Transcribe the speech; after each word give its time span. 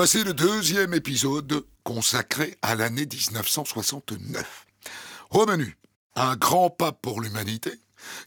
Voici 0.00 0.22
le 0.22 0.32
deuxième 0.32 0.94
épisode 0.94 1.66
consacré 1.82 2.56
à 2.62 2.76
l'année 2.76 3.04
1969. 3.04 4.66
Au 5.30 5.44
menu, 5.44 5.76
un 6.14 6.36
grand 6.36 6.70
pas 6.70 6.92
pour 6.92 7.20
l'humanité, 7.20 7.72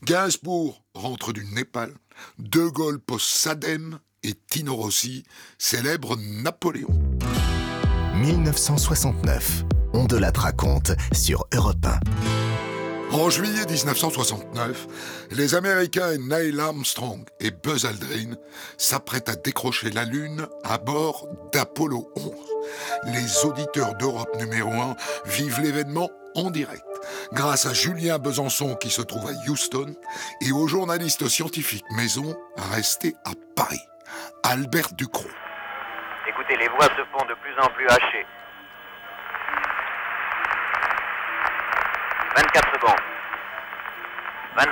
Gainsbourg 0.03 0.83
rentre 0.93 1.31
du 1.31 1.45
Népal, 1.45 1.93
De 2.39 2.67
Gaulle 2.67 2.99
pose 2.99 3.23
Sadem 3.23 3.99
et 4.21 4.33
Tino 4.49 4.75
Rossi 4.75 5.23
célèbre 5.57 6.17
Napoléon. 6.17 6.91
1969, 8.15 9.63
on 9.93 10.03
de 10.03 10.17
la 10.17 10.31
raconte 10.31 10.91
sur 11.13 11.45
Europe 11.53 11.85
1. 11.85 12.50
En 13.13 13.29
juillet 13.29 13.65
1969, 13.65 14.87
les 15.31 15.53
Américains 15.53 16.15
Neil 16.17 16.57
Armstrong 16.61 17.19
et 17.41 17.51
Buzz 17.51 17.85
Aldrin 17.85 18.35
s'apprêtent 18.77 19.27
à 19.27 19.35
décrocher 19.35 19.89
la 19.89 20.05
Lune 20.05 20.47
à 20.63 20.77
bord 20.77 21.27
d'Apollo 21.51 22.09
11. 22.15 22.33
Les 23.13 23.45
auditeurs 23.45 23.95
d'Europe 23.95 24.33
numéro 24.39 24.71
1 24.71 24.95
vivent 25.25 25.59
l'événement 25.61 26.09
en 26.35 26.51
direct, 26.51 26.85
grâce 27.33 27.65
à 27.65 27.73
Julien 27.73 28.17
Besançon 28.17 28.75
qui 28.75 28.89
se 28.89 29.01
trouve 29.01 29.27
à 29.27 29.49
Houston 29.49 29.93
et 30.39 30.53
au 30.53 30.67
journaliste 30.67 31.27
scientifique 31.27 31.83
maison 31.97 32.33
resté 32.71 33.15
à 33.25 33.31
Paris, 33.57 33.81
Albert 34.43 34.93
Ducrot. 34.93 35.27
Écoutez, 36.29 36.55
les 36.55 36.69
voix 36.69 36.85
se 36.85 37.03
font 37.11 37.25
de 37.25 37.35
plus 37.41 37.59
en 37.61 37.67
plus 37.75 37.87
hachées. 37.87 38.25
24 42.35 42.73
secondes. 42.73 42.99
22. 44.55 44.71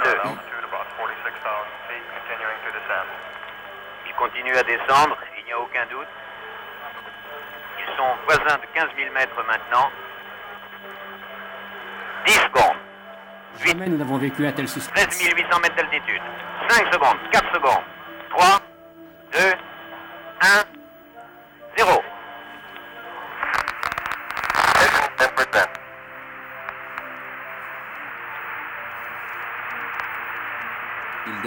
Ils 4.05 4.13
continuent 4.15 4.57
à 4.57 4.63
descendre, 4.63 5.17
il 5.37 5.45
n'y 5.45 5.51
a 5.51 5.59
aucun 5.59 5.85
doute. 5.89 6.07
Ils 7.79 7.95
sont 7.97 8.15
voisins 8.25 8.57
de 8.57 8.65
15 8.73 8.89
000 8.97 9.13
mètres 9.13 9.43
maintenant. 9.47 9.89
10 12.25 12.33
secondes. 12.33 12.77
Jamais 13.65 13.87
nous 13.87 13.97
n'avons 13.97 14.17
vécu 14.17 14.45
un 14.45 14.51
tel 14.51 14.67
suspense. 14.67 15.17
13 15.17 15.33
800 15.35 15.59
mètres 15.61 15.75
d'altitude. 15.75 16.21
5 16.69 16.93
secondes, 16.93 17.17
4 17.31 17.53
secondes. 17.53 17.83
3, 18.29 18.45
2, 19.31 19.39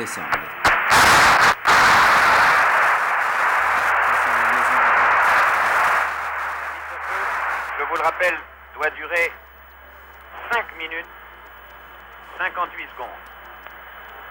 Le 0.02 0.08
rappelle, 8.02 8.36
doit 8.74 8.90
durer 8.90 9.30
5 10.50 10.64
minutes 10.76 11.06
58 12.36 12.88
secondes. 12.94 13.06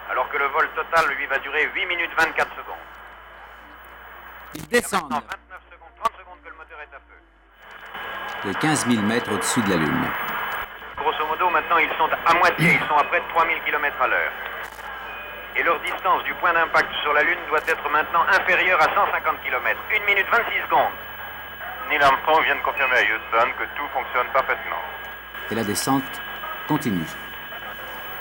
Alors 0.09 0.27
que 0.29 0.37
le 0.37 0.47
vol 0.47 0.67
total, 0.75 1.07
lui, 1.15 1.25
va 1.27 1.37
durer 1.39 1.69
8 1.73 1.85
minutes 1.85 2.11
24 2.17 2.49
secondes. 2.57 2.75
Ils 4.55 4.67
descendent 4.67 5.03
maintenant 5.03 5.21
29 5.31 5.61
secondes, 5.71 5.91
30 6.03 6.11
secondes 6.19 6.39
que 6.43 6.49
le 6.49 6.55
moteur 6.55 6.79
est 6.81 6.93
à 6.93 6.99
feu. 6.99 8.49
de 8.49 8.53
15 8.59 8.87
000 8.89 9.01
mètres 9.03 9.31
au-dessus 9.31 9.61
de 9.61 9.69
la 9.69 9.77
Lune. 9.77 10.11
Grosso 10.97 11.25
modo, 11.27 11.49
maintenant, 11.49 11.77
ils 11.77 11.95
sont 11.97 12.09
à 12.25 12.33
moitié, 12.33 12.73
ils 12.73 12.87
sont 12.89 12.97
à 12.97 13.05
près 13.05 13.21
de 13.21 13.27
3000 13.29 13.63
km 13.63 14.01
à 14.01 14.07
l'heure. 14.07 14.50
Et 15.55 15.63
leur 15.63 15.79
distance 15.81 16.23
du 16.23 16.33
point 16.35 16.53
d'impact 16.53 16.93
sur 17.01 17.13
la 17.13 17.23
Lune 17.23 17.39
doit 17.49 17.59
être 17.67 17.89
maintenant 17.89 18.23
inférieure 18.27 18.81
à 18.81 18.85
150 18.85 19.41
km. 19.43 19.79
1 19.93 20.05
minute 20.05 20.25
26 20.31 20.61
secondes. 20.65 20.93
Neil 21.89 22.01
Armstrong 22.01 22.43
vient 22.45 22.55
de 22.55 22.61
confirmer 22.61 22.95
à 22.95 23.01
Houston 23.01 23.51
que 23.59 23.63
tout 23.75 23.87
fonctionne 23.93 24.27
parfaitement. 24.33 24.79
Et 25.49 25.55
la 25.55 25.63
descente 25.63 26.21
continue. 26.67 27.05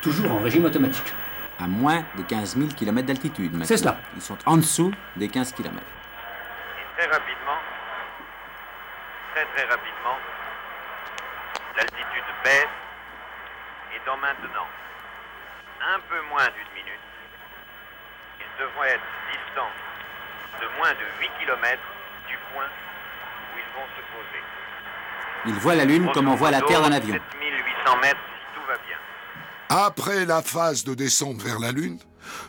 Toujours 0.03 0.33
en 0.33 0.39
régime 0.39 0.65
automatique. 0.65 1.15
À 1.61 1.69
moins 1.69 2.03
de 2.17 2.23
15 2.23 2.57
000 2.57 2.69
km 2.77 3.07
d'altitude 3.07 3.53
maintenant. 3.53 3.67
C'est 3.67 3.77
cela. 3.77 3.97
Ils 4.17 4.23
sont 4.23 4.39
en 4.47 4.57
dessous 4.57 4.91
des 5.15 5.29
15 5.29 5.53
km. 5.53 5.77
Et 5.77 6.97
très 6.97 7.07
rapidement, 7.07 7.59
très 9.35 9.45
très 9.45 9.67
rapidement, 9.67 10.19
l'altitude 11.77 12.25
baisse 12.43 12.67
et 13.95 14.01
dans 14.05 14.17
maintenant 14.17 14.67
un 15.81 16.01
peu 16.09 16.21
moins 16.29 16.45
d'une 16.45 16.73
minute, 16.75 17.01
ils 18.61 18.67
devraient 18.67 18.91
être 18.91 19.03
distants 19.31 19.71
de 20.61 20.67
moins 20.77 20.93
de 20.93 21.21
8 21.21 21.31
km 21.41 21.83
du 22.29 22.37
point 22.53 22.65
où 22.65 23.59
ils 23.59 23.75
vont 23.75 23.87
se 23.97 24.03
poser. 24.13 24.43
Ils 25.47 25.55
voient 25.55 25.75
la 25.75 25.85
Lune 25.85 26.11
comme 26.13 26.29
on 26.29 26.35
voit 26.35 26.51
la 26.51 26.61
Terre 26.61 26.83
d'un 26.83 26.93
avion. 26.93 27.15
7800 27.15 27.97
mètres 28.03 28.17
si 28.17 28.55
tout 28.55 28.67
va 28.67 28.75
bien. 28.87 28.99
Après 29.69 30.27
la 30.27 30.43
phase 30.43 30.85
de 30.85 30.95
descente 30.95 31.41
vers 31.43 31.59
la 31.59 31.73
Lune, 31.73 31.99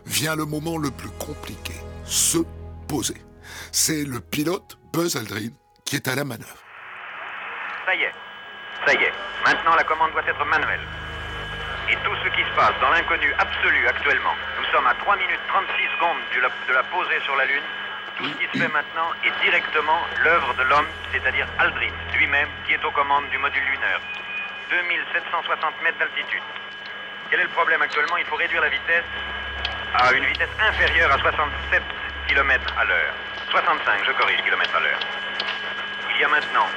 vient 0.06 0.36
le 0.36 0.46
moment 0.46 0.78
le 0.78 0.92
plus 0.92 1.12
compliqué, 1.12 1.74
se 2.04 2.40
poser. 2.88 3.22
C'est 3.72 4.04
le 4.04 4.20
pilote 4.20 4.78
Buzz 4.92 5.16
Aldrin 5.16 5.52
qui 5.86 5.96
est 5.96 6.08
à 6.08 6.16
la 6.16 6.26
manœuvre. 6.26 6.58
Ça 7.86 7.96
y 7.96 8.04
est, 8.04 8.14
ça 8.86 8.94
y 8.94 9.04
est. 9.04 9.14
Maintenant, 9.46 9.76
la 9.76 9.84
commande 9.84 10.12
doit 10.12 10.28
être 10.28 10.46
manuelle. 10.46 10.82
Et 11.90 11.96
tout 12.04 12.16
ce 12.24 12.30
qui 12.36 12.44
se 12.44 12.56
passe 12.56 12.74
dans 12.82 12.90
l'inconnu 12.90 13.34
absolu 13.38 13.88
actuellement, 13.88 14.36
sommes 14.72 14.88
à 14.88 14.94
3 14.94 15.16
minutes 15.18 15.40
36 15.48 15.68
secondes 15.96 16.18
de 16.34 16.42
la, 16.42 16.50
de 16.50 17.24
sur 17.24 17.36
la 17.36 17.46
Lune. 17.46 17.64
Tout 18.18 18.26
ce 18.26 18.36
qui 18.36 18.46
se 18.46 18.64
fait 18.64 18.72
maintenant 18.72 19.12
est 19.24 19.34
directement 19.44 20.00
l'œuvre 20.24 20.54
de 20.54 20.64
l'homme, 20.64 20.88
c'est-à-dire 21.12 21.48
Aldrin 21.60 21.92
lui-même, 22.14 22.48
qui 22.66 22.74
est 22.74 22.86
aux 22.86 22.92
commandes 22.92 23.28
du 23.30 23.38
module 23.38 23.64
lunaire. 23.64 24.00
2760 24.70 25.82
mètres 25.84 25.98
d'altitude. 26.00 26.44
Quel 27.30 27.40
est 27.40 27.44
le 27.44 27.50
problème 27.50 27.82
actuellement? 27.82 28.18
Il 28.18 28.26
faut 28.26 28.36
réduire 28.36 28.62
la 28.62 28.70
vitesse 28.70 29.04
à 29.94 30.14
une 30.14 30.26
vitesse 30.26 30.50
inférieure 30.60 31.12
à 31.12 31.18
67 31.18 31.82
km 32.28 32.74
à 32.78 32.86
l'heure. 32.86 33.14
65, 33.50 34.06
je 34.06 34.12
corrige, 34.14 34.42
km 34.44 34.76
à 34.76 34.80
l'heure. 34.80 35.00
Il 36.16 36.22
y 36.22 36.24
a 36.24 36.30
maintenant 36.30 36.68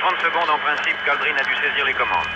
30 0.00 0.20
secondes 0.22 0.50
en 0.50 0.58
principe 0.58 0.96
qu'Aldrin 1.04 1.34
a 1.34 1.42
dû 1.42 1.54
saisir 1.56 1.84
les 1.84 1.94
commandes. 1.94 2.30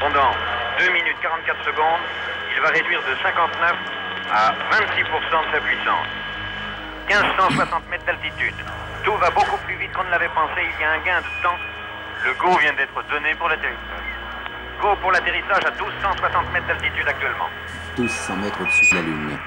Pendant 0.00 0.34
2 0.78 0.90
minutes 0.90 1.16
44 1.22 1.64
secondes, 1.64 2.00
va 2.60 2.68
réduire 2.68 3.00
de 3.02 3.16
59 3.22 3.76
à 4.32 4.52
26% 4.52 5.46
de 5.46 5.52
sa 5.52 5.60
puissance. 5.60 6.06
1560 7.08 7.88
mètres 7.88 8.04
d'altitude. 8.04 8.54
Tout 9.02 9.16
va 9.16 9.30
beaucoup 9.30 9.56
plus 9.66 9.76
vite 9.76 9.92
qu'on 9.92 10.04
ne 10.04 10.10
l'avait 10.10 10.28
pensé. 10.28 10.60
Il 10.62 10.80
y 10.80 10.84
a 10.84 10.92
un 10.92 10.98
gain 10.98 11.20
de 11.20 11.42
temps. 11.42 11.58
Le 12.24 12.34
go 12.34 12.56
vient 12.58 12.72
d'être 12.74 13.02
donné 13.10 13.34
pour 13.34 13.48
l'atterrissage. 13.48 14.06
Go 14.80 14.94
pour 14.96 15.10
l'atterrissage 15.10 15.64
à 15.64 15.70
1260 15.70 16.52
mètres 16.52 16.66
d'altitude 16.66 17.08
actuellement. 17.08 17.48
Tous 17.96 18.08
100 18.08 18.36
mètres 18.36 18.60
au-dessus 18.60 18.90
de 18.90 18.96
la 18.96 19.02
Lune. 19.02 19.38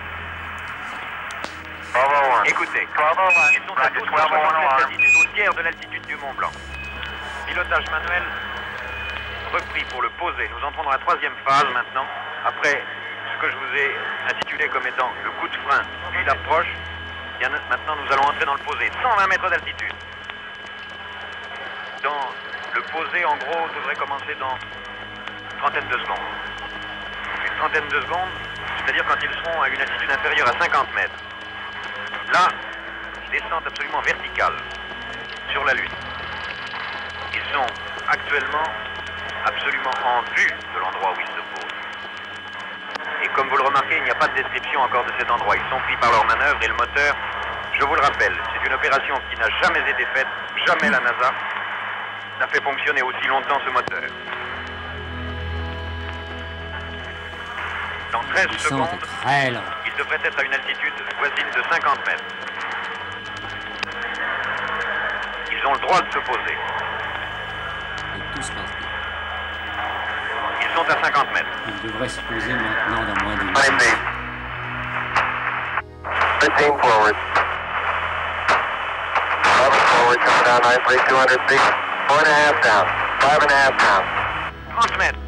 Écoutez, 2.45 2.87
ils 2.87 3.61
sont 3.67 3.77
à 3.77 3.89
1260 3.89 4.31
mètres 4.31 4.77
d'altitude 4.77 5.15
au 5.21 5.35
tiers 5.35 5.53
de 5.53 5.61
l'altitude 5.61 6.05
du 6.07 6.15
Mont 6.17 6.33
Blanc. 6.33 6.51
Pilotage 7.45 7.85
manuel 7.91 8.23
repris 9.53 9.83
pour 9.91 10.01
le 10.01 10.09
poser. 10.09 10.49
Nous 10.57 10.65
entrons 10.65 10.83
dans 10.83 10.91
la 10.91 10.97
troisième 10.97 11.33
phase 11.45 11.65
maintenant. 11.73 12.05
Après 12.45 12.81
que 13.43 13.51
je 13.51 13.57
vous 13.57 13.75
ai 13.75 13.91
intitulé 14.31 14.69
comme 14.69 14.87
étant 14.87 15.11
le 15.21 15.29
coup 15.31 15.47
de 15.49 15.55
frein 15.67 15.83
puis 16.13 16.23
l'approche, 16.23 16.71
maintenant 17.69 17.95
nous 17.97 18.13
allons 18.13 18.23
entrer 18.23 18.45
dans 18.45 18.53
le 18.53 18.63
posé. 18.63 18.89
120 19.01 19.27
mètres 19.27 19.49
d'altitude. 19.49 19.93
Dans 22.03 22.31
le 22.73 22.81
posé, 22.83 23.25
en 23.25 23.35
gros, 23.35 23.67
devrait 23.75 23.95
commencer 23.95 24.33
dans 24.39 24.55
une 24.55 25.57
trentaine 25.59 25.87
de 25.89 25.97
secondes. 25.99 26.27
Une 27.43 27.57
trentaine 27.57 27.87
de 27.89 27.99
secondes, 27.99 28.31
c'est-à-dire 28.79 29.03
quand 29.09 29.19
ils 29.21 29.35
seront 29.43 29.61
à 29.61 29.67
une 29.67 29.81
altitude 29.81 30.11
inférieure 30.11 30.47
à 30.47 30.63
50 30.63 30.95
mètres. 30.95 31.19
Là, 32.31 32.47
descente 33.29 33.67
absolument 33.67 34.01
verticale 34.01 34.55
sur 35.51 35.65
la 35.65 35.73
Lune. 35.73 35.91
Ils 37.33 37.51
sont 37.51 37.67
actuellement 38.07 38.71
absolument 39.45 39.91
en 40.05 40.21
vue 40.33 40.47
de 40.47 40.79
l'endroit 40.79 41.11
où 41.11 41.19
ils. 41.19 41.32
Et 41.32 41.32
comme 43.33 43.49
vous 43.49 43.57
le 43.57 43.63
remarquez, 43.63 43.97
il 43.97 44.03
n'y 44.03 44.11
a 44.11 44.15
pas 44.15 44.27
de 44.27 44.35
description 44.35 44.81
encore 44.81 45.03
de 45.05 45.11
cet 45.17 45.29
endroit. 45.29 45.55
Ils 45.55 45.69
sont 45.69 45.79
pris 45.81 45.95
par 45.97 46.11
leur 46.11 46.25
manœuvre 46.25 46.59
et 46.61 46.67
le 46.67 46.73
moteur, 46.73 47.15
je 47.73 47.83
vous 47.83 47.95
le 47.95 48.01
rappelle, 48.01 48.33
c'est 48.53 48.67
une 48.67 48.73
opération 48.73 49.15
qui 49.29 49.37
n'a 49.37 49.49
jamais 49.61 49.79
été 49.89 50.05
faite, 50.13 50.27
jamais 50.65 50.89
la 50.89 50.99
NASA 50.99 51.31
n'a 52.39 52.47
fait 52.47 52.61
fonctionner 52.61 53.01
aussi 53.01 53.27
longtemps 53.27 53.59
ce 53.65 53.69
moteur. 53.71 54.01
Dans 58.11 58.21
13 58.21 58.47
Ils 58.51 58.59
sont 58.59 58.69
secondes, 58.69 59.05
il 59.85 59.93
devrait 59.97 60.19
être 60.23 60.39
à 60.39 60.43
une 60.43 60.53
altitude 60.53 60.93
voisine 61.17 61.47
de 61.55 61.63
50 61.71 62.07
mètres. 62.07 62.23
Ils 65.51 65.67
ont 65.67 65.73
le 65.73 65.79
droit 65.79 66.01
de 66.01 66.11
se 66.11 66.19
poser. 66.19 66.57
Et 68.15 68.35
tout 68.35 68.41
se 68.41 68.51
passe 68.51 68.75
bien. 68.77 68.87
Ils 70.51 70.61
sont 70.73 70.89
à 70.89 71.03
50 71.03 71.33
mètres. 71.33 71.47
Ils 71.67 71.91
devraient 71.91 72.09
se 72.09 72.19
poser 72.21 72.53
maintenant 72.53 73.05
dans 73.05 73.23
moins 73.23 73.35
d'une 73.35 73.51
minute. 73.51 73.97
15 76.41 76.81
forward. 76.81 77.15
forward, 79.93 80.19
coming 80.19 80.45
down 80.45 80.61
nicely, 80.61 80.97
200 81.07 81.39
feet. 81.47 81.61
Four 82.07 82.17
and 82.19 82.27
a 82.27 82.33
half 82.33 82.63
down. 82.63 82.85
Five 83.21 83.41
and 83.43 83.51
a 83.51 83.55
half 83.55 83.75
down. 83.79 84.03
Transmettre. 84.73 85.19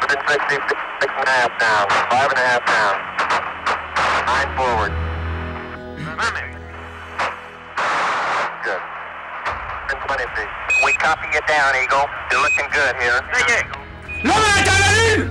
Within 0.00 0.20
60, 0.28 0.54
six 1.00 1.12
and 1.18 1.28
a 1.28 1.30
half 1.30 1.58
down. 1.58 1.88
Five 2.10 2.30
and 2.30 2.38
a 2.38 2.46
half 2.46 2.64
down. 2.66 2.94
Nine 4.26 4.56
forward. 4.56 5.09
Copy 11.00 11.26
you 11.32 11.40
down, 11.48 11.72
Eagle. 11.82 12.06
You're 12.30 12.42
looking 12.44 12.68
good 12.70 12.94
here. 13.00 13.20
Ça 13.32 13.40
y 13.40 13.52
est. 13.56 13.66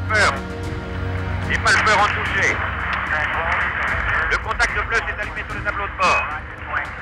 Feu. 0.09 0.33
Les 1.49 1.57
palpeurs 1.59 1.99
ont 1.99 2.13
touché. 2.17 2.55
Le 4.31 4.37
contact 4.37 4.73
bleu 4.87 4.97
s'est 4.97 5.21
allumé 5.21 5.43
sur 5.47 5.55
le 5.55 5.63
tableau 5.63 5.85
de 5.85 5.97
bord. 6.01 6.23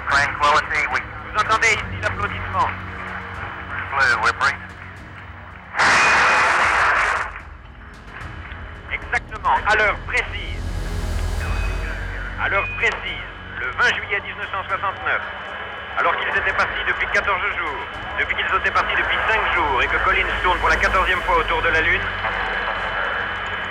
Tranquility, 0.09 0.87
we 0.93 1.01
Vous 1.33 1.39
entendez 1.39 1.67
ici 1.67 1.97
l'applaudissement. 2.01 2.69
flew. 3.91 4.17
We're 4.23 4.33
bringing. 4.39 4.61
Exactement, 8.91 9.55
à 9.67 9.75
l'heure 9.75 9.97
précise. 10.07 10.61
À 12.41 12.49
l'heure 12.49 12.67
précise, 12.77 13.27
le 13.59 13.67
20 13.71 13.95
juillet 13.95 14.19
1969. 14.25 15.21
Alors 15.97 16.15
qu'ils 16.17 16.29
étaient 16.29 16.53
partis 16.53 16.83
depuis 16.87 17.07
14 17.13 17.39
jours, 17.57 17.79
depuis 18.19 18.35
qu'ils 18.35 18.59
étaient 18.59 18.71
partis 18.71 18.95
depuis 18.95 19.17
5 19.27 19.55
jours 19.55 19.81
et 19.81 19.87
que 19.87 19.97
Collins 20.03 20.33
tourne 20.43 20.59
pour 20.59 20.69
la 20.69 20.75
14e 20.75 21.21
fois 21.25 21.37
autour 21.39 21.61
de 21.61 21.69
la 21.69 21.81
Lune, 21.81 22.01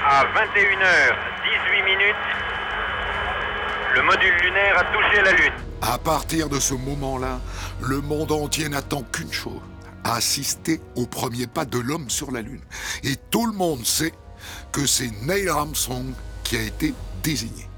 à 0.04 0.24
21h18 0.24 1.84
minutes, 1.84 2.16
le 3.94 4.02
module 4.02 4.34
lunaire 4.42 4.78
a 4.78 4.84
touché 4.84 5.22
la 5.22 5.32
Lune. 5.32 5.52
À 5.82 5.98
partir 5.98 6.48
de 6.48 6.58
ce 6.58 6.74
moment-là, 6.74 7.38
le 7.80 8.00
monde 8.00 8.32
entier 8.32 8.68
n'attend 8.68 9.02
qu'une 9.02 9.32
chose 9.32 9.62
assister 10.14 10.80
au 10.94 11.06
premier 11.06 11.46
pas 11.46 11.64
de 11.64 11.78
l'homme 11.78 12.10
sur 12.10 12.30
la 12.30 12.42
Lune. 12.42 12.62
Et 13.02 13.16
tout 13.30 13.46
le 13.46 13.52
monde 13.52 13.84
sait 13.84 14.12
que 14.72 14.86
c'est 14.86 15.10
Neil 15.22 15.48
Armstrong 15.48 16.12
qui 16.44 16.56
a 16.56 16.62
été 16.62 16.94
désigné. 17.22 17.68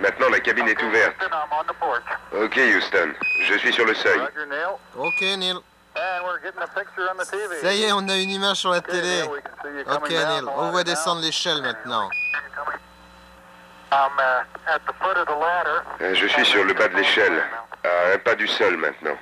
Maintenant, 0.00 0.28
la 0.30 0.40
cabine 0.40 0.68
est 0.68 0.82
ouverte. 0.82 1.14
Houston, 1.20 1.34
I'm 1.34 1.52
on 1.52 1.64
the 1.64 1.76
porch. 1.78 2.02
Ok, 2.32 2.56
Houston. 2.56 3.12
Je 3.48 3.54
suis 3.58 3.72
sur 3.72 3.84
le 3.86 3.94
seuil. 3.94 4.18
Roger, 4.18 4.46
Neil. 4.48 4.66
Ok, 4.96 5.20
Neil. 5.38 5.56
Ça 7.60 7.72
y 7.74 7.84
est, 7.84 7.92
on 7.92 8.08
a 8.08 8.16
une 8.16 8.30
image 8.30 8.56
sur 8.56 8.70
la 8.70 8.78
Okay, 8.78 8.92
télé. 8.92 9.22
Ok, 9.90 10.08
Neil. 10.10 10.44
On 10.56 10.70
voit 10.70 10.80
now. 10.80 10.84
descendre 10.84 11.20
l'échelle 11.20 11.60
maintenant. 11.62 12.08
I'm 13.92 14.10
uh, 14.18 14.70
at 14.70 14.78
the 14.86 14.92
foot 15.02 15.16
of 15.18 15.26
the 15.26 15.38
ladder. 15.38 15.82
Euh, 16.00 16.14
Je 16.14 16.26
suis 16.26 16.46
sur 16.46 16.64
le 16.64 16.72
bas 16.72 16.88
de 16.88 16.96
l'échelle, 16.96 17.44
à 17.84 18.14
un 18.14 18.18
pas 18.18 18.34
du 18.34 18.48
sol 18.48 18.78
maintenant. 18.78 19.18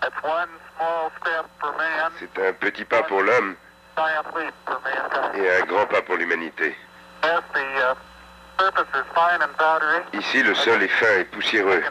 That's 0.00 0.12
one 0.24 0.48
small 0.76 1.10
step 1.20 1.46
for 1.60 1.72
man, 1.76 2.10
C'est 2.18 2.48
un 2.48 2.52
petit 2.54 2.84
pas 2.84 3.04
pour 3.04 3.22
l'homme 3.22 3.54
et 5.36 5.50
un 5.60 5.64
grand 5.66 5.86
pas 5.86 6.02
pour 6.02 6.16
l'humanité. 6.16 6.76
Ici, 10.12 10.42
le 10.42 10.54
sol 10.54 10.82
est 10.82 10.88
fin 10.88 11.18
et 11.18 11.24
poussiéreux. 11.24 11.82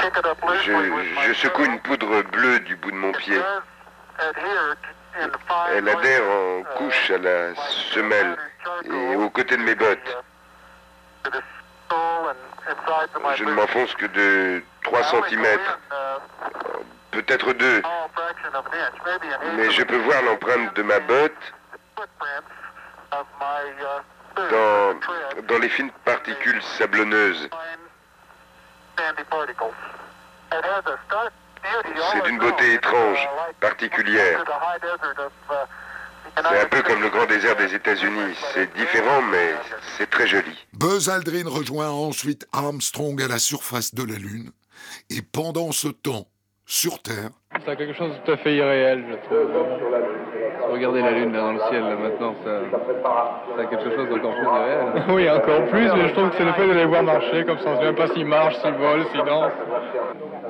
Je, 0.00 1.32
secoue 1.34 1.64
une 1.64 1.80
poudre 1.80 2.22
bleue 2.22 2.60
du 2.60 2.76
bout 2.76 2.90
de 2.90 2.96
mon 2.96 3.12
pied. 3.12 3.40
Elle 5.72 5.88
adhère 5.88 6.22
en 6.22 6.62
couche 6.76 7.10
à 7.10 7.18
la 7.18 7.54
semelle 7.94 8.36
et 8.84 9.16
aux 9.16 9.30
côtés 9.30 9.56
de 9.56 9.62
mes 9.62 9.74
bottes. 9.74 10.24
Je 13.36 13.44
ne 13.44 13.52
m'enfonce 13.52 13.94
que 13.94 14.06
de 14.06 14.62
3 14.82 15.00
I 15.00 15.02
only 15.02 15.36
go 15.36 15.42
cm, 15.42 15.58
peut-être 17.10 17.52
2, 17.52 17.80
small 17.80 18.08
fraction 18.14 18.54
of 18.54 18.66
an 18.66 18.74
inch, 18.74 18.94
maybe 19.04 19.32
an 19.32 19.40
inch 19.42 19.56
mais 19.56 19.70
je 19.70 19.82
peux 19.82 19.96
voir 19.98 20.22
l'empreinte 20.22 20.74
de 20.74 20.82
ma 20.82 20.98
botte 21.00 21.32
dans, 24.36 25.58
les 25.58 25.68
fines 25.68 25.90
particules 26.04 26.60
sablonneuses. 26.78 27.48
C'est 32.12 32.22
d'une 32.24 32.38
beauté 32.38 32.74
étrange, 32.74 33.28
particulière. 33.60 34.44
C'est 36.36 36.60
un 36.60 36.66
peu 36.66 36.82
comme 36.82 37.00
le 37.00 37.10
grand 37.10 37.26
désert 37.26 37.56
des 37.56 37.74
États-Unis. 37.74 38.36
C'est 38.52 38.72
différent, 38.74 39.22
mais 39.22 39.54
c'est 39.96 40.10
très 40.10 40.26
joli. 40.26 40.66
Buzz 40.72 41.08
Aldrin 41.08 41.48
rejoint 41.48 41.90
ensuite 41.90 42.46
Armstrong 42.52 43.20
à 43.22 43.28
la 43.28 43.38
surface 43.38 43.94
de 43.94 44.02
la 44.02 44.18
Lune. 44.18 44.50
Et 45.10 45.22
pendant 45.22 45.70
ce 45.72 45.88
temps, 45.88 46.26
sur 46.66 47.02
Terre, 47.02 47.30
C'est 47.64 47.76
quelque 47.76 47.94
chose 47.94 48.12
de 48.12 48.18
tout 48.24 48.32
à 48.32 48.36
fait 48.38 48.56
irréel, 48.56 49.04
je 49.10 49.16
trouve. 49.26 50.23
Regardez 50.74 51.02
la 51.02 51.12
lune 51.12 51.32
là 51.32 51.40
dans 51.40 51.52
le 51.52 51.60
ciel 51.70 51.82
là 51.82 51.94
maintenant, 52.02 52.34
ça, 52.44 52.50
ça 53.56 53.62
a 53.62 53.66
quelque 53.66 53.84
chose 53.94 54.08
d'encore 54.08 54.34
plus 54.34 54.44
irréel. 54.44 55.02
Oui, 55.08 55.30
encore 55.30 55.64
plus, 55.66 55.88
mais 55.96 56.08
je 56.08 56.12
trouve 56.14 56.30
que 56.30 56.36
c'est 56.36 56.44
le 56.44 56.52
fait 56.52 56.66
de 56.66 56.72
les 56.72 56.84
voir 56.84 57.02
marcher, 57.04 57.44
comme 57.44 57.58
ça 57.58 57.70
on 57.70 57.72
ne 57.74 57.78
sait 57.78 57.84
même 57.84 57.94
pas 57.94 58.06
s'ils 58.08 58.26
marchent, 58.26 58.56
s'ils 58.56 58.72
volent, 58.74 59.04
s'ils 59.12 59.22
dansent. 59.24 59.52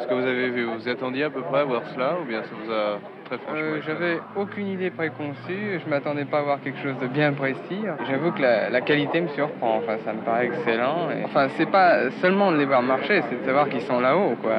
Ce 0.00 0.06
que 0.06 0.15
vous 0.15 0.26
avez 0.26 0.49
vu, 0.49 0.65
vous 0.65 0.88
attendiez 0.88 1.25
à 1.25 1.31
peu 1.31 1.43
près 1.43 1.61
à 1.61 1.65
voir 1.65 1.82
cela 1.94 2.15
ou 2.21 2.25
bien 2.26 2.43
ça 2.43 2.50
vous 2.65 2.73
a 2.73 2.99
très 3.26 3.38
franchement 3.38 3.61
Euh, 3.62 3.81
J'avais 3.87 4.19
aucune 4.37 4.67
idée 4.69 4.91
préconçue, 4.91 5.81
je 5.85 5.88
m'attendais 5.91 6.25
pas 6.25 6.38
à 6.38 6.43
voir 6.43 6.59
quelque 6.62 6.79
chose 6.82 6.99
de 7.00 7.06
bien 7.06 7.32
précis. 7.32 7.85
J'avoue 8.11 8.32
que 8.32 8.41
la, 8.43 8.71
la 8.71 8.81
qualité 8.81 9.21
me 9.21 9.29
surprend, 9.29 9.76
enfin 9.76 9.99
ça 10.05 10.12
me 10.15 10.21
paraît 10.21 10.47
excellent. 10.47 11.11
Et- 11.11 11.25
enfin 11.25 11.49
c'est 11.56 11.71
pas 11.71 12.11
seulement 12.23 12.50
de 12.50 12.56
les 12.56 12.65
voir 12.65 12.82
marcher, 12.82 13.23
c'est 13.29 13.41
de 13.41 13.44
savoir 13.47 13.69
qu'ils 13.69 13.82
sont 13.82 14.00
là-haut 14.00 14.37
quoi. 14.43 14.53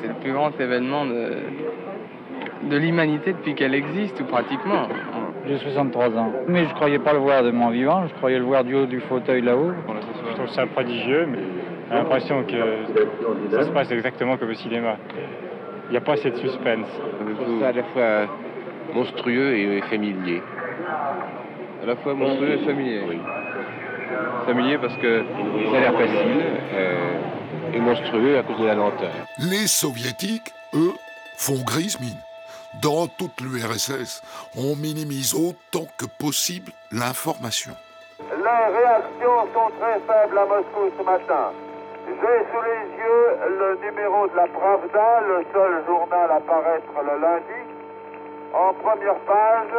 C'est 0.00 0.08
le 0.08 0.14
plus 0.14 0.32
grand 0.32 0.58
événement 0.58 1.04
de, 1.04 1.28
de 2.62 2.76
l'humanité 2.76 3.32
depuis 3.32 3.54
qu'elle 3.54 3.74
existe 3.74 4.20
ou 4.20 4.24
pratiquement. 4.24 4.88
J'ai 5.46 5.58
63 5.58 6.16
ans. 6.16 6.32
Mais 6.48 6.66
je 6.66 6.74
croyais 6.74 6.98
pas 6.98 7.12
le 7.12 7.18
voir 7.18 7.42
de 7.42 7.50
mon 7.50 7.70
vivant, 7.70 8.06
je 8.06 8.14
croyais 8.14 8.38
le 8.38 8.44
voir 8.44 8.64
du 8.64 8.74
haut 8.74 8.86
du 8.86 9.00
fauteuil 9.00 9.42
là-haut. 9.42 9.72
Je 10.30 10.34
trouve 10.34 10.48
ça 10.48 10.66
prodigieux, 10.66 11.26
mais 11.26 11.38
j'ai 11.90 11.96
l'impression 11.96 12.44
que 12.44 13.56
ça 13.56 13.64
se 13.64 13.70
passe 13.70 13.90
exactement 13.90 14.36
comme 14.36 14.50
au 14.50 14.54
cinéma. 14.54 14.96
Il 15.88 15.92
n'y 15.92 15.96
a 15.96 16.00
pas 16.00 16.12
assez 16.12 16.30
de 16.30 16.36
suspense. 16.36 16.86
C'est 17.58 17.64
à 17.64 17.72
la 17.72 17.82
fois 17.84 18.26
monstrueux 18.94 19.56
et 19.56 19.80
familier. 19.82 20.42
À 21.82 21.86
la 21.86 21.96
fois 21.96 22.14
monstrueux 22.14 22.52
et 22.52 22.58
familier. 22.58 23.00
Oui. 23.08 23.18
Familier 24.46 24.78
parce 24.78 24.96
que 24.98 25.24
ça 25.70 25.76
a 25.76 25.80
l'air 25.80 25.94
facile 25.94 26.42
euh, 26.74 27.74
et 27.74 27.80
monstrueux 27.80 28.38
à 28.38 28.42
cause 28.42 28.58
de 28.60 28.66
la 28.66 28.74
lenteur. 28.74 29.10
les 29.38 29.66
soviétiques, 29.66 30.52
eux, 30.74 30.92
font 31.36 31.62
grise 31.64 31.98
mine. 32.00 32.18
Dans 32.78 33.08
toute 33.08 33.40
l'URSS, 33.40 34.22
on 34.56 34.76
minimise 34.76 35.34
autant 35.34 35.86
que 35.98 36.06
possible 36.06 36.70
l'information. 36.92 37.72
Les 38.20 38.78
réactions 38.78 39.42
sont 39.52 39.70
très 39.80 39.98
faibles 40.06 40.38
à 40.38 40.46
Moscou 40.46 40.86
ce 40.96 41.02
matin. 41.02 41.50
J'ai 42.06 42.38
sous 42.46 42.62
les 42.62 42.84
yeux 42.96 43.26
le 43.58 43.76
numéro 43.84 44.28
de 44.28 44.36
la 44.36 44.46
Pravda, 44.46 45.20
le 45.26 45.44
seul 45.52 45.84
journal 45.84 46.30
à 46.30 46.40
paraître 46.40 46.94
le 46.94 47.20
lundi. 47.20 47.60
En 48.54 48.72
première 48.74 49.18
page, 49.26 49.74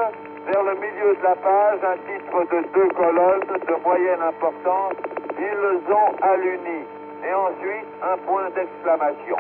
vers 0.46 0.64
le 0.64 0.76
milieu 0.76 1.16
de 1.16 1.24
la 1.24 1.36
page, 1.36 1.80
un 1.84 1.98
titre 2.12 2.44
de 2.52 2.62
deux 2.74 2.90
colonnes 2.90 3.48
de 3.68 3.84
moyenne 3.84 4.22
importance. 4.22 4.96
Ils 5.40 5.94
ont 5.94 6.16
alluni. 6.22 6.84
Et 7.24 7.34
ensuite, 7.34 7.88
un 8.04 8.18
point 8.28 8.50
d'exclamation. 8.50 9.38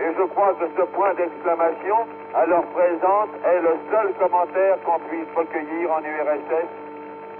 Et 0.00 0.14
je 0.16 0.22
crois 0.32 0.54
que 0.54 0.64
ce 0.76 0.82
point 0.96 1.12
d'exclamation, 1.14 1.96
à 2.34 2.46
leur 2.46 2.64
présence, 2.72 3.28
est 3.44 3.60
le 3.60 3.76
seul 3.90 4.14
commentaire 4.14 4.76
qu'on 4.84 4.98
puisse 5.10 5.28
recueillir 5.36 5.92
en 5.92 6.00
URSS 6.00 6.68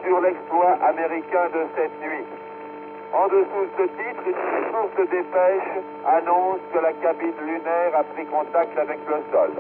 sur 0.05 0.21
l'exploit 0.21 0.77
américain 0.87 1.49
de 1.55 1.65
cette 1.75 2.01
nuit. 2.03 2.27
En 3.13 3.27
dessous 3.29 3.65
de 3.65 3.71
ce 3.79 3.83
titre, 3.83 4.23
une 4.27 4.71
source 4.71 5.09
dépêche 5.11 5.73
annonce 6.07 6.61
que 6.73 6.79
la 6.79 6.93
cabine 6.93 7.35
lunaire 7.41 7.97
a 7.97 8.05
pris 8.05 8.27
contact 8.27 8.79
avec 8.79 8.99
le 9.09 9.17
sol. 9.33 9.51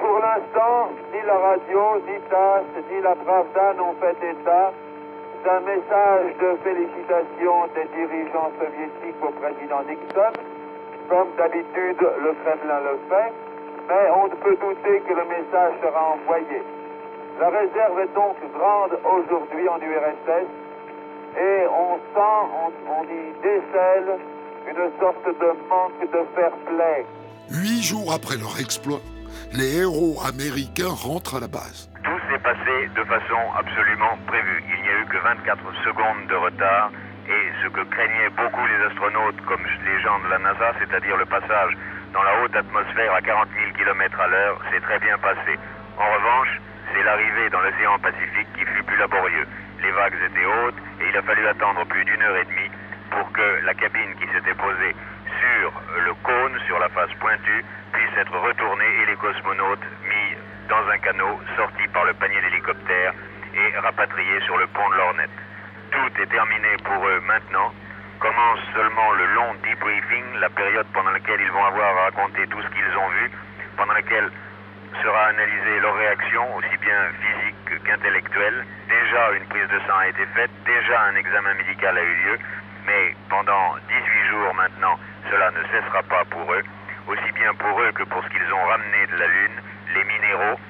Pour 0.00 0.18
l'instant, 0.18 0.90
ni 1.12 1.20
la 1.26 1.38
radio, 1.38 2.00
ni 2.06 2.18
TASS, 2.30 2.64
ni 2.90 3.00
la 3.02 3.14
Pravda 3.14 3.74
n'ont 3.74 3.94
fait 4.00 4.16
état 4.30 4.72
d'un 5.44 5.60
message 5.60 6.36
de 6.40 6.56
félicitations 6.64 7.66
des 7.74 7.88
dirigeants 7.94 8.50
soviétiques 8.58 9.22
au 9.22 9.30
président 9.32 9.82
Nixon. 9.82 10.32
Comme 11.08 11.28
d'habitude, 11.36 12.00
le 12.00 12.32
Kremlin 12.42 12.80
le 12.80 12.98
fait, 13.08 13.32
mais 13.88 14.10
on 14.14 14.26
ne 14.28 14.34
peut 14.36 14.56
douter 14.56 15.00
que 15.00 15.14
le 15.14 15.24
message 15.24 15.74
sera 15.82 16.14
envoyé. 16.14 16.62
La 17.40 17.48
réserve 17.48 17.98
est 18.00 18.14
donc 18.14 18.36
grande 18.54 18.98
aujourd'hui 19.04 19.68
en 19.68 19.78
URSS 19.78 20.48
et 21.36 21.66
on 21.66 21.96
sent, 22.14 22.40
on, 22.62 22.72
on 22.92 23.02
y 23.04 23.32
décèle 23.42 24.18
une 24.68 25.00
sorte 25.00 25.26
de 25.26 25.68
manque 25.68 26.00
de 26.00 26.24
fair 26.34 26.52
play. 26.66 27.06
Huit 27.50 27.82
jours 27.82 28.12
après 28.12 28.36
leur 28.36 28.58
exploit, 28.60 29.00
les 29.52 29.78
héros 29.80 30.16
américains 30.24 30.94
rentrent 30.94 31.36
à 31.36 31.40
la 31.40 31.48
base. 31.48 31.90
Tout 32.04 32.20
s'est 32.30 32.42
passé 32.42 32.88
de 32.94 33.04
façon 33.04 33.40
absolument 33.58 34.16
prévue. 34.26 34.62
Il 34.68 34.82
n'y 34.82 34.88
a 34.88 35.00
eu 35.00 35.06
que 35.06 35.18
24 35.18 35.58
secondes 35.84 36.26
de 36.28 36.34
retard 36.36 36.90
Et 37.32 37.52
ce 37.62 37.68
que 37.68 37.80
craignaient 37.88 38.28
beaucoup 38.36 38.66
les 38.66 38.84
astronautes, 38.84 39.40
comme 39.46 39.64
les 39.64 40.00
gens 40.02 40.18
de 40.20 40.28
la 40.28 40.38
NASA, 40.38 40.74
c'est-à-dire 40.78 41.16
le 41.16 41.24
passage 41.24 41.72
dans 42.12 42.22
la 42.22 42.42
haute 42.42 42.54
atmosphère 42.54 43.14
à 43.14 43.22
40 43.22 43.48
000 43.56 43.72
km 43.72 44.20
à 44.20 44.26
l'heure, 44.26 44.60
s'est 44.70 44.80
très 44.80 44.98
bien 44.98 45.16
passé. 45.16 45.56
En 45.96 46.12
revanche, 46.12 46.60
c'est 46.92 47.02
l'arrivée 47.02 47.48
dans 47.48 47.60
l'océan 47.62 47.98
Pacifique 48.00 48.52
qui 48.52 48.66
fut 48.66 48.82
plus 48.82 48.98
laborieux. 48.98 49.46
Les 49.80 49.90
vagues 49.92 50.20
étaient 50.26 50.44
hautes 50.44 50.76
et 51.00 51.08
il 51.08 51.16
a 51.16 51.22
fallu 51.22 51.46
attendre 51.46 51.86
plus 51.86 52.04
d'une 52.04 52.20
heure 52.20 52.36
et 52.36 52.44
demie 52.44 52.70
pour 53.10 53.32
que 53.32 53.64
la 53.64 53.72
cabine 53.74 54.12
qui 54.20 54.28
s'était 54.28 54.54
posée 54.54 54.94
sur 55.40 55.72
le 56.04 56.12
cône, 56.22 56.58
sur 56.66 56.78
la 56.80 56.90
face 56.90 57.12
pointue, 57.18 57.64
puisse 57.92 58.16
être 58.18 58.36
retournée 58.36 58.92
et 59.02 59.06
les 59.06 59.16
cosmonautes 59.16 59.88
mis 60.04 60.36
dans 60.68 60.84
un 60.86 60.98
canot 60.98 61.40
sorti 61.56 61.88
par 61.94 62.04
le 62.04 62.12
panier 62.12 62.40
d'hélicoptère 62.42 63.14
et 63.54 63.78
rapatriés 63.78 64.40
sur 64.44 64.58
le 64.58 64.66
pont 64.66 64.88
de 64.90 64.96
l'Ornette. 64.96 65.30
Tout 65.92 66.22
est 66.22 66.26
terminé 66.26 66.68
pour 66.84 67.06
eux 67.06 67.20
maintenant. 67.26 67.70
Commence 68.18 68.60
seulement 68.74 69.12
le 69.12 69.26
long 69.34 69.54
debriefing, 69.62 70.24
la 70.40 70.48
période 70.48 70.86
pendant 70.94 71.10
laquelle 71.10 71.40
ils 71.40 71.50
vont 71.50 71.64
avoir 71.64 71.96
à 71.96 72.02
raconter 72.04 72.46
tout 72.48 72.62
ce 72.62 72.68
qu'ils 72.68 72.96
ont 72.96 73.08
vu, 73.20 73.30
pendant 73.76 73.92
laquelle 73.92 74.30
sera 75.02 75.26
analysée 75.26 75.80
leur 75.80 75.94
réaction, 75.96 76.56
aussi 76.56 76.76
bien 76.80 77.00
physique 77.20 77.84
qu'intellectuelle. 77.84 78.64
Déjà 78.88 79.32
une 79.32 79.44
prise 79.46 79.68
de 79.68 79.78
sang 79.80 79.98
a 79.98 80.08
été 80.08 80.24
faite, 80.34 80.50
déjà 80.64 81.02
un 81.02 81.16
examen 81.16 81.54
médical 81.54 81.98
a 81.98 82.02
eu 82.02 82.14
lieu, 82.24 82.38
mais 82.86 83.14
pendant 83.28 83.76
18 83.88 84.30
jours 84.30 84.54
maintenant, 84.54 84.98
cela 85.30 85.50
ne 85.50 85.62
cessera 85.68 86.02
pas 86.04 86.24
pour 86.30 86.52
eux, 86.54 86.64
aussi 87.08 87.32
bien 87.32 87.52
pour 87.54 87.80
eux 87.82 87.92
que 87.92 88.04
pour 88.04 88.24
ce 88.24 88.28
qu'ils 88.30 88.52
ont 88.52 88.64
ramené 88.64 89.06
de 89.12 89.16
la 89.16 89.26
Lune, 89.26 89.60
les 89.94 90.04
minéraux, 90.04 90.60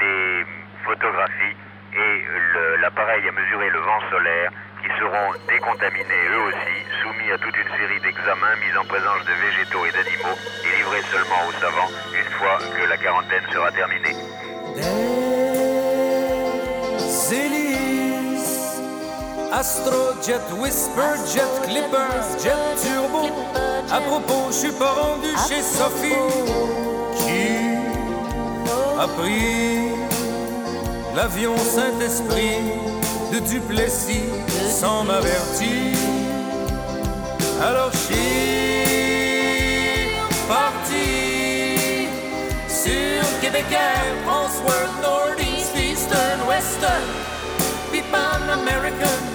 les 0.00 0.46
photographies 0.84 1.56
et 1.94 2.80
l'appareil 2.80 3.28
à 3.28 3.32
mesurer 3.32 3.70
le 3.70 3.80
vent 3.80 4.00
solaire 4.10 4.50
qui 4.82 4.88
seront 4.98 5.32
décontaminés 5.48 6.24
eux 6.32 6.42
aussi, 6.48 6.76
soumis 7.02 7.30
à 7.32 7.38
toute 7.38 7.56
une 7.56 7.76
série 7.76 8.00
d'examens 8.00 8.56
mis 8.56 8.76
en 8.78 8.84
présence 8.84 9.24
de 9.24 9.34
végétaux 9.46 9.84
et 9.86 9.92
d'animaux 9.92 10.38
et 10.64 10.76
livrés 10.76 11.02
seulement 11.10 11.42
aux 11.48 11.52
savants 11.60 11.90
une 12.12 12.30
fois 12.38 12.58
que 12.76 12.88
la 12.88 12.96
quarantaine 12.96 13.44
sera 13.52 13.70
terminée. 13.72 14.16
Hélices, 17.30 18.80
Astrojet, 19.52 20.40
Whisperjet, 20.58 21.42
Clippers, 21.64 22.38
Jet 22.42 22.76
Turbo. 22.82 23.28
À 23.92 24.00
propos, 24.00 24.46
je 24.48 24.52
suis 24.52 24.72
pas 24.72 24.92
rendu 24.92 25.28
chez 25.46 25.60
Sophie 25.60 26.14
qui 27.18 27.76
a 28.98 29.06
pris 29.08 29.97
l'avion 31.18 31.56
Saint-Esprit 31.58 32.62
de 33.32 33.40
Duplessis 33.40 34.30
sans 34.70 35.02
m'avertir. 35.02 35.96
Alors 37.60 37.92
suis 37.92 39.26
parti 40.46 42.06
sur 42.68 43.40
Québec 43.40 43.66
Air, 43.72 44.04
Transworld, 44.24 44.94
Northeast, 45.02 45.74
Eastern, 45.76 46.40
Western, 46.46 47.08
puis 47.90 48.02
Pan 48.12 48.52
American. 48.52 49.27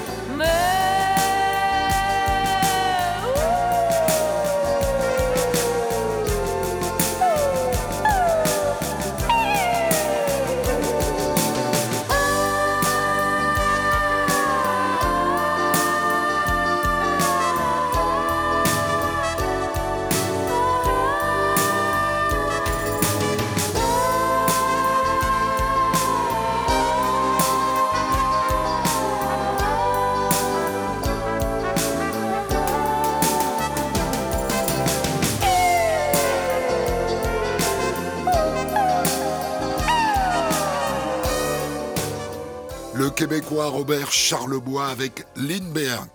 Le 42.96 43.10
Québécois 43.10 43.70
Robert 43.70 44.12
Charlebois 44.12 44.88
avec 44.88 45.26
Lindbergh, 45.36 46.08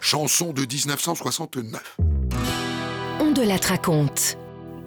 chanson 0.00 0.52
de 0.52 0.62
1969. 0.64 1.96
On 3.18 3.32
de 3.32 3.42
la 3.42 3.56
raconte. 3.56 4.38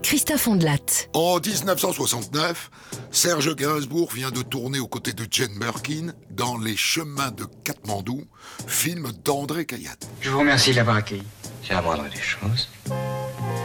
Christophe 0.02 0.48
Ondelat. 0.48 0.78
En 1.14 1.40
1969, 1.40 2.72
Serge 3.12 3.56
Gainsbourg 3.56 4.12
vient 4.14 4.32
de 4.32 4.42
tourner 4.42 4.80
aux 4.80 4.88
côtés 4.88 5.12
de 5.12 5.28
Jane 5.30 5.58
Birkin 5.60 6.14
dans 6.32 6.58
Les 6.58 6.78
Chemins 6.78 7.32
de 7.32 7.46
Katmandou, 7.66 8.24
film 8.66 9.12
d'André 9.26 9.66
Caillade. 9.66 10.04
Je 10.22 10.30
vous 10.30 10.40
remercie 10.40 10.72
de 10.72 10.78
l'avoir 10.78 10.96
accueilli. 10.98 11.24
J'ai 11.62 11.74
la 11.74 11.82
moindre 11.82 12.06
des 12.10 12.22
choses. 12.22 12.70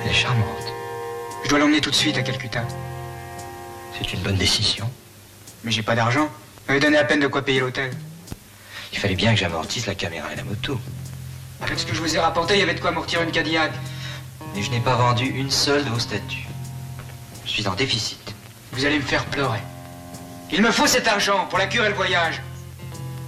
Elle 0.03 0.11
est 0.11 0.15
charmante. 0.15 0.67
Je 1.45 1.49
dois 1.49 1.61
l'emmener 1.61 1.81
tout 1.81 1.91
de 1.91 1.95
suite 1.95 2.17
à 2.17 2.23
Calcutta. 2.23 2.65
C'est 3.97 4.13
une 4.13 4.21
bonne 4.23 4.37
décision. 4.37 4.91
Mais 5.63 5.71
j'ai 5.71 5.83
pas 5.83 5.95
d'argent. 5.95 6.29
Vous 6.69 6.79
donné 6.79 6.99
à 6.99 7.05
peine 7.05 7.21
de 7.21 7.27
quoi 7.27 7.43
payer 7.43 7.61
l'hôtel. 7.61 7.91
Il 8.93 8.99
fallait 8.99 9.15
bien 9.15 9.33
que 9.33 9.41
j'amortisse 9.41 9.87
la 9.87 9.95
caméra 9.95 10.31
et 10.33 10.37
la 10.37 10.45
moto. 10.45 10.79
Avec 11.63 11.79
ce 11.79 11.87
que 11.87 11.95
je 11.95 12.01
vous 12.01 12.15
ai 12.15 12.19
rapporté, 12.19 12.55
il 12.55 12.61
y 12.61 12.63
avait 12.63 12.75
de 12.75 12.81
quoi 12.81 12.91
amortir 12.91 13.23
une 13.23 13.31
Cadillac. 13.31 13.73
Et 14.55 14.63
je 14.63 14.71
n'ai 14.71 14.81
pas 14.81 14.95
vendu 14.95 15.25
une 15.25 15.51
seule 15.51 15.83
de 15.85 15.89
vos 15.89 15.99
statues. 15.99 16.47
Je 17.47 17.51
suis 17.51 17.67
en 17.67 17.75
déficit. 17.75 18.35
Vous 18.73 18.85
allez 18.85 18.99
me 18.99 19.03
faire 19.03 19.25
pleurer. 19.27 19.61
Il 20.53 20.61
me 20.61 20.71
faut 20.71 20.87
cet 20.87 21.09
argent 21.09 21.47
pour 21.47 21.59
la 21.59 21.67
cure 21.67 21.85
et 21.87 21.89
le 21.89 21.95
voyage. 21.95 22.43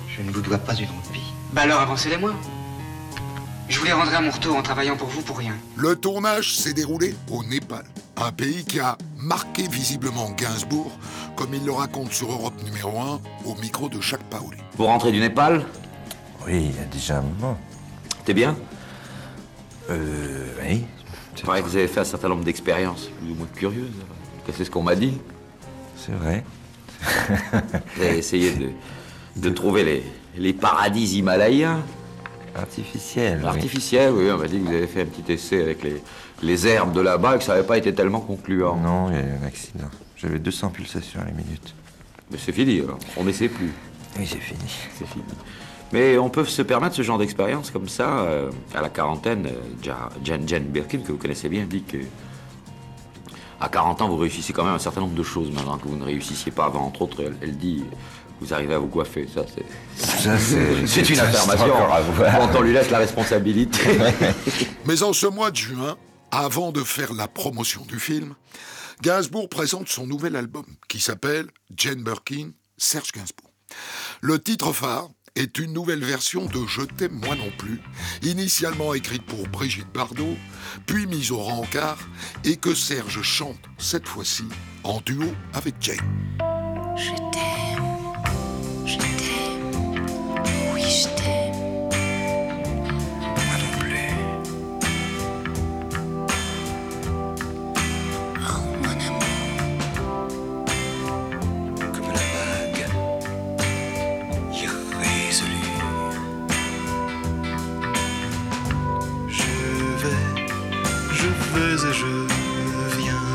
Je 0.09 0.21
ne 0.21 0.31
vous 0.31 0.43
dois 0.43 0.59
pas 0.59 0.75
une 0.75 0.89
roupie. 0.89 1.33
Bah 1.53 1.63
alors 1.63 1.81
avancez-les-moi. 1.81 2.35
Je 3.71 3.79
vous 3.79 3.85
les 3.85 3.93
rendrai 3.93 4.17
à 4.17 4.21
mon 4.21 4.33
retour 4.33 4.57
en 4.57 4.63
travaillant 4.63 4.97
pour 4.97 5.07
vous 5.07 5.23
pour 5.23 5.39
rien. 5.39 5.55
Le 5.77 5.95
tournage 5.95 6.57
s'est 6.57 6.73
déroulé 6.73 7.15
au 7.31 7.45
Népal, 7.45 7.85
un 8.17 8.33
pays 8.33 8.65
qui 8.65 8.81
a 8.81 8.99
marqué 9.17 9.69
visiblement 9.69 10.29
Gainsbourg, 10.31 10.91
comme 11.37 11.55
il 11.55 11.65
le 11.65 11.71
raconte 11.71 12.13
sur 12.13 12.33
Europe 12.33 12.61
numéro 12.65 12.99
1 13.01 13.21
au 13.47 13.55
micro 13.61 13.89
de 13.89 14.01
Jacques 14.01 14.25
Paoli. 14.25 14.59
Vous 14.77 14.87
rentrez 14.87 15.13
du 15.13 15.21
Népal? 15.21 15.65
Oui, 16.45 16.71
il 16.73 16.77
y 16.77 16.81
a 16.81 16.85
déjà 16.87 17.19
un 17.19 17.23
moment. 17.23 17.57
T'es 18.25 18.35
bien? 18.35 18.57
Euh, 19.89 20.49
oui. 20.65 20.85
Il 21.39 21.45
paraît 21.45 21.63
que 21.63 21.69
vous 21.69 21.77
avez 21.77 21.87
fait 21.87 22.01
un 22.01 22.05
certain 22.05 22.29
nombre 22.29 22.43
d'expériences 22.43 23.09
plus 23.21 23.31
ou 23.31 23.35
moins 23.37 23.47
curieuses. 23.55 23.95
C'est 24.53 24.65
ce 24.65 24.71
qu'on 24.71 24.83
m'a 24.83 24.97
dit. 24.97 25.17
C'est 25.97 26.11
vrai. 26.11 26.45
Vous 27.97 28.03
avez 28.03 28.19
essayé 28.19 28.51
de, 28.51 28.71
de 29.37 29.51
trouver 29.51 29.85
les, 29.85 30.05
les 30.37 30.53
paradis 30.53 31.17
himalayens. 31.17 31.85
Artificiels. 32.55 33.41
oui. 33.43 33.49
Artificiels, 33.49 34.13
oui. 34.13 34.31
On 34.31 34.39
m'a 34.39 34.47
dit 34.49 34.59
que 34.59 34.65
vous 34.67 34.75
avez 34.75 34.87
fait 34.87 35.03
un 35.03 35.07
petit 35.07 35.33
essai 35.33 35.63
avec 35.63 35.83
les, 35.83 36.03
les 36.43 36.67
herbes 36.67 36.93
de 36.93 37.01
là-bas 37.01 37.37
et 37.37 37.39
que 37.39 37.45
ça 37.45 37.55
n'avait 37.55 37.67
pas 37.67 37.79
été 37.79 37.95
tellement 37.95 38.21
concluant. 38.21 38.77
Non, 38.77 39.09
il 39.11 39.15
y 39.15 39.19
a 39.19 39.23
eu 39.23 39.31
un 39.43 39.47
accident. 39.47 39.89
J'avais 40.17 40.39
200 40.39 40.71
pulsations 40.71 41.21
à 41.21 41.25
la 41.25 41.31
minute. 41.33 41.75
Mais 42.31 42.39
c'est 42.39 42.53
fini, 42.53 42.81
alors. 42.81 42.99
On 43.17 43.25
n'essaie 43.25 43.49
plus. 43.49 43.73
Oui, 44.19 44.27
c'est 44.27 44.39
fini. 44.41 44.61
C'est 44.99 45.07
fini. 45.07 45.25
Mais 45.93 46.19
on 46.19 46.29
peut 46.29 46.45
se 46.45 46.63
permettre 46.63 46.95
ce 46.95 47.03
genre 47.03 47.19
d'expérience 47.19 47.71
comme 47.71 47.89
ça. 47.89 48.21
euh, 48.21 48.51
à 48.75 48.81
la 48.81 48.89
quarantaine, 48.91 49.47
euh, 49.47 49.93
Jan 50.25 50.39
Birkin, 50.69 50.99
que 50.99 51.11
vous 51.13 51.19
connaissez 51.19 51.49
bien, 51.49 51.65
dit 51.65 51.83
que 51.83 51.97
à 53.61 53.69
40 53.69 54.01
ans, 54.03 54.09
vous 54.09 54.17
réussissez 54.17 54.53
quand 54.53 54.65
même 54.65 54.75
un 54.75 54.79
certain 54.79 55.01
nombre 55.01 55.15
de 55.15 55.23
choses 55.23 55.51
maintenant 55.53 55.77
que 55.79 55.87
vous 55.89 55.97
ne 55.97 56.05
réussissiez 56.05 56.53
pas 56.53 56.67
avant. 56.67 56.81
Entre 56.87 57.03
autres, 57.03 57.23
elle, 57.23 57.37
elle 57.43 57.57
dit 57.59 57.85
vous 58.41 58.53
arrivez 58.55 58.75
à 58.75 58.79
vous 58.79 58.89
coiffer. 58.89 59.29
Ça, 59.33 59.45
c'est. 59.55 59.67
Ça, 60.23 60.39
c'est- 60.39 60.87
c'est 60.87 61.09
une 61.11 61.21
affirmation. 61.21 61.67
encore 61.75 61.93
à 61.95 62.01
voir. 62.01 62.49
Bon, 62.49 62.59
on 62.59 62.63
lui 62.63 62.73
laisse 62.73 62.91
la 62.91 62.99
responsabilité. 62.99 63.79
Mais 64.87 65.03
en 65.03 65.13
ce 65.13 65.27
mois 65.27 65.51
de 65.51 65.57
juin, 65.57 65.97
avant 66.31 66.73
de 66.73 66.83
faire 66.83 67.13
la 67.13 67.29
promotion 67.29 67.83
du 67.87 67.99
film, 68.01 68.35
Gainsbourg 69.03 69.49
présente 69.49 69.89
son 69.89 70.07
nouvel 70.07 70.37
album 70.37 70.65
qui 70.89 71.01
s'appelle 71.01 71.47
Jane 71.77 72.03
Birkin, 72.03 72.51
Serge 72.77 73.13
Gainsbourg. 73.13 73.51
Le 74.21 74.39
titre 74.39 74.73
phare 74.73 75.09
est 75.37 75.59
une 75.59 75.73
nouvelle 75.73 76.05
version 76.05 76.45
de 76.47 76.67
Je 76.67 76.83
t'aime 76.83 77.13
moi 77.25 77.35
non 77.37 77.51
plus, 77.57 77.81
initialement 78.23 78.95
écrite 78.95 79.23
pour 79.23 79.47
Brigitte 79.49 79.91
Bardot, 79.95 80.37
puis 80.87 81.07
mise 81.07 81.31
au 81.31 81.39
rencard, 81.39 81.99
et 82.45 82.57
que 82.57 82.75
Serge 82.75 83.23
chante 83.23 83.61
cette 83.79 84.09
fois-ci 84.09 84.45
en 84.85 85.01
duo 85.01 85.25
avec 85.55 85.77
Jane. 85.81 85.97
Je 86.97 87.11
t'aime, 87.33 87.70
Je 90.91 91.07
t'aime. 91.15 91.55
Moi 93.23 93.57
non 93.61 93.71
plus. 93.79 94.11
Oh, 98.41 98.49
Roumanez-moi. 98.49 99.31
Comme 101.95 102.11
la 102.11 102.25
vague 102.35 102.85
irrésolue. 104.53 105.79
Je 109.29 109.55
vais. 110.03 110.25
Je 111.13 111.29
fais 111.53 111.75
et 111.87 111.93
je 111.93 112.13
viens. 112.99 113.29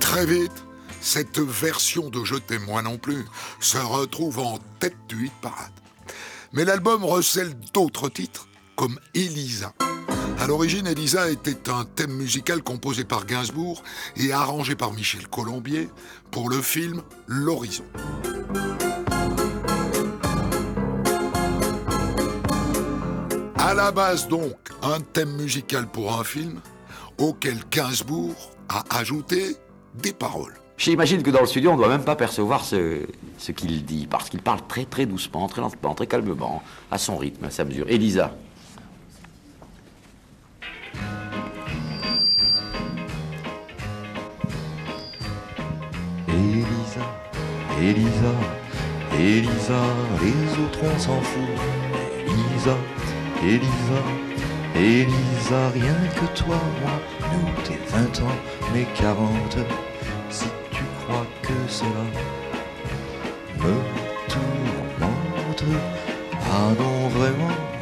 Très 0.00 0.24
vite, 0.24 0.64
cette 1.02 1.38
version 1.38 2.08
de 2.08 2.24
Je 2.24 2.36
t'aime. 2.36 2.64
Moi 2.64 2.80
non 2.80 2.96
plus. 2.96 3.26
Se 3.60 3.76
retrouve 3.76 4.38
en 4.38 4.58
tête 4.80 4.96
du 5.06 5.26
hit 5.26 5.34
parade. 5.42 5.70
Mais 6.52 6.64
l'album 6.64 7.04
recèle 7.04 7.54
d'autres 7.72 8.08
titres, 8.08 8.48
comme 8.76 8.98
Elisa. 9.14 9.72
À 10.38 10.46
l'origine, 10.46 10.86
Elisa 10.86 11.30
était 11.30 11.70
un 11.70 11.84
thème 11.84 12.12
musical 12.12 12.62
composé 12.62 13.04
par 13.04 13.26
Gainsbourg 13.26 13.82
et 14.16 14.32
arrangé 14.32 14.76
par 14.76 14.92
Michel 14.92 15.26
Colombier 15.28 15.88
pour 16.30 16.48
le 16.48 16.60
film 16.60 17.02
L'Horizon. 17.26 17.84
À 23.58 23.74
la 23.74 23.90
base 23.90 24.28
donc, 24.28 24.56
un 24.82 25.00
thème 25.00 25.32
musical 25.36 25.88
pour 25.88 26.18
un 26.18 26.24
film 26.24 26.60
auquel 27.18 27.58
Gainsbourg 27.70 28.52
a 28.68 28.84
ajouté 28.98 29.56
des 29.94 30.12
paroles. 30.12 30.54
J'imagine 30.78 31.22
que 31.22 31.30
dans 31.30 31.40
le 31.40 31.46
studio, 31.46 31.70
on 31.70 31.72
ne 31.74 31.78
doit 31.78 31.88
même 31.88 32.04
pas 32.04 32.16
percevoir 32.16 32.64
ce, 32.64 33.00
ce 33.38 33.52
qu'il 33.52 33.84
dit, 33.84 34.06
parce 34.06 34.28
qu'il 34.28 34.42
parle 34.42 34.60
très 34.68 34.84
très 34.84 35.06
doucement, 35.06 35.48
très 35.48 35.62
lentement, 35.62 35.94
très 35.94 36.06
calmement, 36.06 36.62
à 36.90 36.98
son 36.98 37.16
rythme, 37.16 37.46
à 37.46 37.50
sa 37.50 37.64
mesure. 37.64 37.86
Elisa. 37.88 38.34
Elisa, 46.28 47.06
Elisa, 47.80 48.32
Elisa, 49.18 49.82
les 50.20 50.62
autres 50.62 50.80
on 50.82 50.98
s'en 50.98 51.20
fout. 51.22 51.42
Elisa, 52.26 52.76
Elisa, 53.42 54.02
Elisa, 54.74 55.70
rien 55.70 55.96
que 56.14 56.38
toi, 56.38 56.56
moi, 56.82 57.00
nous, 57.32 57.62
tes 57.62 57.78
20 57.90 58.20
ans, 58.26 58.36
mes 58.74 58.86
40. 58.94 59.58
Crois 61.06 61.26
que 61.40 61.52
cela 61.72 62.02
me 63.60 63.74
tourmente, 64.28 65.64
ah 66.42 66.74
non, 66.76 67.08
vraiment, 67.10 67.75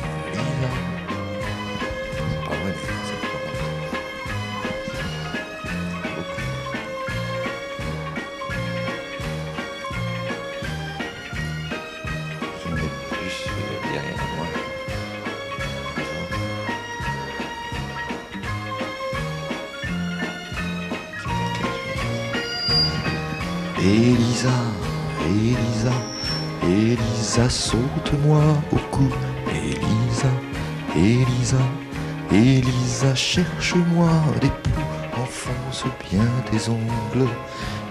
Elisa, 23.84 24.48
Elisa, 25.26 25.92
Elisa, 26.62 27.50
saute-moi 27.50 28.42
au 28.72 28.78
cou. 28.90 29.10
Elisa, 29.50 30.30
Elisa, 30.96 31.58
Elisa, 32.32 33.14
cherche-moi 33.14 34.08
des 34.40 34.48
poux. 34.48 35.20
Enfonce 35.22 35.84
bien 36.10 36.26
tes 36.50 36.70
ongles 36.70 37.28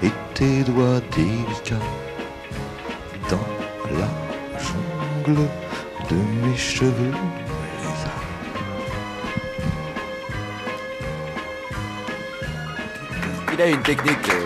et 0.01 0.11
tes 0.33 0.63
doigts 0.63 0.99
délicats 1.15 1.85
dans 3.29 3.47
la 3.95 4.09
jungle 4.57 5.47
de 6.09 6.15
mes 6.41 6.57
cheveux. 6.57 7.13
Il 13.53 13.61
a 13.61 13.67
une 13.67 13.83
technique. 13.83 14.42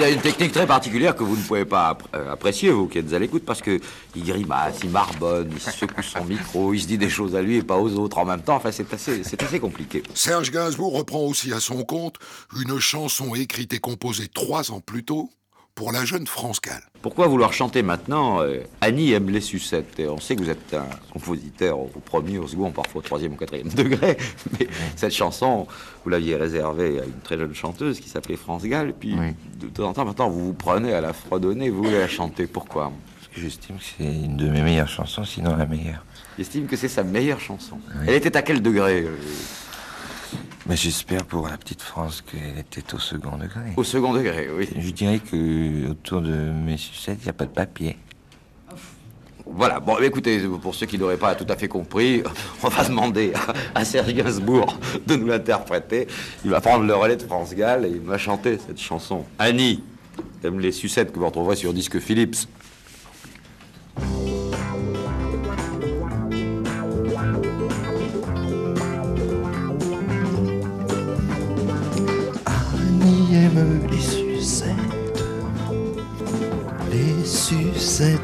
Il 0.00 0.04
a 0.04 0.08
une 0.08 0.20
technique 0.22 0.52
très 0.52 0.66
particulière 0.66 1.14
que 1.14 1.22
vous 1.22 1.36
ne 1.36 1.42
pouvez 1.42 1.66
pas 1.66 1.98
euh, 2.14 2.32
apprécier, 2.32 2.70
vous 2.70 2.86
qui 2.86 2.96
êtes 2.96 3.12
à 3.12 3.18
l'écoute, 3.18 3.44
parce 3.44 3.60
que 3.60 3.78
il 4.16 4.24
grimace, 4.24 4.78
il 4.82 4.88
marbonne, 4.88 5.50
il 5.52 5.60
secoue 5.60 6.00
son 6.00 6.24
micro, 6.24 6.72
il 6.72 6.80
se 6.80 6.86
dit 6.86 6.96
des 6.96 7.10
choses 7.10 7.36
à 7.36 7.42
lui 7.42 7.56
et 7.56 7.62
pas 7.62 7.76
aux 7.76 7.90
autres 7.98 8.16
en 8.16 8.24
même 8.24 8.40
temps. 8.40 8.56
Enfin, 8.56 8.72
c'est 8.72 8.90
assez, 8.94 9.22
c'est 9.24 9.42
assez 9.42 9.60
compliqué. 9.60 10.02
Serge 10.14 10.52
Gainsbourg 10.52 10.96
reprend 10.96 11.20
aussi 11.20 11.52
à 11.52 11.60
son 11.60 11.84
compte 11.84 12.16
une 12.56 12.78
chanson 12.78 13.34
écrite 13.34 13.74
et 13.74 13.78
composée 13.78 14.28
trois 14.28 14.70
ans 14.70 14.80
plus 14.80 15.04
tôt 15.04 15.28
pour 15.74 15.92
la 15.92 16.04
jeune 16.04 16.26
France 16.26 16.60
Gall. 16.60 16.82
Pourquoi 17.02 17.26
vouloir 17.26 17.52
chanter 17.52 17.82
maintenant 17.82 18.42
euh, 18.42 18.60
Annie 18.80 19.12
aime 19.12 19.30
les 19.30 19.40
sucettes 19.40 19.98
Et 19.98 20.06
On 20.06 20.20
sait 20.20 20.36
que 20.36 20.42
vous 20.42 20.50
êtes 20.50 20.74
un 20.74 20.86
compositeur 21.12 21.78
au 21.78 21.86
premier, 22.04 22.38
au 22.38 22.46
second, 22.46 22.70
parfois 22.70 23.00
au 23.00 23.02
troisième, 23.02 23.32
au 23.32 23.36
quatrième 23.36 23.68
degré, 23.68 24.16
mais 24.58 24.68
cette 24.96 25.14
chanson, 25.14 25.66
vous 26.04 26.10
l'aviez 26.10 26.36
réservée 26.36 27.00
à 27.00 27.04
une 27.04 27.20
très 27.22 27.38
jeune 27.38 27.54
chanteuse 27.54 28.00
qui 28.00 28.08
s'appelait 28.08 28.36
France 28.36 28.64
Gall, 28.64 28.90
et 28.90 28.92
puis 28.92 29.14
de 29.58 29.66
temps 29.68 29.88
en 29.88 29.92
temps, 29.94 30.04
maintenant, 30.04 30.28
vous 30.28 30.46
vous 30.46 30.52
prenez 30.54 30.92
à 30.92 31.00
la 31.00 31.12
fredonner, 31.12 31.70
vous 31.70 31.82
voulez 31.82 31.98
la 31.98 32.08
chanter. 32.08 32.46
Pourquoi? 32.46 32.92
Parce 33.18 33.34
que 33.34 33.40
j'estime 33.40 33.76
que 33.76 33.84
c'est 33.96 34.04
une 34.04 34.36
de 34.36 34.48
mes 34.48 34.62
meilleures 34.62 34.88
chansons, 34.88 35.24
sinon 35.24 35.56
la 35.56 35.66
meilleure. 35.66 36.04
J'estime 36.36 36.66
que 36.66 36.76
c'est 36.76 36.88
sa 36.88 37.02
meilleure 37.02 37.40
chanson. 37.40 37.78
Elle 38.06 38.14
était 38.14 38.36
à 38.36 38.42
quel 38.42 38.62
degré 38.62 39.02
euh, 39.02 39.16
Mais 40.66 40.76
j'espère 40.76 41.24
pour 41.24 41.48
la 41.48 41.56
petite 41.56 41.82
France 41.82 42.22
qu'elle 42.22 42.58
était 42.58 42.94
au 42.94 42.98
second 42.98 43.36
degré. 43.36 43.72
Au 43.76 43.84
second 43.84 44.12
degré, 44.12 44.48
oui. 44.56 44.68
Je 44.78 44.90
dirais 44.90 45.18
que 45.18 45.90
autour 45.90 46.20
de 46.20 46.30
mes 46.32 46.76
sucettes, 46.76 47.18
il 47.22 47.24
n'y 47.24 47.30
a 47.30 47.34
pas 47.34 47.46
de 47.46 47.50
papier. 47.50 47.96
Voilà, 49.46 49.80
bon, 49.80 49.98
écoutez, 49.98 50.38
pour 50.62 50.74
ceux 50.74 50.86
qui 50.86 50.96
n'auraient 50.96 51.16
pas 51.16 51.34
tout 51.34 51.46
à 51.48 51.56
fait 51.56 51.66
compris, 51.66 52.22
on 52.62 52.68
va 52.68 52.84
demander 52.84 53.32
à, 53.74 53.80
à 53.80 53.84
Serge 53.84 54.12
Gainsbourg 54.12 54.78
de 55.06 55.16
nous 55.16 55.26
l'interpréter. 55.26 56.06
Il 56.44 56.50
va 56.50 56.60
prendre 56.60 56.84
le 56.84 56.94
relais 56.94 57.16
de 57.16 57.22
France 57.22 57.54
Gall 57.54 57.86
et 57.86 57.90
il 57.90 58.00
va 58.00 58.16
chanter 58.18 58.58
cette 58.64 58.80
chanson. 58.80 59.24
Annie 59.38 59.82
aime 60.44 60.60
les 60.60 60.72
sucettes 60.72 61.10
que 61.12 61.18
vous 61.18 61.26
retrouverez 61.26 61.56
sur 61.56 61.72
disque 61.72 61.98
Philips. 61.98 62.46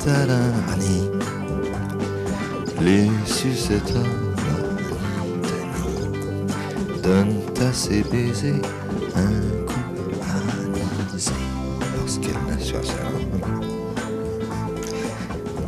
Sucettes 0.07 0.12
à 0.12 0.27
la. 0.27 0.40
Donne 7.03 7.40
à 7.61 7.73
ses 7.73 8.03
baisers 8.05 8.62
un 9.16 9.64
coup 9.66 9.81
anisé 11.12 11.33
lorsqu'elle 11.97 12.35
sa 12.85 13.03
langue 13.03 13.40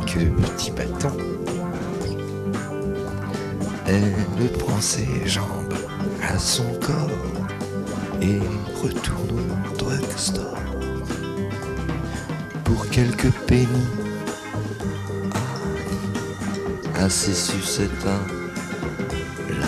que 0.05 0.19
petit 0.41 0.71
bâton. 0.71 1.17
Elle 3.87 4.51
prend 4.57 4.79
ses 4.79 5.27
jambes 5.27 5.73
à 6.21 6.37
son 6.37 6.71
corps 6.79 7.09
et 8.21 8.39
retourne 8.81 9.51
au 9.65 9.77
drugstore 9.77 10.55
pour 12.63 12.87
quelques 12.89 13.31
pennies. 13.47 14.08
Sucettes 17.07 18.05
à 18.05 18.19
la 19.53 19.67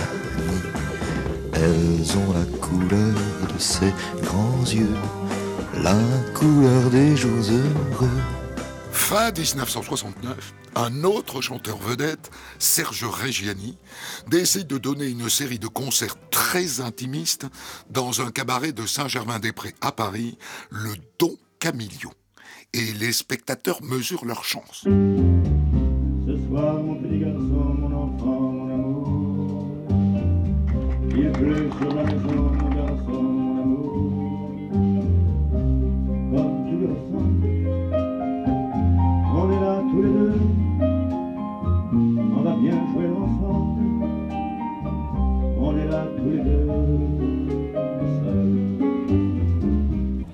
elles 1.53 2.17
ont 2.17 2.33
la 2.33 2.45
couleur 2.59 3.15
de 3.53 3.57
ses 3.57 3.93
grands 4.21 4.63
yeux, 4.65 4.93
la 5.81 5.95
couleur 6.33 6.89
des 6.89 7.15
jours 7.15 7.43
heureux. 7.49 8.09
Fin 8.91 9.31
1969, 9.31 10.53
un 10.75 11.03
autre 11.03 11.41
chanteur 11.41 11.77
vedette, 11.77 12.29
Serge 12.59 13.05
Reggiani, 13.05 13.77
décide 14.27 14.67
de 14.67 14.77
donner 14.77 15.07
une 15.07 15.29
série 15.29 15.59
de 15.59 15.67
concerts 15.67 16.17
très 16.31 16.81
intimistes 16.81 17.45
dans 17.89 18.21
un 18.21 18.31
cabaret 18.31 18.73
de 18.73 18.85
Saint-Germain-des-Prés 18.85 19.75
à 19.81 19.91
Paris, 19.93 20.37
le 20.69 20.93
Don 21.17 21.37
Camillo. 21.59 22.11
Et 22.73 22.91
les 22.93 23.13
spectateurs 23.13 23.81
mesurent 23.81 24.25
leur 24.25 24.43
chance. 24.43 24.85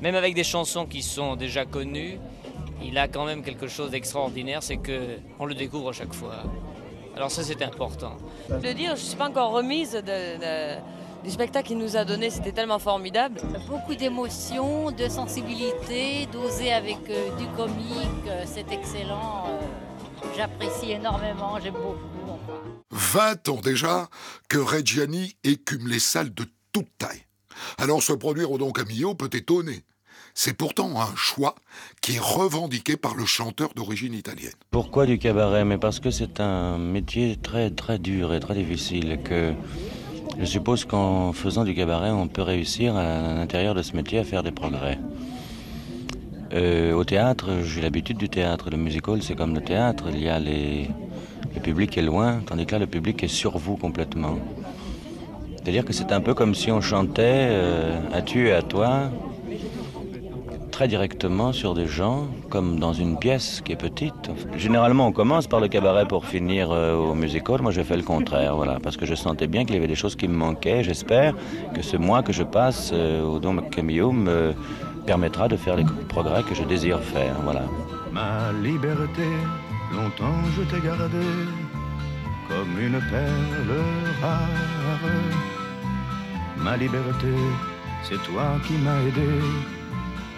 Même 0.02 0.16
avec 0.16 0.36
des 0.36 0.44
chansons 0.44 0.86
qui 0.86 1.02
sont 1.02 1.36
déjà 1.36 1.66
connues, 1.66 2.18
il 2.84 2.98
a 2.98 3.08
quand 3.08 3.26
même 3.26 3.44
quelque 3.44 3.68
chose 3.68 3.92
d'extraordinaire, 3.92 4.62
c'est 4.62 4.78
que 4.78 5.18
on 5.40 5.46
le 5.46 5.56
découvre 5.56 5.90
à 5.90 5.94
chaque 5.94 6.14
fois. 6.14 6.44
Alors 7.18 7.32
ça 7.32 7.42
c'est 7.44 7.64
important. 7.64 8.16
Je 8.48 8.54
veux 8.56 8.74
dire, 8.76 8.96
je 8.96 9.02
ne 9.02 9.08
suis 9.08 9.18
pas 9.18 9.28
encore 9.28 9.50
remise 9.52 9.94
de, 9.94 10.02
de, 10.38 11.24
du 11.24 11.32
spectacle 11.32 11.70
qu'il 11.70 11.80
nous 11.80 11.98
a 11.98 12.06
donné, 12.06 12.30
c'était 12.30 12.52
tellement 12.52 12.78
formidable. 12.78 13.42
Beaucoup 13.68 13.96
d'émotions, 13.96 14.92
de 14.92 15.08
sensibilité, 15.10 16.28
d'oser 16.32 16.72
avec 16.72 17.00
euh, 17.10 17.36
du 17.38 17.48
comique, 17.58 18.28
euh, 18.28 18.44
c'est 18.46 18.72
excellent. 18.72 19.46
euh, 19.48 19.60
J'apprécie 20.36 20.92
énormément, 20.92 21.60
j'aime 21.60 21.74
beaucoup. 21.74 22.30
enfin. 22.30 22.62
20 22.92 23.50
ans 23.50 23.62
déjà 23.64 24.08
que 24.48 24.60
Reggiani 24.60 25.36
écume 25.44 25.88
les 25.88 26.00
salles 26.00 26.32
de 26.36 26.46
toute 26.72 26.96
taille. 27.00 27.24
Alors 27.80 28.04
se 28.04 28.14
produire 28.14 28.52
au 28.52 28.60
Don 28.60 28.72
Camillo 28.72 29.16
peut 29.16 29.30
étonner. 29.34 29.82
C'est 30.40 30.54
pourtant 30.54 31.02
un 31.02 31.16
choix 31.16 31.56
qui 32.00 32.18
est 32.18 32.22
revendiqué 32.22 32.96
par 32.96 33.16
le 33.16 33.26
chanteur 33.26 33.70
d'origine 33.76 34.14
italienne. 34.14 34.54
Pourquoi 34.70 35.08
du 35.08 35.18
cabaret? 35.18 35.66
Mais 35.66 35.80
parce 35.80 36.00
que 36.00 36.12
c'est 36.12 36.40
un 36.40 36.78
métier 36.78 37.38
très 37.42 37.72
très 37.72 37.98
dur 37.98 38.32
et 38.36 38.40
très 38.40 38.54
difficile 38.54 39.14
et 39.14 39.18
que 39.18 39.54
je 40.40 40.46
suppose 40.46 40.86
qu'en 40.86 41.34
faisant 41.34 41.64
du 41.64 41.74
cabaret, 41.74 42.12
on 42.12 42.28
peut 42.28 42.44
réussir 42.44 42.96
à, 42.96 43.34
l'intérieur 43.34 43.74
de 43.74 43.82
ce 43.82 43.96
métier 43.96 44.20
à 44.20 44.24
faire 44.24 44.44
des 44.44 44.52
progrès. 44.52 45.00
Euh, 46.54 46.94
au 46.94 47.04
théâtre, 47.04 47.64
j'ai 47.64 47.82
l'habitude 47.82 48.18
du 48.18 48.30
théâtre. 48.30 48.70
Le 48.70 48.78
musical, 48.78 49.24
c'est 49.24 49.36
comme 49.36 49.56
le 49.56 49.62
théâtre. 49.62 50.04
Il 50.14 50.22
y 50.22 50.30
a 50.30 50.38
les... 50.38 50.88
le 51.56 51.62
public 51.62 51.98
est 51.98 52.04
loin, 52.04 52.42
tandis 52.46 52.68
que 52.68 52.74
là, 52.74 52.80
le 52.80 52.86
public 52.86 53.24
est 53.24 53.28
sur 53.28 53.58
vous 53.58 53.76
complètement. 53.76 54.38
C'est-à-dire 55.56 55.84
que 55.84 55.94
c'est 55.94 56.12
un 56.12 56.22
peu 56.22 56.36
comme 56.36 56.54
si 56.54 56.72
on 56.72 56.80
chantait 56.80 57.48
euh, 57.50 58.00
à 58.14 58.22
tu 58.22 58.50
et 58.50 58.54
à 58.54 58.62
toi, 58.62 59.10
très 60.78 60.88
directement 60.88 61.54
sur 61.54 61.74
des 61.74 61.88
gens, 61.88 62.28
comme 62.52 62.80
dans 62.80 62.94
une 62.94 63.18
pièce 63.18 63.62
qui 63.66 63.72
est 63.72 63.82
petite. 63.90 64.30
Généralement, 64.56 65.08
on 65.08 65.12
commence 65.12 65.48
par 65.48 65.60
le 65.60 65.68
cabaret 65.68 66.06
pour 66.08 66.28
finir 66.28 66.70
euh, 66.70 66.94
au 66.94 67.16
musical. 67.16 67.64
Moi, 67.64 67.72
j'ai 67.72 67.84
fait 67.84 67.98
le 67.98 68.04
contraire, 68.04 68.56
voilà, 68.56 68.78
parce 68.80 68.96
que 68.96 69.08
je 69.08 69.16
sentais 69.16 69.48
bien 69.48 69.66
qu'il 69.66 69.74
y 69.74 69.80
avait 69.80 69.88
des 69.88 69.96
choses 69.96 70.16
qui 70.16 70.28
me 70.28 70.36
manquaient. 70.36 70.84
J'espère 70.84 71.34
que 71.74 71.82
ce 71.82 71.98
mois 71.98 72.22
que 72.22 72.32
je 72.32 72.44
passe 72.44 72.92
euh, 72.94 73.24
au 73.24 73.40
Don 73.40 73.58
Camillo 73.76 74.12
me 74.12 74.54
permettra 75.08 75.48
de 75.48 75.58
faire 75.58 75.78
les 75.78 75.86
progrès 76.10 76.44
que 76.44 76.54
je 76.54 76.64
désire 76.64 77.00
faire, 77.00 77.34
voilà. 77.44 77.64
Ma 78.14 78.52
liberté, 78.62 79.30
longtemps 79.92 80.42
je 80.56 80.62
t'ai 80.70 80.80
gardée 80.86 81.34
comme 82.50 82.74
une 82.80 83.00
perle 83.10 83.74
rare. 84.22 85.10
Ma 86.64 86.78
liberté, 86.78 87.34
c'est 88.04 88.22
toi 88.30 88.46
qui 88.68 88.74
m'as 88.74 89.02
aidé 89.08 89.77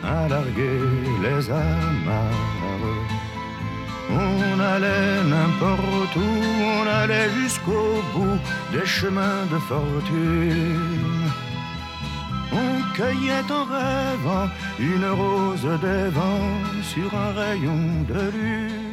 à 0.03 0.27
larguer 0.27 0.79
les 1.21 1.49
amarres. 1.49 2.59
On 4.12 4.59
allait 4.59 5.23
n'importe 5.23 6.15
où, 6.15 6.19
on 6.19 6.88
allait 6.88 7.29
jusqu'au 7.41 8.01
bout 8.13 8.39
des 8.71 8.85
chemins 8.85 9.45
de 9.51 9.59
fortune. 9.59 11.29
On 12.51 12.95
cueillait 12.95 13.51
en 13.51 13.65
rêvant 13.65 14.49
une 14.79 15.05
rose 15.05 15.79
des 15.81 16.09
vents 16.09 16.81
sur 16.81 17.13
un 17.15 17.31
rayon 17.33 18.03
de 18.07 18.31
lune. 18.31 18.89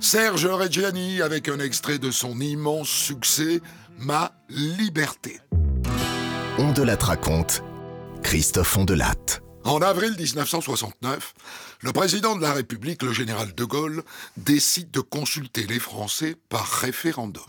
Serge 0.00 0.46
Reggiani 0.46 1.20
avec 1.20 1.48
un 1.48 1.58
extrait 1.58 1.98
de 1.98 2.10
son 2.10 2.40
immense 2.40 2.88
succès 2.88 3.60
Ma 3.98 4.32
liberté. 4.48 5.40
On 6.56 6.72
de 6.72 6.82
la 6.82 6.94
raconte. 6.94 7.62
Christophe 8.22 8.78
Ondelatte. 8.78 9.42
En 9.68 9.82
avril 9.82 10.14
1969, 10.18 11.34
le 11.82 11.92
président 11.92 12.34
de 12.34 12.40
la 12.40 12.54
République, 12.54 13.02
le 13.02 13.12
général 13.12 13.54
de 13.54 13.64
Gaulle, 13.64 14.02
décide 14.38 14.90
de 14.90 15.00
consulter 15.00 15.66
les 15.66 15.78
Français 15.78 16.36
par 16.48 16.64
référendum 16.64 17.44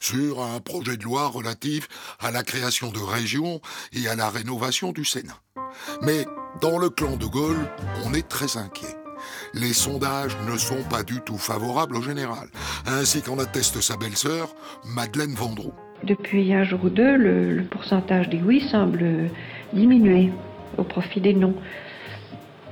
sur 0.00 0.42
un 0.42 0.58
projet 0.58 0.96
de 0.96 1.04
loi 1.04 1.28
relatif 1.28 1.86
à 2.18 2.32
la 2.32 2.42
création 2.42 2.90
de 2.90 2.98
régions 2.98 3.60
et 3.92 4.08
à 4.08 4.16
la 4.16 4.30
rénovation 4.30 4.90
du 4.90 5.04
Sénat. 5.04 5.40
Mais 6.02 6.26
dans 6.60 6.76
le 6.76 6.90
clan 6.90 7.16
de 7.16 7.26
Gaulle, 7.26 7.70
on 8.04 8.14
est 8.14 8.26
très 8.26 8.56
inquiet. 8.56 8.96
Les 9.54 9.72
sondages 9.72 10.36
ne 10.48 10.56
sont 10.56 10.82
pas 10.90 11.04
du 11.04 11.20
tout 11.20 11.38
favorables 11.38 11.96
au 11.96 12.02
général, 12.02 12.48
ainsi 12.84 13.22
qu'en 13.22 13.38
atteste 13.38 13.80
sa 13.80 13.96
belle-sœur, 13.96 14.56
Madeleine 14.84 15.34
Vendroux. 15.34 15.74
Depuis 16.02 16.52
un 16.52 16.64
jour 16.64 16.82
ou 16.82 16.90
deux, 16.90 17.16
le, 17.16 17.62
pourcentage 17.70 18.28
des 18.28 18.42
oui 18.42 18.66
semble 18.72 19.30
diminuer 19.72 20.32
au 20.78 20.84
profit 20.84 21.20
des 21.20 21.34
non. 21.34 21.54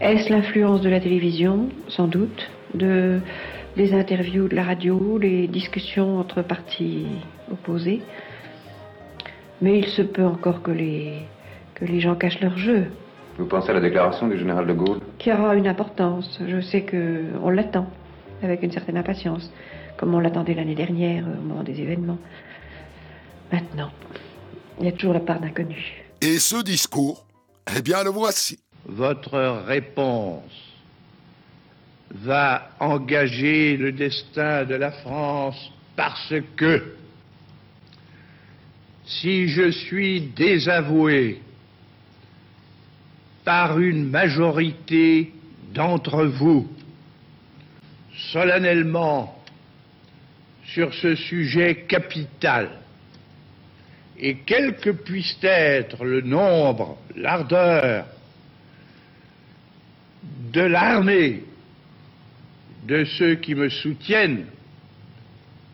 Est-ce 0.00 0.30
l'influence 0.30 0.80
de 0.80 0.88
la 0.88 1.00
télévision 1.00 1.68
Sans 1.88 2.06
doute. 2.06 2.50
De, 2.74 3.20
des 3.76 3.94
interviews 3.94 4.48
de 4.48 4.54
la 4.54 4.62
radio, 4.62 5.18
les 5.18 5.46
discussions 5.46 6.18
entre 6.18 6.42
partis 6.42 7.06
opposés? 7.50 8.02
Mais 9.60 9.78
il 9.78 9.86
se 9.86 10.02
peut 10.02 10.24
encore 10.24 10.62
que 10.62 10.70
les, 10.70 11.14
que 11.74 11.84
les 11.84 12.00
gens 12.00 12.14
cachent 12.14 12.40
leur 12.40 12.56
jeu, 12.58 12.86
Vous 13.38 13.46
pensez 13.46 13.70
à 13.70 13.72
la 13.72 13.80
déclaration 13.80 14.26
du 14.26 14.36
général 14.36 14.66
de 14.66 14.72
Gaulle? 14.72 15.00
Qui 15.18 15.32
aura 15.32 15.54
une 15.54 15.68
importance. 15.68 16.40
Je 16.46 16.60
sais 16.60 16.82
qu'on 16.82 17.50
l'attend 17.50 17.86
avec 18.42 18.62
une 18.62 18.72
certaine 18.72 18.96
impatience, 18.96 19.52
comme 19.96 20.14
on 20.14 20.20
l'attendait 20.20 20.54
l'année 20.54 20.74
dernière 20.74 21.24
au 21.24 21.42
moment 21.42 21.62
des 21.62 21.80
événements. 21.80 22.18
Maintenant, 23.52 23.90
il 24.80 24.86
y 24.86 24.88
a 24.88 24.92
toujours 24.92 25.14
la 25.14 25.20
part 25.20 25.40
d'inconnu. 25.40 26.04
Et 26.20 26.38
ce 26.38 26.62
discours, 26.62 27.24
eh 27.76 27.82
bien 27.82 28.04
le 28.04 28.10
voici. 28.10 28.58
Votre 28.86 29.64
réponse 29.66 30.42
va 32.10 32.70
engager 32.80 33.76
le 33.76 33.92
destin 33.92 34.64
de 34.64 34.74
la 34.74 34.90
France 34.90 35.72
parce 35.96 36.34
que 36.56 36.94
si 39.04 39.48
je 39.48 39.70
suis 39.70 40.20
désavoué 40.20 41.42
par 43.44 43.78
une 43.78 44.08
majorité 44.10 45.32
d'entre 45.74 46.24
vous, 46.24 46.68
solennellement 48.32 49.42
sur 50.66 50.92
ce 50.94 51.14
sujet 51.14 51.86
capital, 51.88 52.70
et 54.20 54.36
quel 54.46 54.76
que 54.76 54.90
puisse 54.90 55.36
être 55.42 56.04
le 56.04 56.20
nombre, 56.20 56.98
l'ardeur 57.16 58.06
de 60.52 60.60
l'armée 60.60 61.44
de 62.86 63.04
ceux 63.04 63.36
qui 63.36 63.54
me 63.54 63.68
soutiennent 63.68 64.46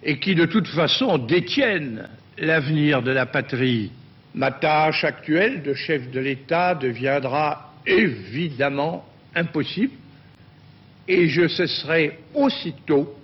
et 0.03 0.19
qui 0.19 0.35
de 0.35 0.45
toute 0.45 0.69
façon 0.69 1.19
détiennent 1.19 2.09
l'avenir 2.39 3.03
de 3.03 3.13
la 3.13 3.27
patrie, 3.27 3.91
ma 4.35 4.51
tâche 4.51 5.05
actuelle 5.05 5.63
de 5.63 5.75
chef 5.75 6.11
de 6.11 6.21
l'État 6.21 6.75
deviendra 6.75 7.73
évidemment 7.87 9.07
impossible 9.35 9.93
et 11.07 11.29
je 11.29 11.49
cesserai 11.49 12.19
aussitôt 12.35 13.15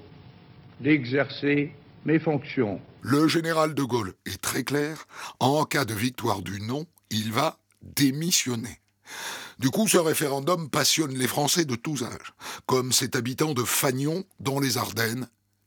d'exercer 0.81 1.73
mes 2.05 2.19
fonctions. 2.19 2.81
Le 3.03 3.29
général 3.29 3.75
de 3.75 3.83
Gaulle 3.83 4.13
est 4.27 4.41
très 4.41 4.63
clair, 4.63 5.07
en 5.39 5.65
cas 5.65 5.85
de 5.85 5.95
victoire 5.95 6.43
du 6.43 6.61
non, 6.61 6.85
il 7.11 7.33
va 7.33 7.57
démissionner. 7.83 8.79
Du 9.59 9.71
coup, 9.71 9.87
ce 9.87 9.99
référendum 9.99 10.71
passionne 10.71 11.13
les 11.13 11.27
Français 11.27 11.65
de 11.65 11.75
tous 11.75 12.03
âges, 12.03 12.33
comme 12.67 12.93
cet 12.93 13.17
habitant 13.17 13.53
de 13.53 13.63
Fagnon, 13.63 14.25
dans 14.39 14.61
les 14.61 14.79
Ardennes, 14.79 15.27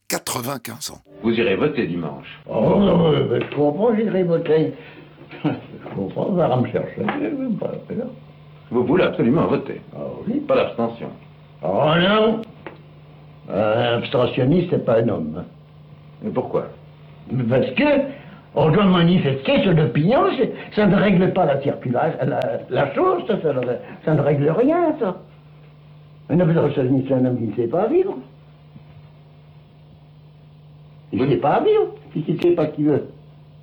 95 0.09 0.91
ans. 0.91 1.01
Vous 1.23 1.31
irez 1.31 1.55
voter 1.55 1.87
dimanche. 1.87 2.27
Oh, 2.47 2.75
non, 2.79 3.11
euh, 3.11 3.39
je 3.39 3.55
comprends, 3.55 3.95
j'irai 3.95 4.23
voter. 4.23 4.73
Je 5.43 5.95
comprends, 5.95 6.27
on 6.29 6.33
va 6.35 6.55
me 6.55 6.67
chercher. 6.71 7.01
Vous 8.71 8.85
voulez 8.85 9.03
absolument 9.03 9.47
voter. 9.47 9.81
Ah 9.95 10.05
oui. 10.27 10.39
Pas 10.47 10.55
d'abstention. 10.55 11.09
Oh 11.61 11.91
non 11.99 12.41
Un 13.49 13.97
abstentionniste, 13.97 14.69
c'est 14.71 14.85
pas 14.85 15.01
un 15.01 15.09
homme. 15.09 15.43
Mais 16.23 16.31
pourquoi 16.31 16.67
Parce 17.49 17.69
que 17.71 17.83
on 18.55 18.69
doit 18.69 18.85
manifester 18.85 19.63
son 19.63 19.77
opinion, 19.77 20.21
ça 20.75 20.85
ne 20.85 20.95
règle 20.95 21.33
pas 21.33 21.45
la 21.45 21.61
circulation, 21.61 22.19
la, 22.25 22.39
la 22.69 22.93
chose, 22.93 23.23
ça, 23.27 23.41
ça 23.41 23.53
ne, 23.53 23.61
ça 24.05 24.13
ne 24.13 24.21
règle 24.21 24.49
rien, 24.49 24.95
ça. 24.99 25.17
Un 26.29 26.39
abstentionniste, 26.39 27.07
c'est 27.07 27.13
un 27.15 27.25
homme 27.25 27.37
qui 27.37 27.47
ne 27.47 27.55
sait 27.55 27.67
pas 27.67 27.87
vivre. 27.87 28.15
Il 31.11 31.21
ne 31.21 31.27
sait 31.29 31.37
pas 31.37 31.59
vivre, 31.61 31.93
puisqu'il 32.11 32.35
ne 32.35 32.41
sait 32.41 32.51
pas 32.51 32.67
ce 32.67 32.71
qu'il 32.71 32.85
veut. 32.85 33.07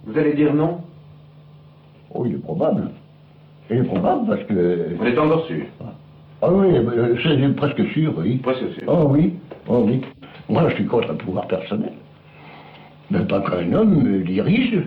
Vous 0.06 0.18
allez 0.18 0.34
dire 0.34 0.52
non? 0.54 0.80
Oh, 2.14 2.24
il 2.26 2.34
est 2.34 2.38
probable. 2.38 2.90
Il 3.70 3.78
est 3.78 3.82
probable 3.84 4.26
parce 4.28 4.42
que. 4.44 4.94
Vous 4.96 5.06
êtes 5.06 5.18
encore 5.18 5.46
sûr? 5.46 5.64
Ah 6.42 6.48
oui, 6.50 6.68
euh, 6.76 7.16
c'est 7.22 7.56
presque 7.56 7.86
sûr, 7.92 8.12
oui. 8.16 8.36
Presque 8.38 8.72
sûr. 8.72 8.82
Oh 8.86 9.06
oui, 9.08 9.34
oh 9.68 9.84
oui. 9.86 10.00
Moi, 10.48 10.68
je 10.70 10.74
suis 10.76 10.86
contre 10.86 11.08
le 11.08 11.18
pouvoir 11.18 11.46
personnel. 11.46 11.92
Mais 13.10 13.24
pas 13.26 13.40
qu'un 13.40 13.72
homme 13.72 14.02
me 14.02 14.22
dirige. 14.22 14.82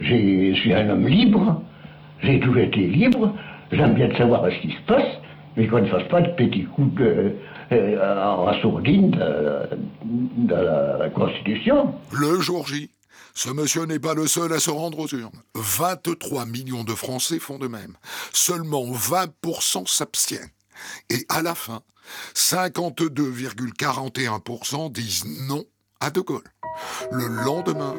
Je 0.00 0.54
suis 0.54 0.74
un 0.74 0.90
homme 0.90 1.06
libre. 1.06 1.62
J'ai 2.22 2.38
toujours 2.40 2.58
été 2.58 2.86
libre. 2.86 3.34
J'aime 3.72 3.94
bien 3.94 4.08
de 4.08 4.16
savoir 4.16 4.44
ce 4.50 4.60
qui 4.60 4.72
se 4.72 4.82
passe. 4.86 5.16
mais 5.56 5.66
qu'on 5.66 5.80
ne 5.80 5.88
fasse 5.88 6.08
pas 6.08 6.20
de 6.22 6.30
petits 6.34 6.64
coups 6.64 6.94
de, 6.94 7.34
euh, 7.72 8.24
en 8.24 8.52
sourdine 8.60 9.10
de, 9.10 9.68
de 10.48 10.54
la 10.54 11.10
Constitution. 11.10 11.94
Le 12.12 12.40
jour 12.40 12.66
J, 12.66 12.90
ce 13.34 13.50
monsieur 13.50 13.84
n'est 13.86 13.98
pas 13.98 14.14
le 14.14 14.26
seul 14.26 14.52
à 14.52 14.60
se 14.60 14.70
rendre 14.70 14.98
aux 14.98 15.08
urnes. 15.08 15.42
23 15.54 16.44
millions 16.46 16.84
de 16.84 16.92
Français 16.92 17.38
font 17.38 17.58
de 17.58 17.68
même. 17.68 17.96
Seulement 18.32 18.84
20% 18.92 19.86
s'abstiennent. 19.86 20.50
Et 21.10 21.24
à 21.28 21.42
la 21.42 21.54
fin, 21.54 21.82
52,41% 22.34 24.90
disent 24.92 25.24
non 25.48 25.64
à 26.00 26.10
De 26.10 26.20
Gaulle. 26.20 26.42
Le 27.10 27.44
lendemain, 27.44 27.94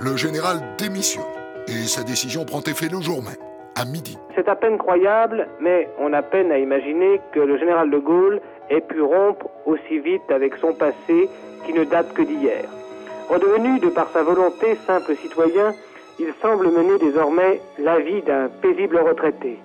le 0.00 0.16
général 0.16 0.60
démissionne 0.78 1.24
et 1.68 1.86
sa 1.86 2.02
décision 2.02 2.44
prend 2.44 2.62
effet 2.62 2.88
le 2.88 3.00
jour 3.00 3.22
même, 3.22 3.36
à 3.76 3.84
midi. 3.84 4.18
C'est 4.34 4.48
à 4.48 4.56
peine 4.56 4.78
croyable, 4.78 5.46
mais 5.60 5.88
on 5.98 6.12
a 6.12 6.22
peine 6.22 6.50
à 6.50 6.58
imaginer 6.58 7.20
que 7.32 7.40
le 7.40 7.58
général 7.58 7.90
de 7.90 7.98
Gaulle 7.98 8.40
ait 8.70 8.80
pu 8.80 9.02
rompre 9.02 9.48
aussi 9.66 9.98
vite 9.98 10.30
avec 10.30 10.54
son 10.56 10.72
passé 10.72 11.28
qui 11.66 11.72
ne 11.72 11.84
date 11.84 12.12
que 12.14 12.22
d'hier. 12.22 12.64
Redevenu 13.28 13.78
de 13.80 13.88
par 13.88 14.08
sa 14.10 14.22
volonté 14.22 14.78
simple 14.86 15.14
citoyen, 15.16 15.74
il 16.18 16.32
semble 16.40 16.70
mener 16.70 16.98
désormais 16.98 17.60
la 17.78 17.98
vie 17.98 18.22
d'un 18.22 18.48
paisible 18.48 18.98
retraité. 18.98 19.58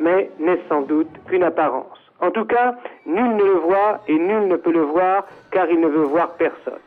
Mais 0.00 0.30
n'est 0.38 0.60
sans 0.68 0.82
doute 0.82 1.10
qu'une 1.26 1.42
apparence. 1.42 1.98
En 2.20 2.30
tout 2.30 2.44
cas, 2.44 2.74
nul 3.06 3.36
ne 3.36 3.44
le 3.44 3.58
voit 3.58 4.00
et 4.06 4.18
nul 4.18 4.48
ne 4.48 4.56
peut 4.56 4.72
le 4.72 4.82
voir 4.82 5.24
car 5.50 5.68
il 5.70 5.80
ne 5.80 5.88
veut 5.88 6.04
voir 6.04 6.32
personne. 6.32 6.80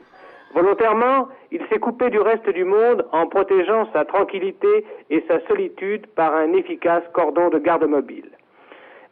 Volontairement, 0.54 1.30
il 1.52 1.62
s'est 1.68 1.80
coupé 1.80 2.10
du 2.10 2.20
reste 2.20 2.50
du 2.50 2.66
monde 2.66 3.06
en 3.12 3.28
protégeant 3.28 3.88
sa 3.94 4.04
tranquillité 4.06 4.86
et 5.10 5.24
sa 5.28 5.40
solitude 5.48 6.08
par 6.08 6.36
un 6.36 6.54
efficace 6.54 7.04
cordon 7.14 7.50
de 7.50 7.58
garde 7.58 7.86
mobile. 7.86 8.30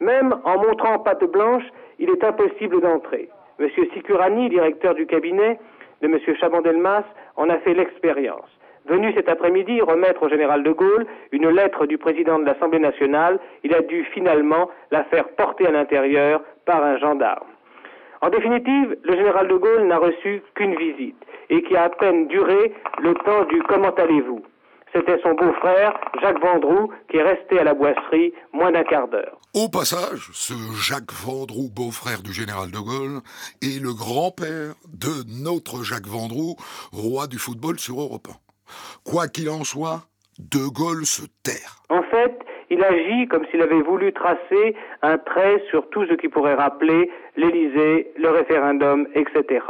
Même 0.00 0.34
en 0.44 0.58
montrant 0.58 0.98
patte 0.98 1.24
blanche, 1.24 1.64
il 1.98 2.10
est 2.10 2.24
impossible 2.24 2.80
d'entrer. 2.80 3.28
Monsieur 3.58 3.88
Sicurani, 3.94 4.48
directeur 4.48 4.94
du 4.94 5.06
cabinet 5.06 5.58
de 6.02 6.08
Monsieur 6.08 6.34
Chabandelmas, 6.34 7.04
en 7.36 7.48
a 7.50 7.58
fait 7.58 7.74
l'expérience. 7.74 8.48
Venu 8.86 9.12
cet 9.14 9.28
après-midi 9.28 9.80
remettre 9.82 10.22
au 10.22 10.28
général 10.28 10.62
de 10.62 10.72
Gaulle 10.72 11.06
une 11.32 11.48
lettre 11.50 11.86
du 11.86 11.98
président 11.98 12.38
de 12.38 12.46
l'Assemblée 12.46 12.78
nationale, 12.78 13.38
il 13.62 13.74
a 13.74 13.82
dû 13.82 14.04
finalement 14.04 14.70
la 14.90 15.04
faire 15.04 15.28
porter 15.36 15.66
à 15.66 15.70
l'intérieur 15.70 16.42
par 16.64 16.82
un 16.82 16.96
gendarme. 16.98 17.49
En 18.22 18.28
définitive, 18.28 18.98
le 19.02 19.16
général 19.16 19.48
de 19.48 19.56
Gaulle 19.56 19.86
n'a 19.86 19.98
reçu 19.98 20.42
qu'une 20.54 20.76
visite 20.76 21.16
et 21.48 21.62
qui 21.62 21.76
a 21.76 21.84
à 21.84 21.88
peine 21.88 22.28
duré 22.28 22.74
le 22.98 23.14
temps 23.14 23.44
du 23.44 23.62
comment 23.62 23.94
allez-vous? 23.94 24.42
C'était 24.92 25.20
son 25.22 25.34
beau-frère, 25.34 25.98
Jacques 26.20 26.40
Vendroux, 26.40 26.92
qui 27.08 27.18
est 27.18 27.22
resté 27.22 27.60
à 27.60 27.64
la 27.64 27.74
boisserie 27.74 28.34
moins 28.52 28.72
d'un 28.72 28.82
quart 28.82 29.08
d'heure. 29.08 29.38
Au 29.54 29.68
passage, 29.68 30.30
ce 30.32 30.54
Jacques 30.74 31.12
Vendroux, 31.12 31.70
beau-frère 31.70 32.22
du 32.22 32.32
général 32.32 32.70
de 32.70 32.78
Gaulle, 32.78 33.20
est 33.62 33.80
le 33.80 33.94
grand-père 33.94 34.74
de 34.88 35.42
notre 35.42 35.84
Jacques 35.84 36.08
Vendroux, 36.08 36.56
roi 36.92 37.26
du 37.26 37.38
football 37.38 37.78
sur 37.78 38.00
Europe 38.00 38.28
1. 38.28 39.10
Quoi 39.10 39.28
qu'il 39.28 39.48
en 39.48 39.64
soit, 39.64 40.02
de 40.38 40.66
Gaulle 40.68 41.06
se 41.06 41.22
terre. 41.42 41.82
En 41.88 42.02
fait, 42.02 42.39
il 42.70 42.82
agit 42.84 43.26
comme 43.28 43.44
s'il 43.46 43.60
avait 43.60 43.82
voulu 43.82 44.12
tracer 44.12 44.74
un 45.02 45.18
trait 45.18 45.62
sur 45.68 45.88
tout 45.90 46.06
ce 46.06 46.14
qui 46.14 46.28
pourrait 46.28 46.54
rappeler 46.54 47.10
l'Élysée, 47.36 48.12
le 48.16 48.30
référendum, 48.30 49.06
etc. 49.14 49.64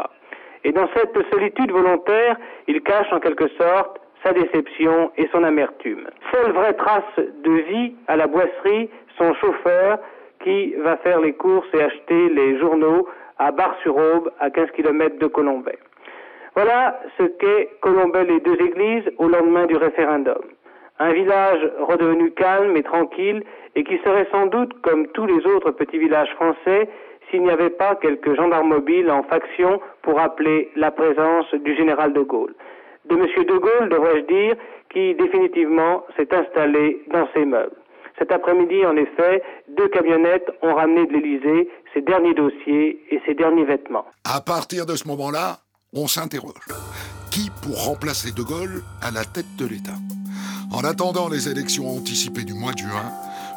Et 0.64 0.72
dans 0.72 0.88
cette 0.94 1.16
solitude 1.32 1.72
volontaire, 1.72 2.36
il 2.68 2.82
cache 2.82 3.10
en 3.12 3.20
quelque 3.20 3.48
sorte 3.58 3.98
sa 4.22 4.32
déception 4.32 5.10
et 5.16 5.28
son 5.32 5.42
amertume. 5.44 6.06
Seule 6.30 6.52
vraie 6.52 6.74
trace 6.74 7.16
de 7.16 7.50
vie 7.50 7.94
à 8.06 8.16
la 8.16 8.26
boisserie, 8.26 8.90
son 9.16 9.32
chauffeur 9.34 9.98
qui 10.44 10.74
va 10.74 10.96
faire 10.98 11.20
les 11.20 11.32
courses 11.32 11.68
et 11.74 11.82
acheter 11.82 12.28
les 12.28 12.58
journaux 12.58 13.08
à 13.38 13.52
Bar-sur-Aube, 13.52 14.30
à 14.38 14.50
15 14.50 14.70
km 14.72 15.18
de 15.18 15.26
Colombay. 15.26 15.78
Voilà 16.54 17.00
ce 17.16 17.24
qu'est 17.24 17.70
Colombay 17.80 18.24
les 18.24 18.40
deux 18.40 18.60
églises 18.60 19.10
au 19.18 19.28
lendemain 19.28 19.66
du 19.66 19.76
référendum. 19.76 20.42
Un 21.00 21.14
village 21.14 21.60
redevenu 21.80 22.30
calme 22.32 22.76
et 22.76 22.82
tranquille 22.82 23.42
et 23.74 23.84
qui 23.84 23.98
serait 24.04 24.28
sans 24.30 24.46
doute 24.46 24.80
comme 24.82 25.06
tous 25.08 25.24
les 25.24 25.46
autres 25.46 25.70
petits 25.70 25.98
villages 25.98 26.30
français 26.34 26.90
s'il 27.30 27.42
n'y 27.42 27.50
avait 27.50 27.70
pas 27.70 27.94
quelques 27.96 28.36
gendarmes 28.36 28.68
mobiles 28.68 29.10
en 29.10 29.22
faction 29.22 29.80
pour 30.02 30.20
appeler 30.20 30.70
la 30.76 30.90
présence 30.90 31.46
du 31.54 31.74
général 31.74 32.12
de 32.12 32.20
Gaulle. 32.20 32.54
De 33.08 33.16
M. 33.16 33.22
de 33.22 33.56
Gaulle, 33.56 33.88
devrais-je 33.88 34.26
dire, 34.26 34.56
qui 34.92 35.14
définitivement 35.14 36.04
s'est 36.16 36.34
installé 36.34 37.02
dans 37.10 37.26
ses 37.34 37.46
meubles. 37.46 37.76
Cet 38.18 38.30
après-midi, 38.30 38.84
en 38.84 38.96
effet, 38.96 39.42
deux 39.68 39.88
camionnettes 39.88 40.50
ont 40.60 40.74
ramené 40.74 41.06
de 41.06 41.12
l'Élysée 41.14 41.70
ses 41.94 42.02
derniers 42.02 42.34
dossiers 42.34 43.02
et 43.10 43.22
ses 43.24 43.32
derniers 43.32 43.64
vêtements. 43.64 44.04
À 44.24 44.42
partir 44.42 44.84
de 44.84 44.96
ce 44.96 45.08
moment-là, 45.08 45.60
on 45.94 46.06
s'interroge. 46.06 46.68
Qui 47.30 47.50
pour 47.62 47.86
remplacer 47.86 48.32
De 48.32 48.42
Gaulle 48.42 48.82
à 49.00 49.10
la 49.10 49.24
tête 49.24 49.56
de 49.58 49.66
l'État? 49.66 49.96
En 50.72 50.84
attendant 50.84 51.28
les 51.28 51.48
élections 51.48 51.88
anticipées 51.90 52.44
du 52.44 52.54
mois 52.54 52.72
de 52.72 52.78
juin, 52.78 53.10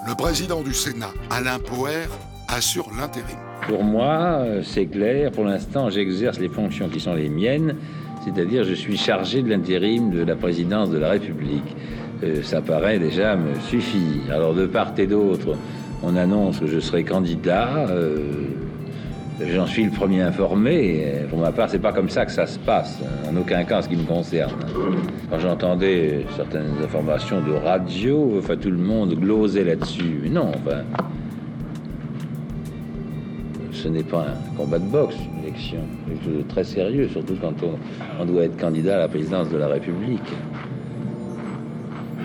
le 0.08 0.16
président 0.16 0.64
du 0.64 0.74
Sénat, 0.74 1.14
Alain 1.30 1.60
Poher, 1.60 2.08
assure 2.48 2.90
l'intérim. 2.98 3.38
Pour 3.68 3.84
moi, 3.84 4.44
c'est 4.64 4.88
clair, 4.88 5.32
pour 5.32 5.44
l'instant, 5.44 5.92
j'exerce 5.92 6.40
les 6.40 6.50
fonctions 6.50 6.90
qui 6.90 7.00
sont 7.00 7.14
les 7.14 7.30
miennes, 7.30 7.76
c'est-à-dire 8.26 8.64
je 8.64 8.74
suis 8.74 8.98
chargé 8.98 9.44
de 9.44 9.50
l'intérim 9.50 10.10
de 10.10 10.24
la 10.24 10.36
présidence 10.36 10.90
de 10.90 10.98
la 10.98 11.12
République. 11.12 11.76
Euh, 12.24 12.42
ça 12.42 12.62
paraît 12.62 12.98
déjà 12.98 13.36
me 13.36 13.60
suffit. 13.70 14.22
Alors 14.32 14.56
de 14.56 14.66
part 14.66 14.94
et 14.98 15.06
d'autre, 15.06 15.56
on 16.02 16.16
annonce 16.16 16.60
que 16.60 16.68
je 16.68 16.80
serai 16.80 17.04
candidat. 17.04 17.86
euh, 17.90 18.18
J'en 19.42 19.66
suis 19.66 19.84
le 19.86 19.92
premier 19.92 20.22
informé. 20.22 21.06
Pour 21.30 21.40
ma 21.40 21.52
part, 21.52 21.70
c'est 21.70 21.80
pas 21.80 21.92
comme 21.92 22.10
ça 22.10 22.26
que 22.26 22.32
ça 22.32 22.46
se 22.48 22.60
passe, 22.60 23.00
en 23.30 23.36
aucun 23.36 23.64
cas 23.64 23.80
en 23.80 23.82
ce 23.82 23.90
qui 23.90 23.96
me 23.96 24.04
concerne. 24.06 24.54
Quand 25.30 25.40
j'entendais 25.40 26.26
certaines 26.36 26.72
informations 26.84 27.42
de 27.42 27.54
radio, 27.54 28.36
enfin 28.38 28.56
tout 28.56 28.70
le 28.72 28.78
monde 28.78 29.16
glosait 29.16 29.64
là-dessus. 29.64 30.30
Non, 30.30 30.52
enfin, 30.56 30.84
ce 33.72 33.88
n'est 33.88 34.04
pas 34.04 34.28
un 34.30 34.56
combat 34.56 34.80
de 34.80 34.86
boxe, 34.86 35.16
une 35.16 35.44
élection. 35.46 35.80
C'est 36.06 36.14
quelque 36.14 36.26
chose 36.26 36.38
de 36.44 36.48
très 36.50 36.64
sérieux, 36.64 37.10
surtout 37.12 37.36
quand 37.42 37.54
on, 37.64 37.74
on 38.22 38.26
doit 38.26 38.44
être 38.44 38.58
candidat 38.58 38.96
à 38.96 39.00
la 39.00 39.08
présidence 39.08 39.50
de 39.50 39.58
la 39.58 39.68
République. 39.68 40.22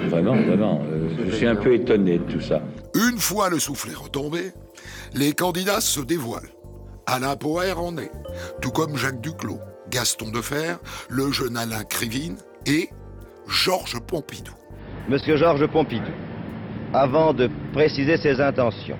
Vraiment, 0.08 0.36
vraiment. 0.36 0.82
euh, 0.92 1.08
je 1.26 1.34
suis 1.34 1.46
un 1.46 1.56
peu 1.56 1.74
étonné 1.74 2.18
de 2.18 2.24
tout 2.32 2.40
ça. 2.40 2.60
Une 2.94 3.18
fois 3.18 3.48
le 3.50 3.58
soufflet 3.58 3.94
retombé, 3.94 4.52
les 5.14 5.32
candidats 5.32 5.80
se 5.80 6.00
dévoilent. 6.00 6.50
Alain 7.10 7.36
Poher 7.36 7.72
en 7.78 7.96
est, 7.96 8.12
tout 8.60 8.70
comme 8.70 8.98
Jacques 8.98 9.22
Duclos, 9.22 9.60
Gaston 9.88 10.30
Defer, 10.30 10.74
le 11.08 11.32
jeune 11.32 11.56
Alain 11.56 11.82
Krivine 11.82 12.36
et 12.66 12.90
Georges 13.48 13.98
Pompidou. 13.98 14.52
Monsieur 15.08 15.38
Georges 15.38 15.66
Pompidou, 15.68 16.12
avant 16.92 17.32
de 17.32 17.48
préciser 17.72 18.18
ses 18.18 18.42
intentions, 18.42 18.98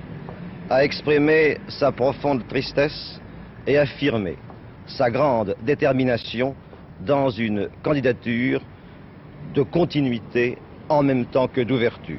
a 0.71 0.83
exprimé 0.83 1.59
sa 1.67 1.91
profonde 1.91 2.47
tristesse 2.47 3.21
et 3.67 3.77
affirmé 3.77 4.39
sa 4.87 5.11
grande 5.11 5.55
détermination 5.61 6.55
dans 7.05 7.29
une 7.29 7.69
candidature 7.83 8.61
de 9.53 9.61
continuité 9.61 10.57
en 10.89 11.03
même 11.03 11.27
temps 11.27 11.47
que 11.47 11.61
d'ouverture. 11.61 12.17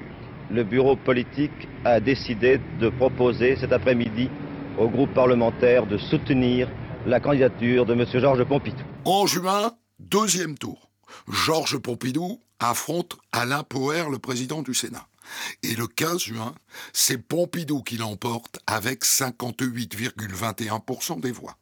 Le 0.52 0.62
bureau 0.62 0.94
politique 0.94 1.68
a 1.84 1.98
décidé 1.98 2.60
de 2.78 2.90
proposer 2.90 3.56
cet 3.56 3.72
après-midi 3.72 4.30
au 4.78 4.88
groupe 4.88 5.12
parlementaire 5.14 5.86
de 5.86 5.98
soutenir 5.98 6.68
la 7.06 7.20
candidature 7.20 7.86
de 7.86 7.94
M. 7.94 8.04
Georges 8.12 8.44
Pompidou. 8.44 8.82
En 9.04 9.26
juin, 9.26 9.72
deuxième 9.98 10.58
tour. 10.58 10.90
Georges 11.28 11.78
Pompidou 11.78 12.40
affronte 12.58 13.16
Alain 13.32 13.62
Poher, 13.62 14.10
le 14.10 14.18
président 14.18 14.62
du 14.62 14.74
Sénat. 14.74 15.06
Et 15.62 15.74
le 15.74 15.86
15 15.86 16.20
juin, 16.20 16.54
c'est 16.92 17.16
Pompidou 17.18 17.82
qui 17.82 17.96
l'emporte 17.96 18.58
avec 18.66 19.04
58,21% 19.04 21.20
des 21.20 21.32
voix. 21.32 21.56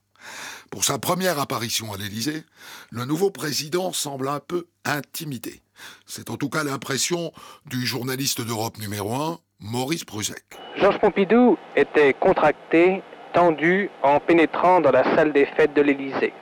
Pour 0.70 0.84
sa 0.84 0.98
première 0.98 1.38
apparition 1.38 1.92
à 1.92 1.96
l'Élysée, 1.96 2.42
le 2.90 3.04
nouveau 3.04 3.30
président 3.30 3.92
semble 3.92 4.28
un 4.28 4.40
peu 4.40 4.66
intimidé. 4.84 5.62
C'est 6.06 6.30
en 6.30 6.36
tout 6.36 6.48
cas 6.48 6.64
l'impression 6.64 7.32
du 7.66 7.86
journaliste 7.86 8.40
d'Europe 8.40 8.78
numéro 8.78 9.14
1, 9.14 9.38
Maurice 9.60 10.06
Bruzek. 10.06 10.44
Georges 10.76 11.00
Pompidou 11.00 11.58
était 11.74 12.14
contracté, 12.14 13.02
tendu 13.32 13.90
en 14.04 14.20
pénétrant 14.20 14.80
dans 14.80 14.92
la 14.92 15.02
salle 15.16 15.32
des 15.32 15.46
fêtes 15.46 15.74
de 15.74 15.82
l'Élysée. 15.82 16.32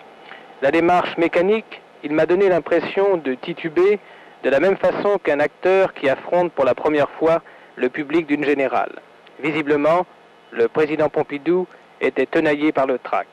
La 0.61 0.71
démarche 0.71 1.17
mécanique, 1.17 1.81
il 2.05 2.13
m'a 2.13 2.27
donné 2.27 2.51
l'impression 2.51 3.17
de 3.17 3.33
tituber 3.33 4.01
de 4.45 4.51
la 4.51 4.61
même 4.61 4.77
façon 4.77 5.17
qu'un 5.17 5.41
acteur 5.41 5.95
qui 5.95 6.11
affronte 6.11 6.53
pour 6.53 6.67
la 6.67 6.75
première 6.75 7.09
fois 7.19 7.41
le 7.77 7.89
public 7.89 8.27
d'une 8.27 8.45
générale. 8.45 9.01
Visiblement, 9.43 10.05
le 10.51 10.69
président 10.69 11.09
Pompidou 11.09 11.67
était 12.03 12.27
tenaillé 12.27 12.71
par 12.71 12.87
le 12.87 12.99
trac. 12.99 13.27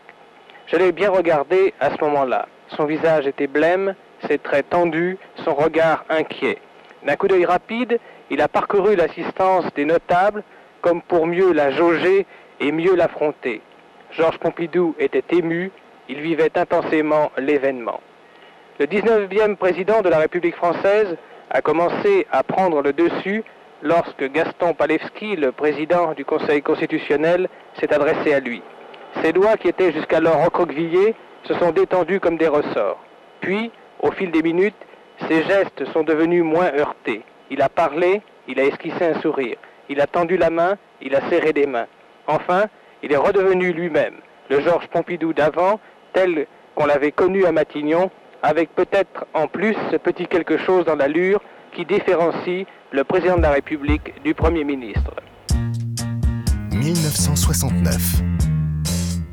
Je 0.67 0.77
l'ai 0.77 0.93
bien 0.93 1.09
regardé 1.09 1.73
à 1.81 1.91
ce 1.93 2.01
moment-là. 2.05 2.47
Son 2.69 2.85
visage 2.85 3.27
était 3.27 3.47
blême, 3.47 3.95
ses 4.29 4.37
traits 4.37 4.69
tendus, 4.69 5.17
son 5.43 5.53
regard 5.53 6.05
inquiet. 6.07 6.59
D'un 7.05 7.17
coup 7.17 7.27
d'œil 7.27 7.43
rapide, 7.43 7.99
il 8.33 8.41
a 8.41 8.47
parcouru 8.47 8.95
l'assistance 8.95 9.65
des 9.75 9.85
notables 9.85 10.43
comme 10.81 11.03
pour 11.03 11.27
mieux 11.27 11.53
la 11.53 11.69
jauger 11.69 12.25
et 12.59 12.71
mieux 12.71 12.95
l'affronter. 12.95 13.61
Georges 14.09 14.39
Pompidou 14.39 14.95
était 14.97 15.23
ému, 15.37 15.71
il 16.09 16.19
vivait 16.19 16.57
intensément 16.57 17.31
l'événement. 17.37 17.99
Le 18.79 18.87
19e 18.87 19.55
président 19.55 20.01
de 20.01 20.09
la 20.09 20.17
République 20.17 20.55
française 20.55 21.15
a 21.51 21.61
commencé 21.61 22.25
à 22.31 22.41
prendre 22.41 22.81
le 22.81 22.91
dessus 22.91 23.43
lorsque 23.83 24.27
Gaston 24.31 24.73
Palevski, 24.73 25.35
le 25.35 25.51
président 25.51 26.13
du 26.13 26.25
Conseil 26.25 26.63
constitutionnel, 26.63 27.47
s'est 27.79 27.93
adressé 27.93 28.33
à 28.33 28.39
lui. 28.39 28.63
Ses 29.21 29.31
doigts, 29.31 29.57
qui 29.57 29.67
étaient 29.67 29.91
jusqu'alors 29.91 30.43
recroquevillés, 30.43 31.13
se 31.43 31.53
sont 31.59 31.71
détendus 31.71 32.19
comme 32.19 32.37
des 32.37 32.47
ressorts. 32.47 32.99
Puis, 33.41 33.69
au 33.99 34.09
fil 34.09 34.31
des 34.31 34.41
minutes, 34.41 34.81
ses 35.29 35.43
gestes 35.43 35.85
sont 35.93 36.01
devenus 36.01 36.43
moins 36.43 36.71
heurtés. 36.73 37.21
Il 37.51 37.61
a 37.61 37.69
parlé, 37.69 38.21
il 38.47 38.59
a 38.59 38.65
esquissé 38.65 39.05
un 39.05 39.21
sourire. 39.21 39.57
Il 39.89 39.99
a 40.01 40.07
tendu 40.07 40.37
la 40.37 40.49
main, 40.49 40.77
il 41.01 41.15
a 41.15 41.29
serré 41.29 41.53
des 41.53 41.65
mains. 41.65 41.87
Enfin, 42.27 42.65
il 43.01 43.11
est 43.11 43.17
redevenu 43.17 43.73
lui-même, 43.73 44.15
le 44.49 44.61
Georges 44.61 44.87
Pompidou 44.87 45.33
d'avant, 45.33 45.79
tel 46.13 46.47
qu'on 46.75 46.85
l'avait 46.85 47.11
connu 47.11 47.45
à 47.45 47.51
Matignon, 47.51 48.09
avec 48.41 48.73
peut-être 48.75 49.25
en 49.33 49.47
plus 49.47 49.75
ce 49.91 49.97
petit 49.97 50.27
quelque 50.27 50.57
chose 50.57 50.85
dans 50.85 50.95
l'allure 50.95 51.41
qui 51.73 51.85
différencie 51.85 52.65
le 52.91 53.03
président 53.03 53.37
de 53.37 53.41
la 53.41 53.51
République 53.51 54.21
du 54.23 54.33
Premier 54.33 54.63
ministre. 54.63 55.15
1969. 56.71 58.21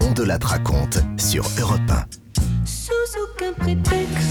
On 0.03 0.12
de 0.12 0.25
la 0.25 0.38
raconte 0.42 0.99
sur 1.18 1.44
Europe 1.61 1.81
1. 1.88 2.64
Sous 2.64 2.92
aucun 3.23 3.53
prétexte, 3.53 4.30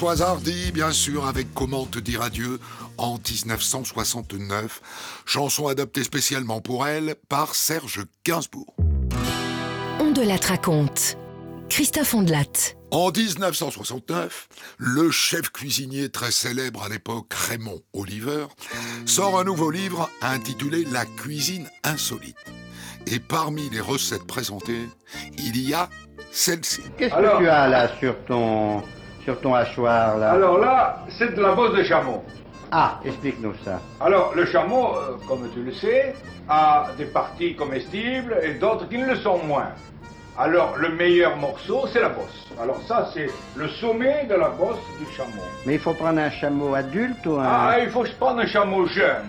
Françoise 0.00 0.22
Hardy, 0.22 0.72
bien 0.72 0.92
sûr, 0.92 1.26
avec 1.26 1.52
Comment 1.52 1.84
te 1.84 1.98
dire 1.98 2.22
adieu 2.22 2.58
en 2.96 3.18
1969, 3.18 4.80
chanson 5.26 5.68
adaptée 5.68 6.04
spécialement 6.04 6.62
pour 6.62 6.86
elle 6.86 7.16
par 7.28 7.54
Serge 7.54 8.06
Gainsbourg. 8.24 8.74
On 9.98 10.10
de 10.10 10.22
la 10.22 10.36
raconte. 10.36 11.18
Christophe 11.68 12.14
Ondelat. 12.14 12.72
En 12.90 13.10
1969, 13.10 14.48
le 14.78 15.10
chef 15.10 15.50
cuisinier 15.50 16.08
très 16.08 16.30
célèbre 16.30 16.84
à 16.84 16.88
l'époque, 16.88 17.34
Raymond 17.34 17.82
Oliver, 17.92 18.46
sort 19.04 19.38
un 19.38 19.44
nouveau 19.44 19.70
livre 19.70 20.08
intitulé 20.22 20.86
La 20.90 21.04
cuisine 21.04 21.68
insolite. 21.84 22.38
Et 23.06 23.20
parmi 23.20 23.68
les 23.68 23.80
recettes 23.80 24.26
présentées, 24.26 24.88
il 25.36 25.60
y 25.60 25.74
a 25.74 25.90
celle-ci. 26.32 26.80
Qu'est-ce 26.96 27.14
que 27.14 27.38
tu 27.38 27.48
as 27.50 27.68
là 27.68 27.90
sur 27.98 28.16
ton, 28.24 28.82
sur 29.24 29.40
ton 29.40 29.54
hachoir 29.54 30.18
là 30.18 30.32
Alors 30.32 30.58
là, 30.58 31.04
c'est 31.08 31.34
de 31.34 31.42
la 31.42 31.52
bosse 31.52 31.76
de 31.76 31.82
chameau. 31.82 32.24
Ah, 32.72 33.00
explique-nous 33.04 33.54
ça. 33.64 33.80
Alors, 34.00 34.32
le 34.36 34.46
chameau, 34.46 34.94
euh, 34.94 35.16
comme 35.26 35.48
tu 35.52 35.62
le 35.62 35.72
sais, 35.72 36.14
a 36.48 36.88
des 36.96 37.06
parties 37.06 37.56
comestibles 37.56 38.36
et 38.42 38.54
d'autres 38.54 38.88
qui 38.88 38.98
ne 38.98 39.06
le 39.06 39.16
sont 39.16 39.38
moins. 39.38 39.70
Alors, 40.38 40.76
le 40.76 40.90
meilleur 40.90 41.36
morceau, 41.36 41.86
c'est 41.92 42.00
la 42.00 42.10
bosse. 42.10 42.46
Alors 42.60 42.80
ça, 42.86 43.10
c'est 43.12 43.28
le 43.56 43.68
sommet 43.68 44.24
de 44.26 44.34
la 44.34 44.48
bosse 44.50 44.78
du 44.98 45.06
chameau. 45.16 45.42
Mais 45.66 45.74
il 45.74 45.80
faut 45.80 45.94
prendre 45.94 46.20
un 46.20 46.30
chameau 46.30 46.74
adulte 46.74 47.26
ou 47.26 47.34
un... 47.40 47.44
Ah, 47.44 47.78
il 47.80 47.90
faut 47.90 48.04
prendre 48.18 48.40
un 48.40 48.46
chameau 48.46 48.86
jeune. 48.86 49.28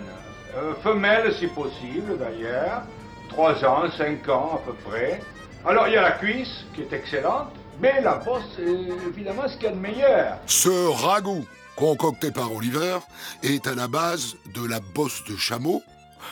Euh, 0.56 0.74
femelle, 0.82 1.32
si 1.34 1.48
possible, 1.48 2.16
d'ailleurs. 2.18 2.82
3 3.30 3.64
ans, 3.64 3.90
5 3.90 4.28
ans, 4.28 4.60
à 4.62 4.66
peu 4.66 4.72
près. 4.88 5.20
Alors, 5.66 5.88
il 5.88 5.94
y 5.94 5.96
a 5.96 6.02
la 6.02 6.12
cuisse, 6.12 6.64
qui 6.74 6.82
est 6.82 6.92
excellente. 6.92 7.52
Mais 7.80 8.00
la 8.00 8.16
bosse, 8.16 8.58
est 8.58 9.08
évidemment, 9.08 9.48
ce 9.48 9.54
qu'il 9.56 9.64
y 9.64 9.68
a 9.68 9.70
de 9.72 9.76
meilleur. 9.76 10.36
Ce 10.46 10.68
ragoût 11.04 11.44
concocté 11.76 12.30
par 12.30 12.52
Oliver 12.54 12.98
est 13.42 13.66
à 13.66 13.74
la 13.74 13.88
base 13.88 14.36
de 14.54 14.68
la 14.68 14.78
bosse 14.94 15.24
de 15.24 15.36
chameau, 15.36 15.82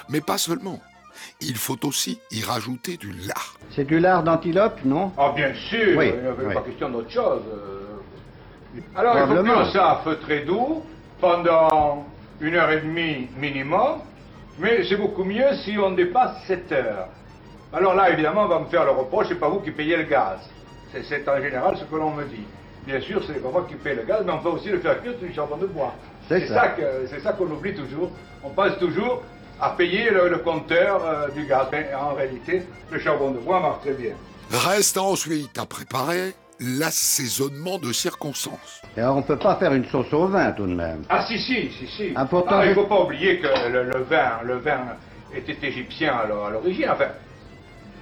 mais 0.09 0.20
pas 0.20 0.38
seulement. 0.38 0.79
Il 1.40 1.57
faut 1.57 1.85
aussi 1.87 2.20
y 2.31 2.42
rajouter 2.42 2.96
du 2.96 3.12
lard. 3.26 3.57
C'est 3.74 3.85
du 3.85 3.98
lard 3.98 4.22
d'antilope, 4.22 4.79
non? 4.85 5.12
Ah, 5.18 5.33
bien 5.35 5.53
sûr, 5.68 5.96
Oui, 5.98 6.12
il 6.14 6.20
n'y 6.22 6.26
avait 6.29 6.46
oui. 6.46 6.55
pas 6.55 6.62
question 6.62 6.88
d'autre 6.90 7.11
chose. 7.11 7.42
euh. 7.53 7.76
Alors, 8.94 9.16
il 9.18 9.37
faut 9.37 9.42
cuire 9.42 9.72
ça 9.72 9.90
à 9.92 9.96
feu 10.05 10.18
très 10.22 10.40
doux 10.44 10.83
pendant 11.20 12.07
une 12.40 12.55
heure 12.55 12.70
et 12.70 12.81
demie 12.81 13.29
minimum, 13.37 13.98
mais 14.59 14.85
c'est 14.88 14.96
beaucoup 14.96 15.24
mieux 15.24 15.57
si 15.64 15.76
on 15.79 15.90
dépasse 15.92 16.37
7 16.46 16.72
heures. 16.72 17.09
Alors 17.72 17.94
là, 17.94 18.11
évidemment, 18.11 18.44
on 18.44 18.48
va 18.48 18.61
me 18.61 18.66
faire 18.66 18.85
le 18.85 18.92
reproche, 18.92 19.26
c'est 19.29 19.35
pas 19.40 19.48
vous 19.48 19.61
qui 19.61 19.70
payez 19.72 19.96
le 19.96 20.05
gaz. 20.05 20.38
C'est- 20.92 21.03
C'est 21.05 21.29
en 21.29 21.40
général 21.40 21.76
ce 21.79 21.85
que 21.85 21.96
l'on 21.96 22.11
me 22.12 22.24
dit. 22.24 22.44
Bien 22.87 23.00
sûr, 23.00 23.22
ce 23.22 23.33
n'est 23.33 23.38
pas 23.38 23.50
moi 23.50 23.66
qui 23.68 23.74
paye 23.74 23.94
le 23.96 24.03
gaz, 24.05 24.22
mais 24.24 24.33
on 24.33 24.38
peut 24.38 24.48
aussi 24.48 24.68
le 24.70 24.79
faire 24.81 25.00
cuire 25.03 25.14
du 25.18 25.33
charbon 25.35 25.57
de 25.59 25.66
bois. 25.66 25.94
C'est 26.29 26.40
C'est 26.40 26.46
ça. 26.48 26.55
ça, 26.55 26.68
que- 26.68 27.07
c'est 27.09 27.20
ça 27.20 27.33
qu'on 27.33 27.46
oublie 27.50 27.74
toujours. 27.74 28.11
On 28.42 28.50
pense 28.50 28.79
toujours 28.79 29.22
à 29.61 29.70
payer 29.70 30.11
le, 30.11 30.29
le 30.31 30.38
compteur 30.38 31.05
euh, 31.05 31.29
du 31.29 31.44
gaz. 31.46 31.66
Mais 31.72 31.90
en 31.94 32.14
réalité, 32.14 32.62
le 32.90 32.98
charbon 32.98 33.31
de 33.33 33.38
bois 33.38 33.61
marche 33.61 33.81
très 33.83 33.92
bien. 33.92 34.12
Reste 34.50 34.96
ensuite 34.96 35.59
à 35.59 35.66
préparer 35.66 36.35
l'assaisonnement 36.59 37.79
de 37.79 37.92
circonstances. 37.92 38.83
Et 38.96 39.00
alors, 39.00 39.16
on 39.18 39.22
peut 39.22 39.37
pas 39.38 39.57
faire 39.57 39.72
une 39.74 39.85
sauce 39.87 40.12
au 40.12 40.26
vin 40.26 40.50
tout 40.53 40.66
de 40.66 40.74
même. 40.74 41.05
Ah 41.09 41.24
si, 41.26 41.38
si, 41.38 41.70
si, 41.70 41.87
si. 41.87 42.12
Ah, 42.16 42.24
pourtant, 42.24 42.57
Ah, 42.59 42.64
il 42.66 42.70
ne 42.70 42.74
faut 42.74 42.85
pas 42.87 43.00
oublier 43.03 43.38
que 43.38 43.46
le, 43.70 43.85
le 43.85 44.03
vin, 44.03 44.40
le 44.44 44.57
vin 44.57 44.81
était 45.35 45.57
égyptien 45.66 46.14
à 46.14 46.26
l'origine. 46.26 46.88
Enfin, 46.90 47.07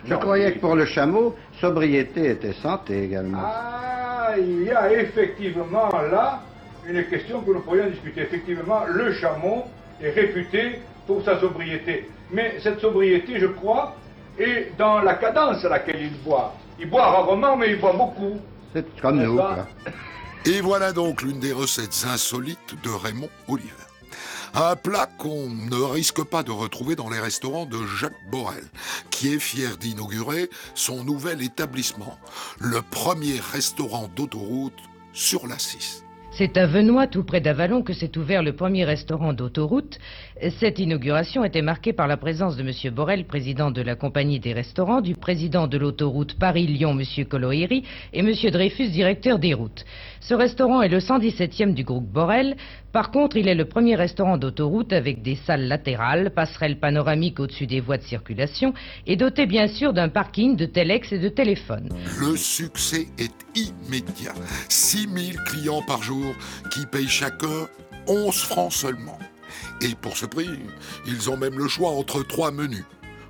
Je 0.05 0.15
non. 0.15 0.21
croyais 0.21 0.53
que 0.53 0.59
pour 0.59 0.75
le 0.75 0.87
chameau, 0.87 1.35
sobriété 1.61 2.31
était 2.31 2.53
santé 2.55 3.05
également. 3.05 3.43
Ah, 3.43 4.35
il 4.39 4.63
y 4.65 4.71
a 4.71 4.93
effectivement 4.93 5.89
là 6.11 6.43
une 6.89 7.05
question 7.05 7.41
que 7.43 7.51
nous 7.51 7.61
pourrions 7.61 7.89
discuter. 7.91 8.23
Effectivement, 8.23 8.81
le 8.87 9.13
chameau 9.15 9.65
est 10.01 10.11
réputé 10.11 10.81
pour 11.07 11.23
sa 11.25 11.39
sobriété. 11.41 12.09
Mais 12.31 12.55
cette 12.63 12.81
sobriété, 12.81 13.41
je 13.41 13.47
crois, 13.47 13.97
est 14.39 14.73
dans 14.79 15.01
la 15.01 15.15
cadence 15.15 15.65
à 15.65 15.69
laquelle 15.69 16.03
il 16.03 16.23
boit. 16.23 16.55
Il 16.79 16.89
boit 16.89 17.07
rarement, 17.11 17.57
mais 17.57 17.71
il 17.71 17.81
boit 17.81 17.93
beaucoup. 17.93 18.39
C'est 18.73 19.01
comme 19.01 19.23
nous. 19.23 19.41
Et 20.47 20.61
voilà 20.61 20.93
donc 20.93 21.23
l'une 21.23 21.41
des 21.41 21.53
recettes 21.53 22.07
insolites 22.13 22.75
de 22.83 22.91
Raymond 22.91 23.29
Oliver. 23.49 23.88
Un 24.55 24.77
plat 24.77 25.09
qu'on 25.19 25.49
ne 25.49 25.83
risque 25.83 26.23
pas 26.25 26.43
de 26.43 26.51
retrouver 26.51 26.97
dans 26.97 27.11
les 27.11 27.21
restaurants 27.21 27.67
de 27.67 27.79
Jacques 27.99 28.31
Borel, 28.31 28.65
qui 29.11 29.33
est 29.33 29.39
fier 29.39 29.77
d'inaugurer 29.77 30.49
son 30.75 31.05
nouvel 31.05 31.43
établissement, 31.43 32.19
le 32.61 32.83
premier 32.83 33.41
restaurant 33.53 34.09
d'autoroute 34.17 34.79
sur 35.13 35.47
la 35.47 35.59
6. 35.59 36.05
C'est 36.31 36.57
à 36.57 36.67
Venoy, 36.67 37.09
tout 37.09 37.25
près 37.25 37.41
d'Avalon, 37.41 37.83
que 37.83 37.93
s'est 37.93 38.17
ouvert 38.17 38.45
le 38.45 38.55
premier 38.55 38.85
restaurant 38.85 39.33
d'autoroute. 39.33 39.99
Cette 40.61 40.79
inauguration 40.79 41.45
était 41.45 41.63
marquée 41.63 41.93
par 41.93 42.07
la 42.07 42.17
présence 42.17 42.57
de 42.57 42.63
M. 42.63 42.95
Borel, 42.95 43.25
président 43.25 43.73
de 43.73 43.83
la 43.83 43.97
compagnie 43.97 44.39
des 44.39 44.53
restaurants, 44.53 45.01
du 45.01 45.17
président 45.17 45.67
de 45.67 45.77
l'autoroute 45.77 46.39
Paris-Lyon, 46.39 46.97
M. 46.97 47.25
Colohiri, 47.27 47.83
et 48.13 48.21
M. 48.21 48.33
Dreyfus, 48.53 48.89
directeur 48.91 49.41
des 49.41 49.53
routes. 49.53 49.85
Ce 50.21 50.35
restaurant 50.35 50.81
est 50.81 50.89
le 50.89 50.99
117e 50.99 51.75
du 51.75 51.83
groupe 51.83 52.07
Borel. 52.07 52.57
Par 52.93 53.11
contre, 53.11 53.37
il 53.37 53.49
est 53.49 53.55
le 53.57 53.65
premier 53.65 53.97
restaurant 53.97 54.39
d'autoroute 54.39 54.93
avec 54.93 55.23
des 55.23 55.35
salles 55.35 55.67
latérales, 55.67 56.31
passerelles 56.31 56.79
panoramiques 56.79 57.41
au-dessus 57.41 57.67
des 57.67 57.81
voies 57.81 57.99
de 57.99 58.05
circulation 58.05 58.75
et 59.09 59.17
doté 59.17 59.47
bien 59.47 59.67
sûr 59.67 59.93
d'un 59.93 60.09
parking 60.09 60.55
de 60.55 60.67
telex 60.67 61.13
et 61.13 61.19
de 61.19 61.29
téléphone. 61.29 61.89
Le 62.21 62.37
succès 62.37 63.09
est 63.19 63.35
immédiat. 63.57 64.35
6000 64.69 65.37
clients 65.39 65.83
par 65.85 66.01
jour 66.01 66.33
qui 66.73 66.87
payent 66.87 67.09
chacun 67.09 67.67
11 68.07 68.35
francs 68.37 68.73
seulement. 68.73 69.19
Et 69.81 69.95
pour 69.95 70.17
ce 70.17 70.27
prix, 70.27 70.49
ils 71.07 71.31
ont 71.31 71.37
même 71.37 71.57
le 71.57 71.69
choix 71.69 71.91
entre 71.91 72.23
trois 72.27 72.51
menus. 72.51 72.85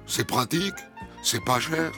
C'est 0.06 0.26
pratique, 0.26 0.74
c'est 1.22 1.44
pas 1.44 1.60
cher, 1.60 1.92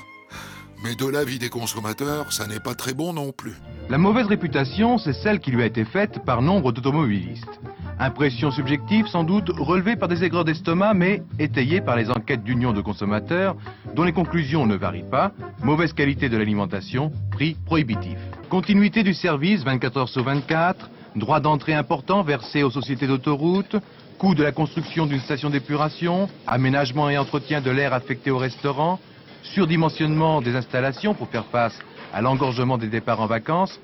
mais 0.82 0.96
de 0.96 1.07
l'avis 1.07 1.38
des 1.38 1.48
consommateurs, 1.48 2.32
ça 2.32 2.46
n'est 2.46 2.59
pas 2.59 2.74
très 2.74 2.94
bon 2.94 3.12
non 3.12 3.32
plus. 3.32 3.55
La 3.88 3.98
mauvaise 3.98 4.26
réputation, 4.26 4.98
c'est 4.98 5.12
celle 5.12 5.38
qui 5.38 5.51
lui 5.51 5.62
a 5.62 5.66
été 5.66 5.84
faite 5.84 6.24
par 6.24 6.42
nombre 6.42 6.72
d'automobilistes. 6.72 7.61
Impression 8.01 8.51
subjective 8.51 9.07
sans 9.07 9.24
doute 9.24 9.51
relevée 9.51 9.94
par 9.94 10.09
des 10.09 10.24
aigreurs 10.24 10.44
d'estomac, 10.44 10.94
mais 10.94 11.22
étayée 11.38 11.80
par 11.80 11.96
les 11.96 12.11
enquêtes 12.11 12.42
d'union 12.42 12.72
de 12.72 12.80
consommateurs, 12.80 13.57
dont 13.94 14.05
les 14.05 14.12
conclusions 14.12 14.66
ne 14.66 14.74
varient 14.74 15.11
pas. 15.11 15.32
Mauvaise 15.62 15.92
qualité 15.92 16.28
de 16.28 16.36
l'alimentation, 16.38 17.12
prix 17.30 17.57
prohibitif. 17.66 18.16
Continuité 18.48 19.03
du 19.03 19.12
service 19.12 19.62
24 19.64 19.96
heures 19.98 20.09
sur 20.09 20.24
24, 20.24 20.88
droit 21.16 21.40
d'entrée 21.40 21.74
important 21.74 22.22
versé 22.22 22.62
aux 22.62 22.70
sociétés 22.70 23.07
d'autoroutes, 23.07 23.76
coût 24.20 24.34
de 24.34 24.42
la 24.42 24.52
construction 24.52 25.06
d'une 25.06 25.20
station 25.20 25.48
d'épuration, 25.48 26.28
aménagement 26.46 27.08
et 27.08 27.16
entretien 27.16 27.62
de 27.62 27.70
l'air 27.70 27.94
affecté 27.94 28.30
au 28.30 28.36
restaurant, 28.36 29.00
surdimensionnement 29.42 30.42
des 30.42 30.54
installations 30.54 31.14
pour 31.14 31.30
faire 31.30 31.46
face 31.46 31.72
à 32.12 32.20
l'engorgement 32.20 32.76
des 32.76 32.88
départs 32.88 33.22
en 33.22 33.26
vacances, 33.26 33.80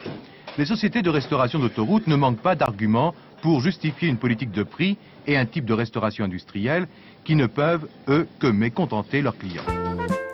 les 0.59 0.67
sociétés 0.67 1.01
de 1.01 1.09
restauration 1.09 1.59
d'autoroutes 1.59 2.07
ne 2.07 2.17
manquent 2.17 2.43
pas 2.43 2.55
d'arguments 2.55 3.15
pour 3.41 3.63
justifier 3.63 4.09
une 4.09 4.19
politique 4.19 4.51
de 4.51 4.63
prix 4.63 4.99
et 5.27 5.39
un 5.39 5.47
type 5.47 5.65
de 5.65 5.73
restauration 5.73 6.27
industrielle 6.27 6.87
qui 7.25 7.35
ne 7.35 7.47
peuvent, 7.47 7.89
eux, 8.09 8.29
que 8.39 8.47
mécontenter 8.47 9.23
leurs 9.23 9.39
clients. 9.39 9.65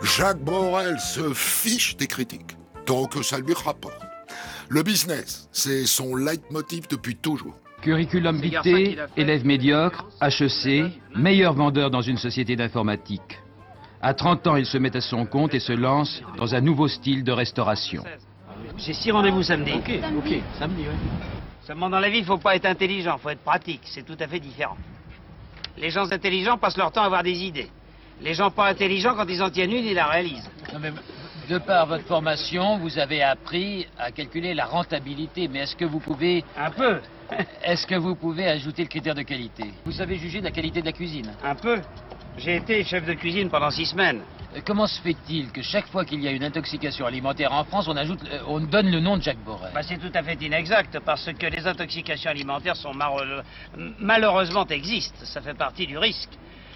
Jacques 0.01 0.43
Borel 0.43 0.99
se 0.99 1.33
fiche 1.33 1.95
des 1.95 2.07
critiques, 2.07 2.57
tant 2.85 3.05
que 3.05 3.23
ça 3.23 3.39
lui 3.39 3.53
rapporte. 3.53 4.01
Le 4.67 4.83
business, 4.83 5.47
c'est 5.53 5.85
son 5.85 6.17
leitmotiv 6.17 6.89
depuis 6.89 7.15
toujours. 7.15 7.55
Curriculum 7.83 8.39
vitae, 8.39 8.95
élève 9.17 9.45
médiocre, 9.45 10.05
HEC, 10.21 10.85
meilleur 11.15 11.53
vendeur 11.53 11.91
dans 11.91 12.01
une 12.01 12.15
société 12.17 12.55
d'informatique. 12.55 13.39
À 14.01 14.13
30 14.13 14.47
ans, 14.47 14.55
il 14.55 14.65
se 14.65 14.77
met 14.77 14.95
à 14.95 15.01
son 15.01 15.25
compte 15.25 15.53
et 15.53 15.59
se 15.59 15.73
lance 15.73 16.21
dans 16.37 16.55
un 16.55 16.61
nouveau 16.61 16.87
style 16.87 17.25
de 17.25 17.31
restauration. 17.33 18.03
J'ai 18.77 18.93
six 18.93 19.11
rendez-vous 19.11 19.43
samedi. 19.43 19.73
Ok, 19.73 19.91
ok, 20.17 20.41
samedi, 20.57 20.83
oui. 20.83 21.27
Seulement 21.67 21.89
dans 21.89 21.99
la 21.99 22.09
vie, 22.09 22.19
il 22.19 22.25
faut 22.25 22.37
pas 22.37 22.55
être 22.55 22.65
intelligent, 22.65 23.17
faut 23.17 23.29
être 23.29 23.43
pratique. 23.43 23.81
C'est 23.83 24.05
tout 24.05 24.17
à 24.17 24.27
fait 24.27 24.39
différent. 24.39 24.77
Les 25.77 25.89
gens 25.89 26.09
intelligents 26.09 26.57
passent 26.57 26.77
leur 26.77 26.91
temps 26.91 27.03
à 27.03 27.07
avoir 27.07 27.23
des 27.23 27.43
idées. 27.43 27.69
Les 28.21 28.33
gens 28.33 28.49
pas 28.49 28.69
intelligents, 28.69 29.15
quand 29.15 29.27
ils 29.27 29.43
en 29.43 29.49
tiennent 29.49 29.71
une, 29.71 29.85
ils 29.85 29.93
la 29.93 30.05
réalisent. 30.05 30.49
Non, 30.73 30.79
mais 30.79 30.91
de 31.49 31.57
par 31.57 31.87
votre 31.87 32.05
formation, 32.05 32.77
vous 32.77 32.97
avez 32.97 33.21
appris 33.21 33.85
à 33.97 34.11
calculer 34.11 34.53
la 34.53 34.65
rentabilité, 34.65 35.49
mais 35.49 35.59
est-ce 35.59 35.75
que 35.75 35.85
vous 35.85 35.99
pouvez... 35.99 36.43
Un 36.57 36.71
peu. 36.71 36.99
Est-ce 37.63 37.87
que 37.87 37.95
vous 37.95 38.15
pouvez 38.15 38.47
ajouter 38.47 38.83
le 38.83 38.87
critère 38.89 39.15
de 39.15 39.21
qualité? 39.23 39.73
Vous 39.85 39.91
savez 39.91 40.17
juger 40.17 40.39
de 40.39 40.45
la 40.45 40.51
qualité 40.51 40.81
de 40.81 40.85
la 40.85 40.93
cuisine? 40.93 41.33
Un 41.43 41.55
peu. 41.55 41.81
J'ai 42.37 42.55
été 42.55 42.83
chef 42.83 43.05
de 43.05 43.13
cuisine 43.13 43.49
pendant 43.49 43.69
six 43.69 43.85
semaines. 43.87 44.21
Euh, 44.55 44.61
Comment 44.65 44.87
se 44.87 44.99
fait-il 45.01 45.51
que 45.51 45.61
chaque 45.61 45.87
fois 45.87 46.03
qu'il 46.03 46.21
y 46.21 46.27
a 46.27 46.31
une 46.31 46.43
intoxication 46.43 47.05
alimentaire 47.05 47.51
en 47.53 47.63
France, 47.63 47.87
on, 47.87 47.95
ajoute, 47.95 48.21
euh, 48.31 48.39
on 48.47 48.59
donne 48.59 48.89
le 48.91 48.99
nom 48.99 49.17
de 49.17 49.21
Jacques 49.21 49.43
Borel? 49.43 49.71
Bah, 49.73 49.83
c'est 49.83 49.97
tout 49.97 50.11
à 50.13 50.23
fait 50.23 50.35
inexact, 50.41 50.99
parce 50.99 51.29
que 51.33 51.45
les 51.45 51.65
intoxications 51.67 52.31
alimentaires 52.31 52.75
sont 52.75 52.93
mar- 52.93 53.23
malheureusement 53.99 54.65
existent. 54.67 55.25
Ça 55.25 55.41
fait 55.41 55.53
partie 55.53 55.85
du 55.87 55.97
risque. 55.97 56.31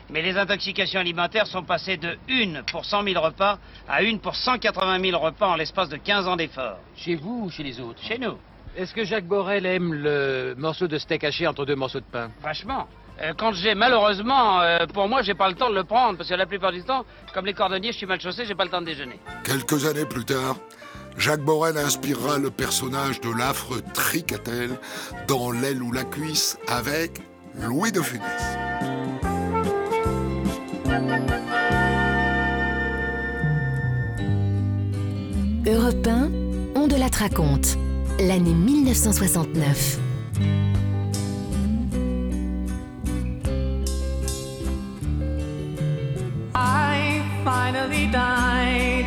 Mais 0.09 0.21
les 0.21 0.37
intoxications 0.37 0.99
alimentaires 1.01 1.47
sont 1.47 1.63
passées 1.63 1.97
de 1.97 2.17
1 2.29 2.63
pour 2.71 2.85
100 2.85 3.03
000 3.03 3.21
repas 3.21 3.59
à 3.89 4.01
1 4.03 4.17
pour 4.19 4.35
180 4.35 4.99
000 5.01 5.19
repas 5.19 5.47
en 5.49 5.55
l'espace 5.55 5.89
de 5.89 5.97
15 5.97 6.27
ans 6.27 6.37
d'efforts. 6.37 6.79
Chez 6.95 7.15
vous 7.15 7.43
ou 7.45 7.49
chez 7.49 7.63
les 7.63 7.81
autres? 7.81 8.01
Chez 8.03 8.17
nous. 8.17 8.37
Est-ce 8.77 8.93
que 8.93 9.03
Jacques 9.03 9.25
Borel 9.25 9.65
aime 9.65 9.91
le 9.91 10.53
morceau 10.55 10.87
de 10.87 10.99
steak 10.99 11.23
haché 11.23 11.47
entre 11.47 11.65
deux 11.65 11.75
morceaux 11.75 11.99
de 11.99 12.05
pain? 12.05 12.29
Vachement. 12.43 12.87
Euh, 13.19 13.33
quand 13.35 13.51
j'ai, 13.51 13.73
malheureusement, 13.73 14.61
euh, 14.61 14.85
pour 14.85 15.07
moi, 15.07 15.23
j'ai 15.23 15.33
pas 15.33 15.49
le 15.49 15.55
temps 15.55 15.71
de 15.71 15.73
le 15.73 15.83
prendre, 15.83 16.15
parce 16.15 16.29
que 16.29 16.35
la 16.35 16.45
plupart 16.45 16.71
du 16.71 16.83
temps, 16.83 17.03
comme 17.33 17.47
les 17.47 17.55
cordonniers, 17.55 17.91
je 17.91 17.97
suis 17.97 18.05
mal 18.05 18.21
chaussé, 18.21 18.45
j'ai 18.45 18.53
pas 18.53 18.65
le 18.65 18.69
temps 18.69 18.81
de 18.81 18.85
déjeuner. 18.85 19.19
Quelques 19.43 19.87
années 19.87 20.05
plus 20.05 20.25
tard, 20.25 20.57
Jacques 21.17 21.41
Borel 21.41 21.75
inspirera 21.75 22.37
le 22.37 22.51
personnage 22.51 23.19
de 23.19 23.35
l'affreux 23.35 23.81
Tricatel 23.95 24.77
dans 25.27 25.49
L'aile 25.49 25.81
ou 25.81 25.91
la 25.91 26.03
cuisse 26.03 26.59
avec 26.67 27.19
Louis 27.59 27.91
de 27.91 28.01
Funès. 28.01 28.57
Europe 35.65 36.07
1, 36.07 36.29
on 36.75 36.87
de 36.87 36.95
la 36.95 37.07
raconte. 37.07 37.75
L'année 38.19 38.51
1969. 38.51 39.99
I 46.55 47.21
finally 47.45 48.07
died, 48.07 49.05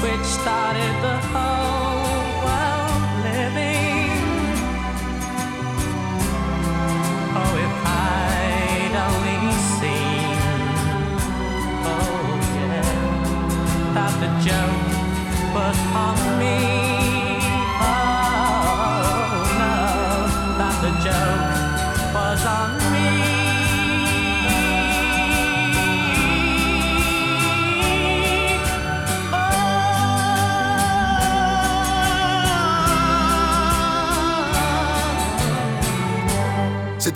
which 0.00 0.24
started 0.24 0.94
the 1.02 1.18
whole 1.28 2.24
world 2.46 3.02
living. 3.22 4.16
Oh, 7.36 7.54
if 7.66 7.74
I'd 7.84 8.94
only 9.08 9.40
seen, 9.76 10.40
oh 11.84 12.32
yeah, 12.56 12.88
that 13.92 14.12
the 14.22 14.30
joke 14.48 15.54
was 15.54 15.78
on 15.94 16.16
me. 16.38 16.77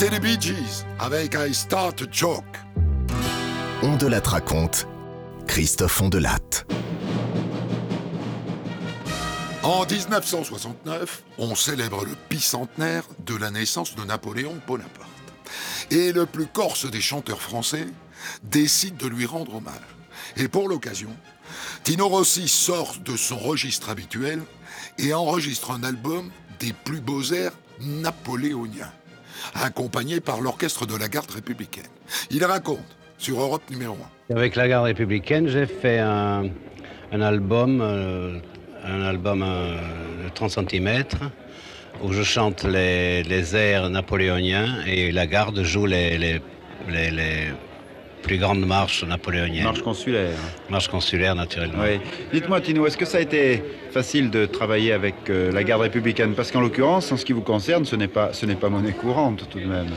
C'était 0.03 0.18
les 0.18 0.36
Bee 0.36 0.40
Gees 0.40 0.84
avec 0.98 1.36
I 1.38 1.55
Start 1.55 2.03
a 2.03 2.07
Joke. 2.11 2.44
On 3.84 3.96
de 3.96 4.09
la 4.09 4.18
raconte. 4.18 4.88
Christophe 5.46 6.03
Ondelatte. 6.03 6.66
En 9.62 9.86
1969, 9.86 11.22
on 11.38 11.55
célèbre 11.55 12.05
le 12.05 12.16
bicentenaire 12.28 13.05
de 13.24 13.36
la 13.36 13.53
naissance 13.53 13.94
de 13.94 14.03
Napoléon 14.03 14.59
Bonaparte. 14.66 15.09
Et 15.92 16.11
le 16.11 16.26
plus 16.26 16.46
corse 16.46 16.90
des 16.90 17.00
chanteurs 17.00 17.40
français 17.40 17.86
décide 18.42 18.96
de 18.96 19.07
lui 19.07 19.24
rendre 19.24 19.55
hommage. 19.55 19.76
Et 20.36 20.48
pour 20.48 20.68
l'occasion, 20.68 21.14
Tino 21.84 22.09
Rossi 22.09 22.48
sort 22.48 22.96
de 23.05 23.16
son 23.16 23.38
registre 23.38 23.88
habituel 23.88 24.42
et 24.98 25.14
enregistre 25.14 25.70
un 25.70 25.84
album 25.84 26.32
des 26.59 26.72
plus 26.72 27.00
beaux 27.00 27.22
airs 27.22 27.57
napoléoniens, 27.80 28.92
accompagné 29.55 30.20
par 30.20 30.40
l'orchestre 30.40 30.86
de 30.86 30.97
la 30.97 31.09
garde 31.09 31.30
républicaine. 31.30 31.86
Il 32.30 32.45
raconte 32.45 32.80
sur 33.18 33.40
Europe 33.40 33.62
numéro 33.70 33.97
1. 34.30 34.34
Avec 34.36 34.57
la 34.57 34.68
garde 34.68 34.84
républicaine, 34.86 35.49
j'ai 35.49 35.66
fait 35.66 35.99
un, 35.99 36.51
album, 37.12 37.80
euh, 37.80 38.38
un 38.84 39.03
album 39.03 39.43
euh, 39.47 39.76
de 40.24 40.28
30 40.34 40.51
cm, 40.70 41.05
où 42.03 42.12
je 42.12 42.22
chante 42.22 42.64
les, 42.64 43.22
les 43.22 43.55
airs 43.55 43.90
napoléoniens 43.90 44.82
et 44.86 45.12
la 45.12 45.26
garde 45.26 45.62
joue 45.62 45.86
les, 45.86 46.18
les- 46.18 46.40
les 46.88 47.53
plus 48.22 48.38
grandes 48.38 48.64
marches 48.66 49.04
napoléoniennes. 49.04 49.64
Marche 49.64 49.82
consulaire. 49.82 50.36
Marche 50.70 50.88
consulaire, 50.88 51.34
naturellement. 51.34 51.82
Oui. 51.82 51.98
Dites-moi, 52.32 52.60
Tino, 52.60 52.86
est-ce 52.86 52.96
que 52.96 53.04
ça 53.04 53.18
a 53.18 53.20
été 53.20 53.62
facile 53.90 54.30
de 54.30 54.46
travailler 54.46 54.92
avec 54.92 55.14
euh, 55.28 55.50
la 55.52 55.64
garde 55.64 55.82
républicaine? 55.82 56.34
Parce 56.34 56.50
qu'en 56.50 56.60
l'occurrence, 56.60 57.10
en 57.12 57.16
ce 57.16 57.24
qui 57.24 57.32
vous 57.32 57.42
concerne, 57.42 57.84
ce 57.84 57.96
n'est 57.96 58.08
pas, 58.08 58.32
ce 58.32 58.46
n'est 58.46 58.54
pas 58.54 58.68
monnaie 58.68 58.92
courante 58.92 59.48
tout 59.50 59.58
de 59.60 59.66
même. 59.66 59.88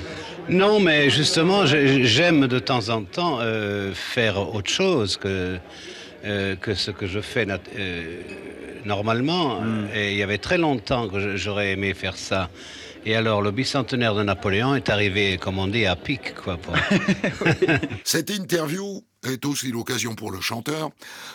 Non, 0.50 0.80
mais 0.80 1.10
justement, 1.10 1.66
j'ai- 1.66 2.04
j'aime 2.04 2.48
de 2.48 2.60
temps 2.60 2.90
en 2.90 3.04
temps 3.04 3.38
euh, 3.42 3.94
faire 3.94 4.54
autre 4.54 4.70
chose 4.70 5.18
que, 5.18 5.58
euh, 6.26 6.56
que 6.56 6.74
ce 6.74 6.92
que 6.92 7.08
je 7.08 7.20
fais 7.20 7.46
normalement. 8.86 9.62
Et 9.96 10.12
il 10.12 10.18
y 10.18 10.24
avait 10.24 10.38
très 10.38 10.58
longtemps 10.58 11.08
que 11.08 11.36
j'aurais 11.38 11.72
aimé 11.72 11.94
faire 11.94 12.18
ça. 12.18 12.50
Et 13.08 13.16
alors, 13.16 13.42
le 13.44 13.52
bicentenaire 13.52 14.16
de 14.16 14.24
Napoléon 14.24 14.74
est 14.76 14.90
arrivé, 14.90 15.38
comme 15.38 15.60
on 15.60 15.68
dit, 15.68 15.86
à 15.86 15.96
pic, 15.96 16.34
quoi. 16.34 16.58
pour- 16.58 16.74
Cette 18.04 18.32
interview 18.32 19.04
est 19.28 19.46
aussi 19.46 19.72
l'occasion 19.72 20.16
pour 20.16 20.32
le 20.32 20.42
chanteur 20.42 20.90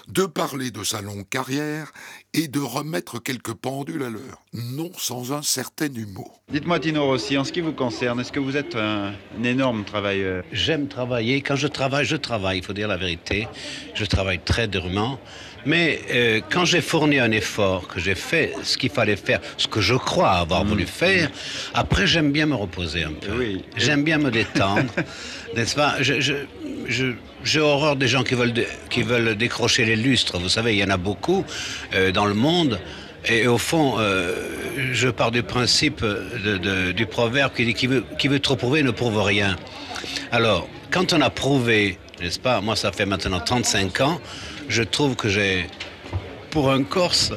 de 0.08 0.24
parler 0.26 0.70
de 0.72 0.82
sa 0.82 1.00
longue 1.00 1.28
carrière 1.28 1.92
et 2.34 2.48
de 2.48 2.58
remettre 2.60 3.20
quelques 3.20 3.54
pendules 3.54 4.02
à 4.02 4.10
l'heure, 4.10 4.42
non 4.52 4.90
sans 4.96 5.32
un 5.32 5.42
certain 5.42 5.92
humour. 5.92 6.40
Dites-moi, 6.52 6.80
Tino 6.80 7.04
Rossi, 7.04 7.36
en 7.38 7.44
ce 7.44 7.52
qui 7.52 7.60
vous 7.60 7.72
concerne, 7.72 8.20
est-ce 8.20 8.32
que 8.32 8.40
vous 8.40 8.56
êtes 8.56 8.74
un, 8.76 9.12
un 9.38 9.42
énorme 9.44 9.84
travailleur? 9.84 10.44
J'aime 10.52 10.88
travailler. 10.88 11.40
Quand 11.40 11.56
je 11.56 11.68
travaille, 11.68 12.04
je 12.04 12.16
travaille, 12.16 12.58
il 12.58 12.64
faut 12.64 12.72
dire 12.72 12.88
la 12.88 12.96
vérité. 12.96 13.46
Je 13.94 14.04
travaille 14.04 14.40
très 14.40 14.66
durement. 14.68 15.18
Mais 15.66 16.00
euh, 16.10 16.40
quand 16.50 16.64
j'ai 16.64 16.80
fourni 16.80 17.18
un 17.18 17.30
effort, 17.32 17.86
que 17.88 18.00
j'ai 18.00 18.14
fait 18.14 18.52
ce 18.62 18.76
qu'il 18.78 18.90
fallait 18.90 19.16
faire, 19.16 19.40
ce 19.56 19.66
que 19.68 19.80
je 19.80 19.94
crois 19.94 20.30
avoir 20.32 20.64
voulu 20.64 20.86
faire, 20.86 21.30
après 21.74 22.06
j'aime 22.06 22.32
bien 22.32 22.46
me 22.46 22.54
reposer 22.54 23.04
un 23.04 23.12
peu. 23.12 23.32
J'aime 23.76 24.02
bien 24.04 24.18
me 24.18 24.30
détendre, 24.30 24.90
n'est-ce 25.56 25.74
pas? 25.74 25.96
Je- 26.00 26.20
je- 26.20 26.34
je- 26.88 27.12
J'ai 27.42 27.60
horreur 27.60 27.96
des 27.96 28.06
gens 28.06 28.22
qui 28.22 28.34
veulent, 28.34 28.52
qui 28.90 29.02
veulent 29.02 29.34
décrocher 29.34 29.86
les 29.86 29.96
lustres. 29.96 30.38
Vous 30.38 30.50
savez, 30.50 30.74
il 30.74 30.78
y 30.78 30.84
en 30.84 30.90
a 30.90 30.98
beaucoup 30.98 31.42
euh, 31.94 32.12
dans 32.12 32.26
le 32.26 32.34
monde. 32.34 32.78
Et 33.26 33.46
au 33.46 33.56
fond, 33.56 33.96
euh, 33.98 34.34
je 34.92 35.08
pars 35.08 35.30
du 35.30 35.42
principe 35.42 36.02
de- 36.02 36.58
de- 36.58 36.92
du 36.92 37.06
proverbe 37.06 37.54
qui 37.54 37.64
dit 37.64 37.72
qui 37.74 37.86
veut, 37.86 38.04
qui 38.18 38.28
veut 38.28 38.40
trop 38.40 38.56
prouver 38.56 38.82
ne 38.82 38.90
prouve 38.90 39.22
rien. 39.22 39.56
Alors, 40.32 40.68
quand 40.90 41.12
on 41.14 41.20
a 41.22 41.30
prouvé, 41.30 41.98
n'est-ce 42.20 42.38
pas, 42.38 42.60
moi 42.60 42.76
ça 42.76 42.92
fait 42.92 43.06
maintenant 43.06 43.40
35 43.40 44.00
ans, 44.02 44.20
je 44.70 44.82
trouve 44.84 45.16
que 45.16 45.28
j'ai, 45.28 45.66
pour 46.50 46.70
un 46.70 46.84
Corse, 46.84 47.32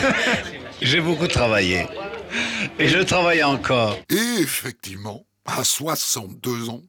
j'ai 0.80 1.00
beaucoup 1.00 1.26
travaillé. 1.26 1.86
Et 2.78 2.88
je 2.88 2.98
travaille 3.00 3.42
encore. 3.42 3.98
Et 4.08 4.40
effectivement, 4.40 5.24
À 5.46 5.62
62 5.62 6.70
ans, 6.70 6.80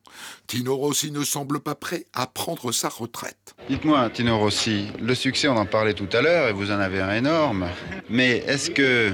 Tino 0.47 0.77
Rossi 0.77 1.11
ne 1.11 1.25
semble 1.25 1.59
pas 1.59 1.75
prêt 1.75 2.05
à 2.13 2.25
prendre 2.25 2.71
sa 2.71 2.87
retraite. 2.87 3.53
Dites-moi, 3.69 4.09
Tino 4.11 4.37
Rossi, 4.39 4.87
le 5.01 5.13
succès, 5.13 5.49
on 5.49 5.57
en 5.57 5.65
parlait 5.65 5.93
tout 5.93 6.07
à 6.13 6.21
l'heure, 6.21 6.47
et 6.47 6.53
vous 6.53 6.71
en 6.71 6.79
avez 6.79 7.01
un 7.01 7.13
énorme. 7.13 7.67
Mais 8.09 8.37
est-ce 8.47 8.71
que 8.71 9.11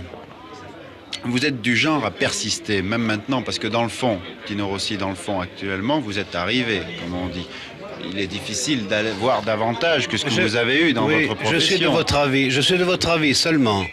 vous 1.26 1.44
êtes 1.44 1.60
du 1.60 1.76
genre 1.76 2.06
à 2.06 2.12
persister, 2.12 2.84
même 2.84 3.02
maintenant? 3.02 3.42
Parce 3.42 3.58
que 3.58 3.68
dans 3.68 3.82
le 3.82 3.90
fond, 3.90 4.20
Tino 4.46 4.68
Rossi, 4.68 4.98
dans 4.98 5.10
le 5.10 5.16
fond, 5.16 5.40
actuellement, 5.40 6.00
vous 6.00 6.20
êtes 6.20 6.36
arrivé, 6.36 6.82
comme 7.02 7.16
on 7.16 7.28
dit. 7.28 7.48
Il 8.12 8.20
est 8.20 8.28
difficile 8.28 8.88
d'aller 8.88 9.12
voir 9.12 9.42
davantage 9.42 10.08
que 10.08 10.18
ce 10.18 10.26
que 10.26 10.32
Je- 10.32 10.42
vous 10.42 10.56
avez 10.56 10.82
eu 10.90 10.94
dans 10.94 11.06
oui, 11.06 11.26
votre 11.28 11.36
profession. 11.42 11.60
Je 11.60 11.66
suis 11.66 11.80
de 11.80 11.88
votre 11.88 12.16
avis. 12.16 12.52
Je 12.52 12.62
suis 12.62 12.78
de 12.78 12.84
votre 12.84 13.10
avis 13.10 13.36
seulement. 13.36 13.86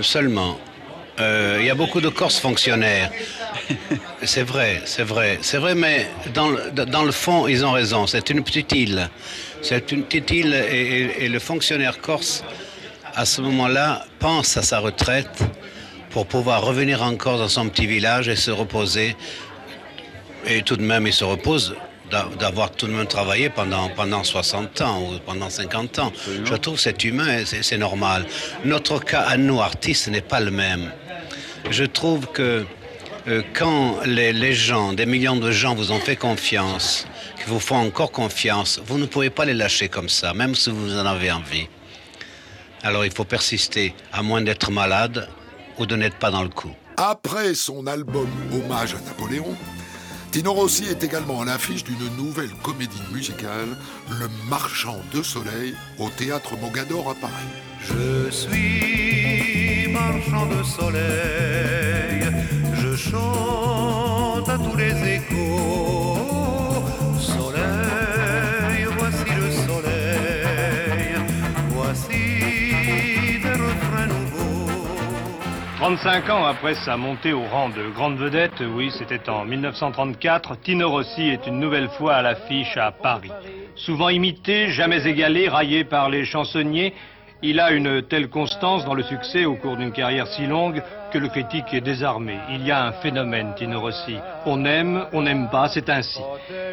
Seulement. 0.00 0.58
Euh, 1.20 1.56
Il 1.60 1.66
y 1.66 1.70
a 1.70 1.74
beaucoup 1.74 2.00
de 2.02 2.08
Corses 2.10 2.38
fonctionnaires. 2.38 3.10
C'est 4.22 4.42
vrai, 4.42 4.82
c'est 4.84 5.02
vrai, 5.02 5.38
c'est 5.40 5.56
vrai, 5.58 5.74
mais 5.74 6.08
dans 6.34 6.48
le, 6.48 6.70
dans 6.86 7.02
le 7.04 7.12
fond, 7.12 7.46
ils 7.48 7.64
ont 7.64 7.72
raison. 7.72 8.06
C'est 8.06 8.28
une 8.30 8.42
petite 8.42 8.72
île. 8.72 9.08
C'est 9.62 9.92
une 9.92 10.04
petite 10.04 10.30
île 10.30 10.54
et, 10.54 10.76
et- 10.76 11.24
et 11.24 11.28
le 11.28 11.38
fonctionnaire 11.38 12.00
corse, 12.00 12.42
à 13.14 13.24
ce 13.24 13.40
moment-là, 13.40 14.04
pense 14.18 14.56
à 14.56 14.62
sa 14.62 14.78
retraite 14.78 15.38
pour 16.10 16.26
pouvoir 16.26 16.62
revenir 16.64 17.02
encore 17.02 17.38
dans 17.38 17.48
son 17.48 17.68
petit 17.68 17.86
village 17.86 18.28
et 18.28 18.36
se 18.36 18.50
reposer. 18.50 19.16
Et 20.46 20.62
tout 20.62 20.76
de 20.76 20.82
même, 20.82 21.06
il 21.06 21.12
se 21.12 21.24
repose 21.24 21.74
d'avoir 22.10 22.70
tout 22.72 22.86
de 22.86 22.92
même 22.92 23.06
travaillé 23.06 23.50
pendant, 23.50 23.88
pendant 23.88 24.22
60 24.22 24.80
ans 24.82 25.02
ou 25.02 25.18
pendant 25.18 25.50
50 25.50 25.98
ans. 25.98 26.12
Je 26.44 26.54
trouve 26.54 26.76
que 26.76 26.80
c'est 26.80 27.04
humain, 27.04 27.38
et 27.38 27.44
c'est 27.44 27.62
c'est 27.62 27.78
normal. 27.78 28.26
Notre 28.64 28.98
cas 29.00 29.22
à 29.22 29.36
nous, 29.36 29.60
artistes, 29.60 30.08
n'est 30.08 30.20
pas 30.20 30.40
le 30.40 30.50
même. 30.50 30.92
Je 31.70 31.84
trouve 31.84 32.26
que 32.28 32.64
euh, 33.28 33.42
quand 33.54 33.98
les, 34.04 34.32
les 34.32 34.52
gens, 34.52 34.92
des 34.92 35.06
millions 35.06 35.36
de 35.36 35.50
gens 35.50 35.74
vous 35.74 35.90
ont 35.90 35.98
fait 35.98 36.14
confiance, 36.16 37.06
qui 37.36 37.50
vous 37.50 37.58
font 37.58 37.76
encore 37.76 38.12
confiance, 38.12 38.80
vous 38.86 38.98
ne 38.98 39.06
pouvez 39.06 39.30
pas 39.30 39.44
les 39.44 39.54
lâcher 39.54 39.88
comme 39.88 40.08
ça, 40.08 40.32
même 40.32 40.54
si 40.54 40.70
vous 40.70 40.96
en 40.96 41.06
avez 41.06 41.32
envie. 41.32 41.66
Alors 42.84 43.04
il 43.04 43.10
faut 43.10 43.24
persister, 43.24 43.94
à 44.12 44.22
moins 44.22 44.42
d'être 44.42 44.70
malade 44.70 45.28
ou 45.78 45.86
de 45.86 45.96
n'être 45.96 46.18
pas 46.18 46.30
dans 46.30 46.44
le 46.44 46.50
coup. 46.50 46.70
Après 46.96 47.54
son 47.54 47.86
album 47.88 48.28
Hommage 48.52 48.94
à 48.94 49.00
Napoléon, 49.00 49.56
Tino 50.36 50.52
Rossi 50.52 50.84
est 50.84 51.02
également 51.02 51.40
à 51.40 51.44
l'affiche 51.46 51.82
d'une 51.82 52.14
nouvelle 52.14 52.50
comédie 52.62 53.00
musicale, 53.10 53.74
Le 54.20 54.28
Marchand 54.50 55.00
de 55.10 55.22
Soleil, 55.22 55.74
au 55.98 56.10
théâtre 56.10 56.58
Mogador 56.60 57.08
à 57.08 57.14
Paris. 57.14 57.32
Je 57.80 58.30
suis 58.30 59.88
marchand 59.90 60.44
de 60.44 60.62
soleil, 60.62 62.20
je 62.74 62.94
chante 62.94 63.65
35 75.86 76.30
ans 76.30 76.44
après 76.44 76.74
sa 76.74 76.96
montée 76.96 77.32
au 77.32 77.44
rang 77.44 77.68
de 77.68 77.88
grande 77.94 78.16
vedette, 78.16 78.60
oui, 78.60 78.90
c'était 78.98 79.30
en 79.30 79.44
1934, 79.44 80.56
Tino 80.60 80.90
Rossi 80.90 81.28
est 81.28 81.46
une 81.46 81.60
nouvelle 81.60 81.86
fois 81.90 82.16
à 82.16 82.22
l'affiche 82.22 82.76
à 82.76 82.90
Paris. 82.90 83.30
Souvent 83.76 84.08
imité, 84.08 84.70
jamais 84.70 85.06
égalé, 85.06 85.48
raillé 85.48 85.84
par 85.84 86.10
les 86.10 86.24
chansonniers, 86.24 86.92
il 87.40 87.60
a 87.60 87.70
une 87.70 88.02
telle 88.02 88.28
constance 88.30 88.84
dans 88.84 88.94
le 88.94 89.04
succès 89.04 89.44
au 89.44 89.54
cours 89.54 89.76
d'une 89.76 89.92
carrière 89.92 90.26
si 90.26 90.48
longue 90.48 90.82
que 91.12 91.18
le 91.18 91.28
critique 91.28 91.72
est 91.72 91.82
désarmé. 91.82 92.36
Il 92.50 92.66
y 92.66 92.72
a 92.72 92.82
un 92.82 92.92
phénomène, 92.94 93.54
Tino 93.56 93.78
Rossi. 93.78 94.16
On 94.44 94.64
aime, 94.64 95.06
on 95.12 95.22
n'aime 95.22 95.48
pas, 95.50 95.68
c'est 95.68 95.88
ainsi. 95.88 96.20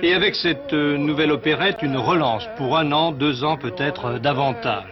Et 0.02 0.16
avec 0.16 0.34
cette 0.34 0.74
euh, 0.74 0.98
nouvelle 0.98 1.32
opérette, 1.32 1.84
une 1.84 1.98
relance 1.98 2.50
pour 2.58 2.80
un 2.80 2.92
an, 2.92 3.12
deux 3.12 3.44
ans, 3.44 3.58
peut-être 3.58 4.14
davantage. 4.18 4.90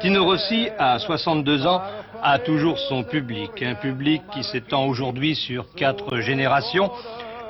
Tino 0.00 0.24
Rossi, 0.24 0.68
à 0.78 0.98
62 0.98 1.64
ans, 1.66 1.80
a 2.22 2.38
toujours 2.38 2.78
son 2.78 3.04
public, 3.04 3.50
un 3.62 3.74
public 3.74 4.22
qui 4.32 4.44
s'étend 4.44 4.86
aujourd'hui 4.86 5.34
sur 5.34 5.72
quatre 5.74 6.20
générations, 6.20 6.90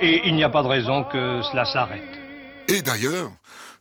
et 0.01 0.21
il 0.25 0.35
n'y 0.35 0.43
a 0.43 0.49
pas 0.49 0.63
de 0.63 0.67
raison 0.67 1.03
que 1.03 1.41
cela 1.51 1.65
s'arrête. 1.65 2.03
Et 2.67 2.81
d'ailleurs, 2.81 3.31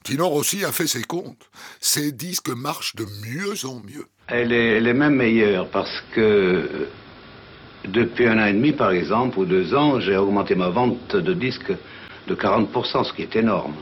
Tino 0.05 0.29
Rossi 0.29 0.65
a 0.65 0.73
fait 0.73 0.87
ses 0.87 1.03
comptes. 1.03 1.51
Ses 1.81 2.13
disques 2.13 2.51
marchent 2.51 2.95
de 2.95 3.05
mieux 3.27 3.67
en 3.67 3.81
mieux. 3.85 4.07
Elle 4.29 4.53
est, 4.53 4.77
elle 4.77 4.87
est 4.87 4.95
même 4.95 5.17
meilleure 5.17 5.69
parce 5.69 6.03
que 6.15 6.89
depuis 7.87 8.27
un 8.27 8.39
an 8.39 8.47
et 8.47 8.53
demi, 8.53 8.73
par 8.73 8.91
exemple, 8.91 9.39
ou 9.39 9.45
deux 9.45 9.75
ans, 9.75 10.01
j'ai 10.01 10.17
augmenté 10.17 10.55
ma 10.55 10.69
vente 10.69 11.17
de 11.17 11.35
disques 11.35 11.73
de 12.27 12.35
40%, 12.35 13.05
ce 13.05 13.13
qui 13.13 13.23
est 13.23 13.37
énorme. 13.37 13.75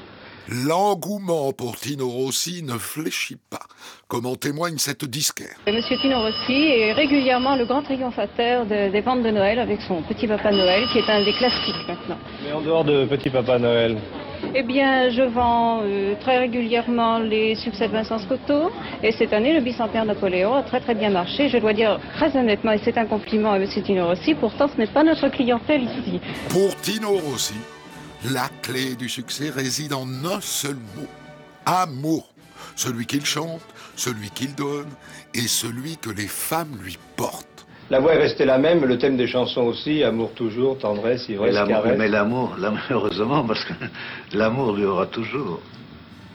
L'engouement 0.49 1.53
pour 1.53 1.77
Tino 1.77 2.07
Rossi 2.09 2.63
ne 2.63 2.77
fléchit 2.79 3.39
pas, 3.49 3.63
comme 4.09 4.27
en 4.27 4.35
témoigne 4.37 4.77
cette 4.77 5.05
disquaire. 5.07 5.57
Monsieur 5.67 5.97
Tino 6.03 6.21
Rossi 6.21 6.53
est 6.67 6.93
régulièrement 6.93 7.57
le 7.57 7.65
grand 7.65 7.83
triomphateur 7.83 8.67
de- 8.67 8.91
des 8.91 9.01
ventes 9.01 9.23
de 9.23 9.31
Noël 9.31 9.59
avec 9.59 9.81
son 9.89 10.03
Petit 10.03 10.27
Papa 10.29 10.51
Noël, 10.53 10.85
qui 10.93 10.99
est 10.99 11.11
un 11.11 11.25
des 11.25 11.33
classiques 11.33 11.89
maintenant. 11.89 12.19
Mais 12.45 12.53
en 12.53 12.61
dehors 12.61 12.85
de 12.85 13.07
Petit 13.07 13.31
Papa 13.31 13.59
Noël, 13.59 13.97
Eh 14.55 14.63
bien, 14.63 15.09
je 15.09 15.23
vends 15.23 15.81
euh, 15.83 16.15
très 16.21 16.37
régulièrement 16.37 17.19
les 17.19 17.55
succès 17.55 17.89
de 17.89 17.93
Vincent 17.95 18.19
Scotto, 18.19 18.71
et 19.03 19.11
cette 19.13 19.33
année, 19.33 19.55
le 19.55 19.63
bicentenaire 19.63 20.05
Napoléon 20.05 20.55
a 20.55 20.63
très 20.63 20.81
très 20.81 20.95
bien 20.95 21.09
marché. 21.09 21.49
Je 21.49 21.57
dois 21.57 21.73
dire 21.73 21.99
très 22.17 22.37
honnêtement, 22.37 22.73
et 22.73 22.81
c'est 22.85 22.99
un 22.99 23.07
compliment 23.07 23.53
à 23.53 23.59
Monsieur 23.59 23.83
Tino 23.83 24.07
Rossi, 24.07 24.35
pourtant 24.35 24.69
ce 24.69 24.77
n'est 24.79 24.87
pas 24.89 25.03
notre 25.03 25.29
clientèle 25.31 25.85
ici. 25.85 26.21
Pour 26.51 26.77
Tino 26.83 27.13
Rossi, 27.17 27.55
la 28.33 28.49
clé 28.63 28.95
du 28.97 29.09
succès 29.09 29.51
réside 29.51 29.93
en 29.93 30.07
un 30.25 30.41
seul 30.41 30.77
mot. 30.97 31.09
Amour. 31.67 32.31
Celui 32.77 33.07
qu'il 33.07 33.25
chante, 33.25 33.63
celui 33.97 34.31
qu'il 34.31 34.55
donne 34.55 34.89
et 35.35 35.47
celui 35.47 35.97
que 35.97 36.11
les 36.11 36.27
femmes 36.27 36.77
lui 36.83 36.99
portent. 37.17 37.67
La 37.91 38.01
voix 38.01 38.15
est 38.15 38.19
restée 38.19 38.47
la 38.47 38.59
même, 38.59 38.85
le 38.85 38.97
thème 38.97 39.17
des 39.17 39.27
chansons 39.27 39.63
aussi, 39.63 40.03
amour 40.03 40.33
toujours, 40.33 40.79
tendresse, 40.79 41.29
ivresse, 41.29 41.55
l'amour, 41.55 41.83
caresse. 41.83 41.99
mais 41.99 42.09
l'amour, 42.09 42.55
l'amour, 42.59 42.81
heureusement, 42.91 43.45
parce 43.45 43.63
que 43.65 43.75
l'amour 44.33 44.75
durera 44.75 45.07
toujours. 45.07 45.61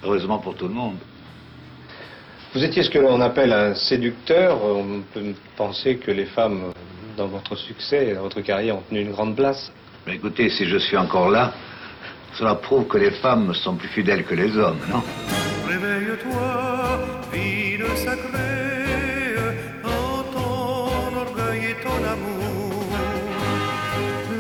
Heureusement 0.04 0.38
pour 0.38 0.56
tout 0.56 0.68
le 0.68 0.74
monde. 0.74 0.98
Vous 2.54 2.64
étiez 2.64 2.84
ce 2.84 2.90
que 2.90 3.00
l'on 3.00 3.20
appelle 3.20 3.52
un 3.52 3.76
séducteur. 3.76 4.64
On 4.64 5.02
peut 5.14 5.34
penser 5.58 5.98
que 5.98 6.12
les 6.12 6.26
femmes, 6.26 6.72
dans 7.18 7.28
votre 7.28 7.56
succès, 7.56 8.14
dans 8.14 8.22
votre 8.22 8.42
carrière, 8.42 8.78
ont 8.78 8.84
tenu 8.88 9.02
une 9.02 9.12
grande 9.12 9.36
place. 9.36 9.72
Mais 10.08 10.16
écoutez, 10.16 10.50
si 10.50 10.66
je 10.66 10.78
suis 10.78 10.98
encore 10.98 11.30
là, 11.30 11.54
cela 12.38 12.56
prouve 12.56 12.88
que 12.88 12.98
les 12.98 13.12
femmes 13.12 13.54
sont 13.54 13.76
plus 13.76 13.90
fidèles 13.90 14.24
que 14.26 14.36
les 14.36 14.56
hommes, 14.58 14.80
non 14.92 15.04
Réveille-toi, 15.68 17.00
ville 17.32 17.86
sacrée, 17.96 19.36
en 19.84 20.24
ton 20.34 21.18
orgueil 21.26 21.72
et 21.72 21.78
ton 21.84 22.00
amour. 22.16 22.86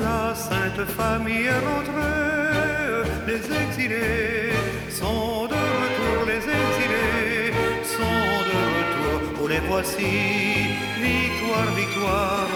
La 0.01 0.33
sainte 0.35 0.85
famille 0.99 1.45
est 1.45 1.63
rentrée, 1.69 3.09
les 3.27 3.43
exilés 3.63 4.53
sont 4.89 5.47
de 5.53 5.59
retour, 5.81 6.25
les 6.25 6.43
exilés 6.61 7.53
sont 7.95 8.31
de 8.49 8.57
retour. 8.75 9.39
Oh, 9.43 9.47
les 9.47 9.59
voici, 9.67 10.11
victoire, 11.01 11.69
victoire, 11.75 12.47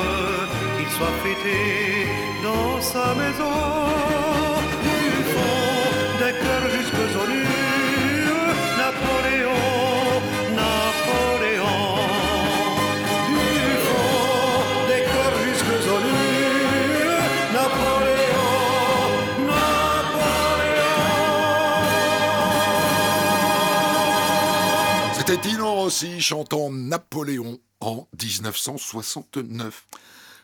qu'il 0.78 0.90
soit 0.90 1.18
fêté 1.24 1.60
dans 2.44 2.82
sa 2.82 3.14
maison. 3.16 4.53
Rossi 25.84 26.22
chantant 26.22 26.72
Napoléon 26.72 27.60
en 27.82 28.08
1969. 28.18 29.86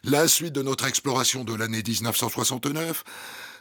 La 0.04 0.28
suite 0.28 0.52
de 0.52 0.62
notre 0.62 0.86
exploration 0.86 1.46
de 1.46 1.56
l'année 1.56 1.82
1969 1.82 3.06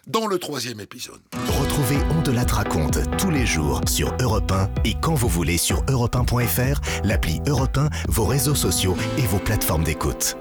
dans 0.08 0.26
le 0.26 0.40
troisième 0.40 0.80
épisode. 0.80 1.20
Retrouvez 1.60 1.98
On 2.10 2.22
de 2.22 2.32
la 2.32 2.42
raconte 2.42 2.98
tous 3.16 3.30
les 3.30 3.46
jours 3.46 3.80
sur 3.86 4.12
Europe 4.20 4.50
1 4.50 4.70
et 4.86 4.94
quand 5.00 5.14
vous 5.14 5.28
voulez 5.28 5.56
sur 5.56 5.84
europe1.fr, 5.84 6.80
l'appli 7.04 7.40
Europe 7.46 7.78
1, 7.78 7.90
vos 8.08 8.24
réseaux 8.24 8.56
sociaux 8.56 8.96
et 9.16 9.26
vos 9.28 9.38
plateformes 9.38 9.84
d'écoute. 9.84 10.36